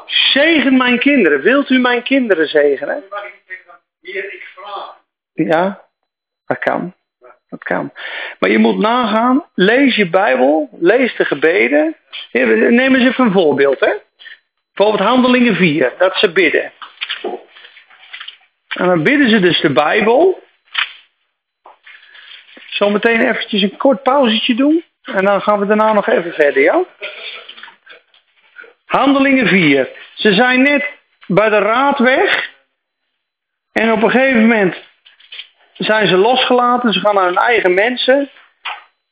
Zegen 0.06 0.78
mijn 0.78 0.99
kinderen. 0.99 1.41
Wilt 1.41 1.69
u 1.69 1.80
mijn 1.80 2.04
kinderen 2.04 2.47
zegenen? 2.47 3.04
Heer, 4.06 4.34
ik 4.34 4.48
vraag. 4.56 4.98
Ja, 5.34 5.86
dat 6.46 6.60
kan. 6.60 6.94
Dat 7.50 7.63
kan. 7.63 7.94
Maar 8.39 8.50
je 8.50 8.58
moet 8.58 8.78
nagaan, 8.78 9.46
lees 9.54 9.96
je 9.96 10.10
Bijbel, 10.10 10.70
lees 10.72 11.15
de 11.15 11.26
gebeden. 11.26 11.96
Neem 12.32 12.96
eens 12.96 13.06
even 13.06 13.26
een 13.26 13.32
voorbeeld. 13.32 13.80
Hè? 13.80 13.94
Bijvoorbeeld 14.74 15.10
Handelingen 15.10 15.56
4, 15.56 15.94
dat 15.98 16.15
ze 16.15 16.32
bidden. 16.32 16.72
En 18.68 18.86
dan 18.86 19.04
bidden 19.04 19.30
ze 19.30 19.39
dus 19.39 19.62
de 19.62 19.72
Bijbel. 19.72 20.44
Zometeen 22.68 23.30
eventjes 23.30 23.62
een 23.62 23.78
kort 23.78 24.04
pauzetje 24.04 24.56
doen. 24.56 24.84
En 25.02 25.24
dan 25.24 25.41
gaan 25.41 25.60
we 25.60 25.65
daarna 25.65 25.94
nog 25.94 26.08
even 26.08 26.34
verder, 26.34 26.62
ja? 26.62 26.84
Handelingen 28.86 29.48
4. 29.48 29.89
Ze 30.13 30.34
zijn 30.34 30.62
net 30.62 30.89
bij 31.28 31.50
de 31.50 31.60
raad 31.60 32.00
weg. 32.00 32.54
En 33.76 33.92
op 33.92 34.04
een 34.04 34.12
gegeven 34.12 34.42
moment 34.42 34.76
zijn 35.74 36.08
ze 36.08 36.18
losgelaten. 36.18 36.94
Ze 36.94 37.00
gaan 37.00 37.16
naar 37.16 37.26
hun 37.26 37.38
eigen 37.38 37.74
mensen. 37.74 38.30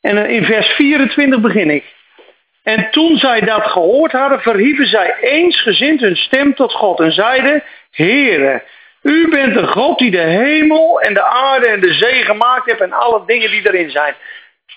En 0.01 0.29
in 0.29 0.43
vers 0.43 0.67
24 0.67 1.39
begin 1.41 1.69
ik. 1.69 1.83
En 2.63 2.91
toen 2.91 3.17
zij 3.17 3.41
dat 3.41 3.67
gehoord 3.67 4.11
hadden, 4.11 4.41
verhieven 4.41 4.85
zij 4.85 5.15
eensgezind 5.21 5.99
hun 5.99 6.15
stem 6.15 6.53
tot 6.53 6.73
God 6.73 6.99
en 6.99 7.11
zeiden, 7.11 7.63
Heere, 7.91 8.63
u 9.01 9.29
bent 9.29 9.53
de 9.53 9.67
God 9.67 9.97
die 9.97 10.11
de 10.11 10.21
hemel 10.21 11.01
en 11.01 11.13
de 11.13 11.23
aarde 11.23 11.65
en 11.67 11.79
de 11.79 11.93
zee 11.93 12.23
gemaakt 12.23 12.65
heeft 12.65 12.81
en 12.81 12.93
alle 12.93 13.23
dingen 13.25 13.51
die 13.51 13.67
erin 13.67 13.89
zijn. 13.89 14.15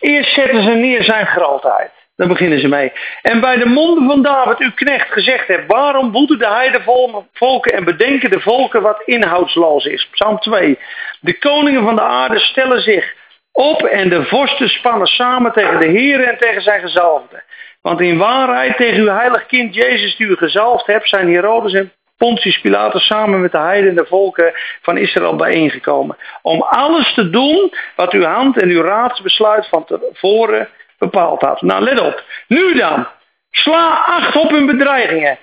Eerst 0.01 0.35
zetten 0.35 0.62
ze 0.62 0.70
neer 0.70 1.05
zijn 1.05 1.27
grootheid. 1.27 1.92
Daar 2.16 2.29
beginnen 2.29 2.61
ze 2.61 2.68
mee. 2.68 2.92
En 3.22 3.40
bij 3.40 3.57
de 3.57 3.66
monden 3.66 4.07
van 4.07 4.22
David, 4.22 4.59
uw 4.59 4.72
knecht, 4.74 5.12
gezegd 5.12 5.48
hebt, 5.48 5.66
waarom 5.66 6.12
woeden 6.12 6.38
de 6.38 6.48
heidevolken 6.48 7.72
en 7.72 7.85
bedenken 7.85 8.31
de 8.31 8.40
volken 8.40 8.83
wat 8.83 9.02
inhoudsloos 9.05 9.85
is? 9.85 10.09
Psalm 10.11 10.38
2. 10.38 10.79
De 11.20 11.38
koningen 11.38 11.83
van 11.83 11.94
de 11.94 12.00
aarde 12.00 12.38
stellen 12.38 12.81
zich 12.81 13.14
op 13.52 13.83
en 13.83 14.09
de 14.09 14.24
vorsten 14.24 14.68
spannen 14.68 15.07
samen 15.07 15.52
tegen 15.52 15.79
de 15.79 15.87
Heer 15.87 16.20
en 16.20 16.38
tegen 16.38 16.62
zijn 16.62 16.81
gezalfde. 16.81 17.42
Want 17.83 18.00
in 18.00 18.18
waarheid 18.18 18.76
tegen 18.76 19.00
uw 19.00 19.09
heilig 19.09 19.46
kind 19.46 19.74
Jezus 19.74 20.16
die 20.16 20.26
u 20.26 20.37
gezalfd 20.37 20.87
hebt, 20.87 21.09
zijn 21.09 21.33
Herodes 21.33 21.72
en 21.72 21.93
Pontius 22.16 22.61
Pilatus 22.61 23.07
samen 23.07 23.40
met 23.40 23.53
de 23.53 23.59
heiden 23.59 23.90
en 23.90 23.97
de 23.97 24.07
volken 24.07 24.53
van 24.82 24.97
Israël 24.97 25.36
bijeengekomen. 25.36 26.16
Om 26.43 26.62
alles 26.62 27.14
te 27.14 27.30
doen 27.30 27.72
wat 27.97 28.12
uw 28.12 28.24
hand 28.24 28.59
en 28.59 28.68
uw 28.68 28.82
raadsbesluit 28.82 29.68
van 29.68 29.84
tevoren 29.84 30.68
bepaald 30.99 31.40
had. 31.40 31.62
Nou, 31.62 31.82
let 31.82 32.01
op. 32.01 32.24
Nu 32.49 32.74
dan. 32.74 33.07
Sla 33.51 34.05
acht 34.07 34.36
op 34.36 34.51
hun 34.51 34.66
bedreigingen. 34.66 35.38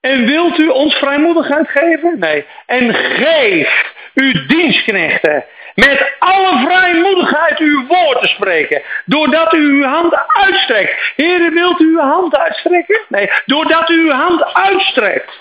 En 0.00 0.26
wilt 0.26 0.58
u 0.58 0.68
ons 0.68 0.94
vrijmoedigheid 0.94 1.68
geven? 1.68 2.18
Nee. 2.18 2.46
En 2.66 2.94
geef 2.94 3.92
uw 4.14 4.46
dienstknechten 4.46 5.44
met 5.74 6.12
alle 6.18 6.58
vrijmoedigheid 6.64 7.58
uw 7.58 7.86
woord 7.86 8.20
te 8.20 8.26
spreken. 8.26 8.82
Doordat 9.04 9.52
u 9.52 9.58
uw 9.58 9.84
hand 9.84 10.14
uitstrekt. 10.26 11.12
Heren, 11.16 11.52
wilt 11.52 11.80
u 11.80 11.84
uw 11.84 12.00
hand 12.00 12.36
uitstrekken? 12.36 13.00
Nee. 13.08 13.30
Doordat 13.46 13.90
u 13.90 13.94
uw 13.94 14.10
hand 14.10 14.54
uitstrekt. 14.54 15.38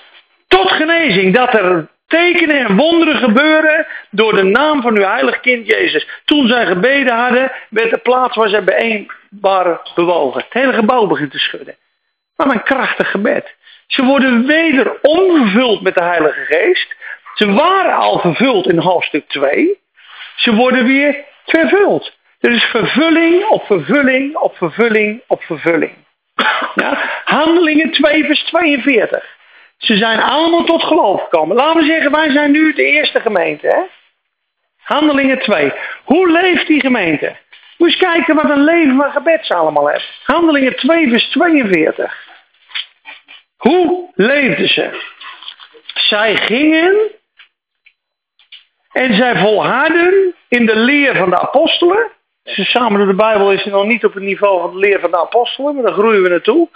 Tot 0.47 0.71
genezing. 0.71 1.33
Dat 1.33 1.53
er 1.53 1.87
tekenen 2.13 2.65
en 2.65 2.75
wonderen 2.75 3.15
gebeuren 3.15 3.87
door 4.09 4.35
de 4.35 4.43
naam 4.43 4.81
van 4.81 4.95
uw 4.95 5.03
heilig 5.03 5.39
kind 5.39 5.67
Jezus. 5.67 6.07
Toen 6.25 6.47
zij 6.47 6.65
gebeden 6.65 7.15
hadden, 7.15 7.51
werd 7.69 7.89
de 7.89 7.97
plaats 7.97 8.35
waar 8.35 8.49
zij 8.49 8.63
bijeen 8.63 9.11
waren 9.41 9.79
bewogen. 9.95 10.41
Het 10.41 10.53
hele 10.53 10.73
gebouw 10.73 11.07
begint 11.07 11.31
te 11.31 11.39
schudden. 11.39 11.75
Wat 12.35 12.53
een 12.53 12.63
krachtig 12.63 13.11
gebed. 13.11 13.55
Ze 13.87 14.03
worden 14.03 14.45
wederom 14.45 15.37
vervuld 15.37 15.81
met 15.81 15.93
de 15.93 16.03
Heilige 16.03 16.45
Geest. 16.45 16.95
Ze 17.33 17.51
waren 17.51 17.95
al 17.95 18.19
vervuld 18.19 18.67
in 18.67 18.77
hoofdstuk 18.77 19.27
2. 19.27 19.79
Ze 20.35 20.55
worden 20.55 20.85
weer 20.85 21.15
vervuld. 21.45 22.17
Er 22.39 22.51
is 22.51 22.63
vervulling 22.63 23.45
op 23.45 23.65
vervulling 23.65 24.35
op 24.35 24.55
vervulling 24.57 25.21
op 25.27 25.43
vervulling. 25.43 25.93
Ja? 26.75 27.21
Handelingen 27.25 27.91
2 27.91 28.25
vers 28.25 28.43
42. 28.43 29.41
Ze 29.83 29.97
zijn 29.97 30.21
allemaal 30.21 30.63
tot 30.63 30.83
geloof 30.83 31.21
gekomen. 31.21 31.55
Laten 31.55 31.81
we 31.81 31.87
zeggen, 31.87 32.11
wij 32.11 32.31
zijn 32.31 32.51
nu 32.51 32.73
de 32.73 32.83
eerste 32.83 33.19
gemeente. 33.19 33.67
Hè? 33.67 33.81
Handelingen 34.77 35.39
2. 35.39 35.73
Hoe 36.03 36.31
leeft 36.31 36.67
die 36.67 36.79
gemeente? 36.79 37.35
Moet 37.77 37.87
eens 37.87 37.97
kijken 37.97 38.35
wat 38.35 38.49
een 38.49 38.63
leven 38.63 38.95
van 38.95 39.11
gebed 39.11 39.45
ze 39.45 39.53
allemaal 39.53 39.85
hebben. 39.85 40.07
Handelingen 40.23 40.75
2 40.75 41.09
vers 41.09 41.25
42. 41.29 42.27
Hoe 43.57 44.11
leefden 44.15 44.67
ze? 44.67 45.01
Zij 45.93 46.35
gingen 46.35 47.11
en 48.91 49.13
zij 49.13 49.37
volharden 49.37 50.35
in 50.47 50.65
de 50.65 50.75
leer 50.75 51.15
van 51.15 51.29
de 51.29 51.39
apostelen. 51.39 52.11
Dus 52.43 52.71
samen 52.71 52.97
door 52.97 53.07
de 53.07 53.13
Bijbel 53.13 53.51
is 53.51 53.65
nog 53.65 53.85
niet 53.85 54.05
op 54.05 54.13
het 54.13 54.23
niveau 54.23 54.61
van 54.61 54.71
de 54.71 54.77
leer 54.77 54.99
van 54.99 55.11
de 55.11 55.21
apostelen, 55.21 55.73
maar 55.73 55.83
daar 55.83 55.93
groeien 55.93 56.23
we 56.23 56.29
naartoe. 56.29 56.69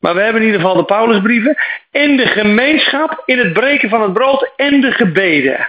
Maar 0.00 0.14
we 0.14 0.20
hebben 0.20 0.40
in 0.40 0.46
ieder 0.46 0.60
geval 0.60 0.76
de 0.76 0.84
Paulusbrieven. 0.84 1.56
In 1.90 2.16
de 2.16 2.26
gemeenschap, 2.26 3.22
in 3.24 3.38
het 3.38 3.52
breken 3.52 3.88
van 3.88 4.02
het 4.02 4.12
brood 4.12 4.52
en 4.56 4.80
de 4.80 4.92
gebeden. 4.92 5.68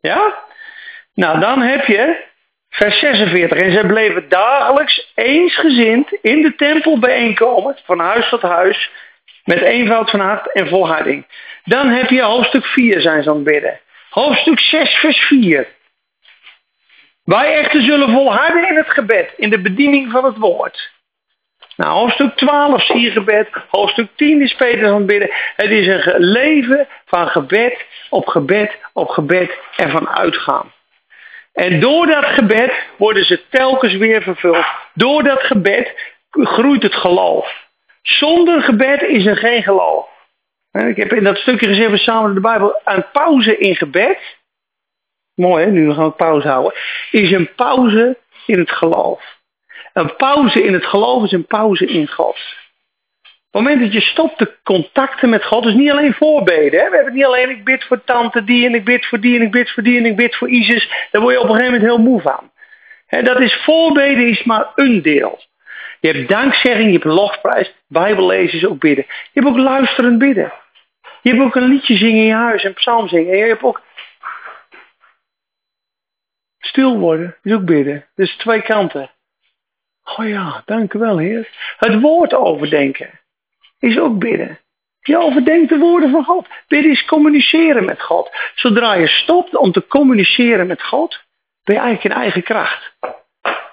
Ja? 0.00 0.44
Nou, 1.14 1.40
dan 1.40 1.60
heb 1.60 1.86
je 1.86 2.24
vers 2.70 2.98
46. 2.98 3.58
En 3.58 3.72
zij 3.72 3.86
bleven 3.86 4.28
dagelijks 4.28 5.12
eensgezind 5.14 6.12
in 6.22 6.42
de 6.42 6.54
tempel 6.54 6.98
bijeenkomen, 6.98 7.76
van 7.84 7.98
huis 7.98 8.28
tot 8.28 8.42
huis, 8.42 8.90
met 9.44 9.60
eenvoud 9.60 10.10
van 10.10 10.20
hart 10.20 10.52
en 10.52 10.68
volharding. 10.68 11.26
Dan 11.64 11.88
heb 11.88 12.10
je 12.10 12.22
hoofdstuk 12.22 12.64
4 12.64 13.00
zijn 13.00 13.22
ze 13.22 13.28
aan 13.28 13.34
het 13.34 13.44
bidden. 13.44 13.80
Hoofdstuk 14.10 14.60
6, 14.60 14.94
vers 14.94 15.18
4. 15.18 15.66
Wij 17.24 17.54
echter 17.54 17.82
zullen 17.82 18.10
volharden 18.10 18.68
in 18.68 18.76
het 18.76 18.90
gebed, 18.90 19.32
in 19.36 19.50
de 19.50 19.60
bediening 19.60 20.10
van 20.10 20.24
het 20.24 20.36
woord. 20.36 20.90
Nou, 21.76 21.92
hoofdstuk 21.92 22.36
12 22.36 22.84
zie 22.84 23.00
je 23.00 23.10
gebed. 23.10 23.48
Hoofdstuk 23.68 24.08
10 24.14 24.42
is 24.42 24.54
Peter 24.54 24.88
aan 24.88 24.94
het 24.94 25.06
bidden. 25.06 25.30
Het 25.56 25.70
is 25.70 25.86
een 25.86 26.20
leven 26.20 26.88
van 27.04 27.28
gebed 27.28 27.84
op 28.10 28.26
gebed 28.26 28.78
op 28.92 29.08
gebed 29.08 29.58
en 29.76 29.90
van 29.90 30.08
uitgaan. 30.08 30.72
En 31.52 31.80
door 31.80 32.06
dat 32.06 32.24
gebed 32.24 32.72
worden 32.96 33.24
ze 33.24 33.48
telkens 33.48 33.96
weer 33.96 34.22
vervuld. 34.22 34.66
Door 34.94 35.22
dat 35.22 35.42
gebed 35.42 36.14
groeit 36.30 36.82
het 36.82 36.94
geloof. 36.94 37.66
Zonder 38.02 38.62
gebed 38.62 39.02
is 39.02 39.26
er 39.26 39.36
geen 39.36 39.62
geloof. 39.62 40.08
Ik 40.72 40.96
heb 40.96 41.12
in 41.12 41.24
dat 41.24 41.36
stukje 41.36 41.66
gezegd, 41.66 41.90
we 41.90 41.96
samen 41.96 42.34
de 42.34 42.40
Bijbel, 42.40 42.80
een 42.84 43.04
pauze 43.12 43.58
in 43.58 43.76
gebed. 43.76 44.18
Mooi 45.34 45.64
hè, 45.64 45.70
nu 45.70 45.92
gaan 45.92 46.04
we 46.04 46.10
pauze 46.10 46.48
houden. 46.48 46.74
Is 47.10 47.30
een 47.30 47.54
pauze 47.54 48.18
in 48.46 48.58
het 48.58 48.70
geloof. 48.70 49.35
Een 49.96 50.16
pauze 50.16 50.62
in 50.62 50.72
het 50.72 50.86
geloof 50.86 51.24
is 51.24 51.32
een 51.32 51.46
pauze 51.46 51.86
in 51.86 52.08
God. 52.08 52.36
Op 53.50 53.62
het 53.62 53.62
moment 53.62 53.80
dat 53.80 53.92
je 53.92 54.00
stopt 54.00 54.38
te 54.38 54.56
contacten 54.62 55.28
met 55.28 55.44
God, 55.44 55.66
is 55.66 55.74
niet 55.74 55.90
alleen 55.90 56.14
voorbeden. 56.14 56.80
Hè? 56.80 56.90
We 56.90 56.96
hebben 56.96 57.14
niet 57.14 57.24
alleen 57.24 57.50
ik 57.50 57.64
bid 57.64 57.84
voor 57.84 58.04
tante 58.04 58.44
die 58.44 58.66
en 58.66 58.74
ik 58.74 58.84
bid 58.84 59.06
voor 59.06 59.20
die 59.20 59.36
en 59.36 59.42
ik 59.42 59.50
bid 59.50 59.70
voor 59.70 59.82
die 59.82 59.98
en 59.98 60.06
ik 60.06 60.16
bid 60.16 60.36
voor 60.36 60.48
Isis. 60.48 61.08
Daar 61.10 61.22
word 61.22 61.34
je 61.34 61.40
op 61.40 61.48
een 61.48 61.54
gegeven 61.54 61.72
moment 61.72 61.90
heel 61.90 62.04
moe 62.04 62.20
van. 62.20 62.50
dat 63.24 63.40
is 63.40 63.54
voorbeden 63.54 64.28
is 64.28 64.44
maar 64.44 64.72
een 64.74 65.02
deel. 65.02 65.40
Je 66.00 66.12
hebt 66.12 66.28
dankzegging, 66.28 66.86
je 66.86 66.92
hebt 66.92 67.04
lofprijs, 67.04 67.74
is 68.52 68.66
ook 68.66 68.80
bidden. 68.80 69.04
Je 69.06 69.40
hebt 69.40 69.46
ook 69.46 69.58
luisterend 69.58 70.18
bidden. 70.18 70.52
Je 71.22 71.30
hebt 71.30 71.42
ook 71.42 71.54
een 71.54 71.68
liedje 71.68 71.96
zingen 71.96 72.20
in 72.20 72.26
je 72.26 72.34
huis, 72.34 72.64
een 72.64 72.74
psalm 72.74 73.08
zingen. 73.08 73.32
En 73.32 73.38
je 73.38 73.44
hebt 73.44 73.62
ook 73.62 73.82
stil 76.58 76.98
worden, 76.98 77.36
is 77.42 77.52
ook 77.52 77.64
bidden. 77.64 78.06
Dus 78.14 78.36
twee 78.36 78.62
kanten. 78.62 79.10
Oh 80.14 80.28
ja, 80.28 80.62
dank 80.64 80.92
u 80.92 80.98
wel, 80.98 81.18
Heer. 81.18 81.48
Het 81.76 82.00
woord 82.00 82.34
overdenken 82.34 83.10
is 83.78 83.98
ook 83.98 84.18
bidden. 84.18 84.58
Je 85.00 85.18
overdenkt 85.18 85.68
de 85.68 85.78
woorden 85.78 86.10
van 86.10 86.24
God. 86.24 86.48
Bidden 86.68 86.90
is 86.90 87.04
communiceren 87.04 87.84
met 87.84 88.02
God. 88.02 88.30
Zodra 88.54 88.94
je 88.94 89.06
stopt 89.06 89.56
om 89.56 89.72
te 89.72 89.86
communiceren 89.86 90.66
met 90.66 90.82
God, 90.82 91.24
ben 91.64 91.74
je 91.74 91.80
eigenlijk 91.80 92.14
in 92.14 92.22
eigen 92.22 92.42
kracht. 92.42 92.94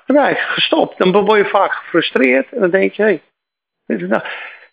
Dan 0.05 0.15
ben 0.15 0.29
je 0.29 0.35
gestopt. 0.35 0.97
Dan 0.97 1.11
word 1.11 1.43
je 1.43 1.49
vaak 1.49 1.73
gefrustreerd 1.73 2.51
en 2.51 2.59
dan 2.59 2.69
denk 2.69 2.93
je, 2.93 3.03
hé, 3.03 3.21
hey, 3.85 3.97
nou, 3.97 4.23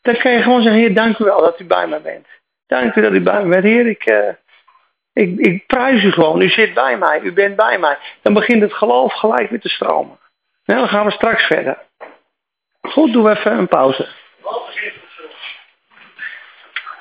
dan 0.02 0.16
kan 0.16 0.32
je 0.32 0.42
gewoon 0.42 0.62
zeggen, 0.62 0.80
Heer, 0.80 0.94
dank 0.94 1.18
u 1.18 1.24
wel 1.24 1.40
dat 1.40 1.60
u 1.60 1.64
bij 1.64 1.86
mij 1.86 2.02
bent. 2.02 2.26
Dank 2.66 2.94
u 2.94 3.00
dat 3.00 3.12
u 3.12 3.20
bij 3.20 3.42
me 3.42 3.48
bent. 3.48 3.64
Heer, 3.64 3.86
ik, 3.86 4.06
uh, 4.06 4.28
ik, 5.12 5.38
ik 5.38 5.66
prijs 5.66 6.02
u 6.02 6.12
gewoon. 6.12 6.40
U 6.40 6.48
zit 6.48 6.74
bij 6.74 6.98
mij. 6.98 7.20
U 7.20 7.32
bent 7.32 7.56
bij 7.56 7.78
mij. 7.78 7.98
Dan 8.22 8.32
begint 8.32 8.62
het 8.62 8.72
geloof 8.72 9.12
gelijk 9.12 9.50
weer 9.50 9.60
te 9.60 9.68
stromen. 9.68 10.18
Nou, 10.70 10.82
dan 10.82 10.90
gaan 10.90 11.04
we 11.04 11.10
straks 11.10 11.42
verder. 11.42 11.78
Goed, 12.80 13.12
doen 13.12 13.22
we 13.22 13.30
even 13.30 13.58
een 13.58 13.68
pauze. 13.68 14.08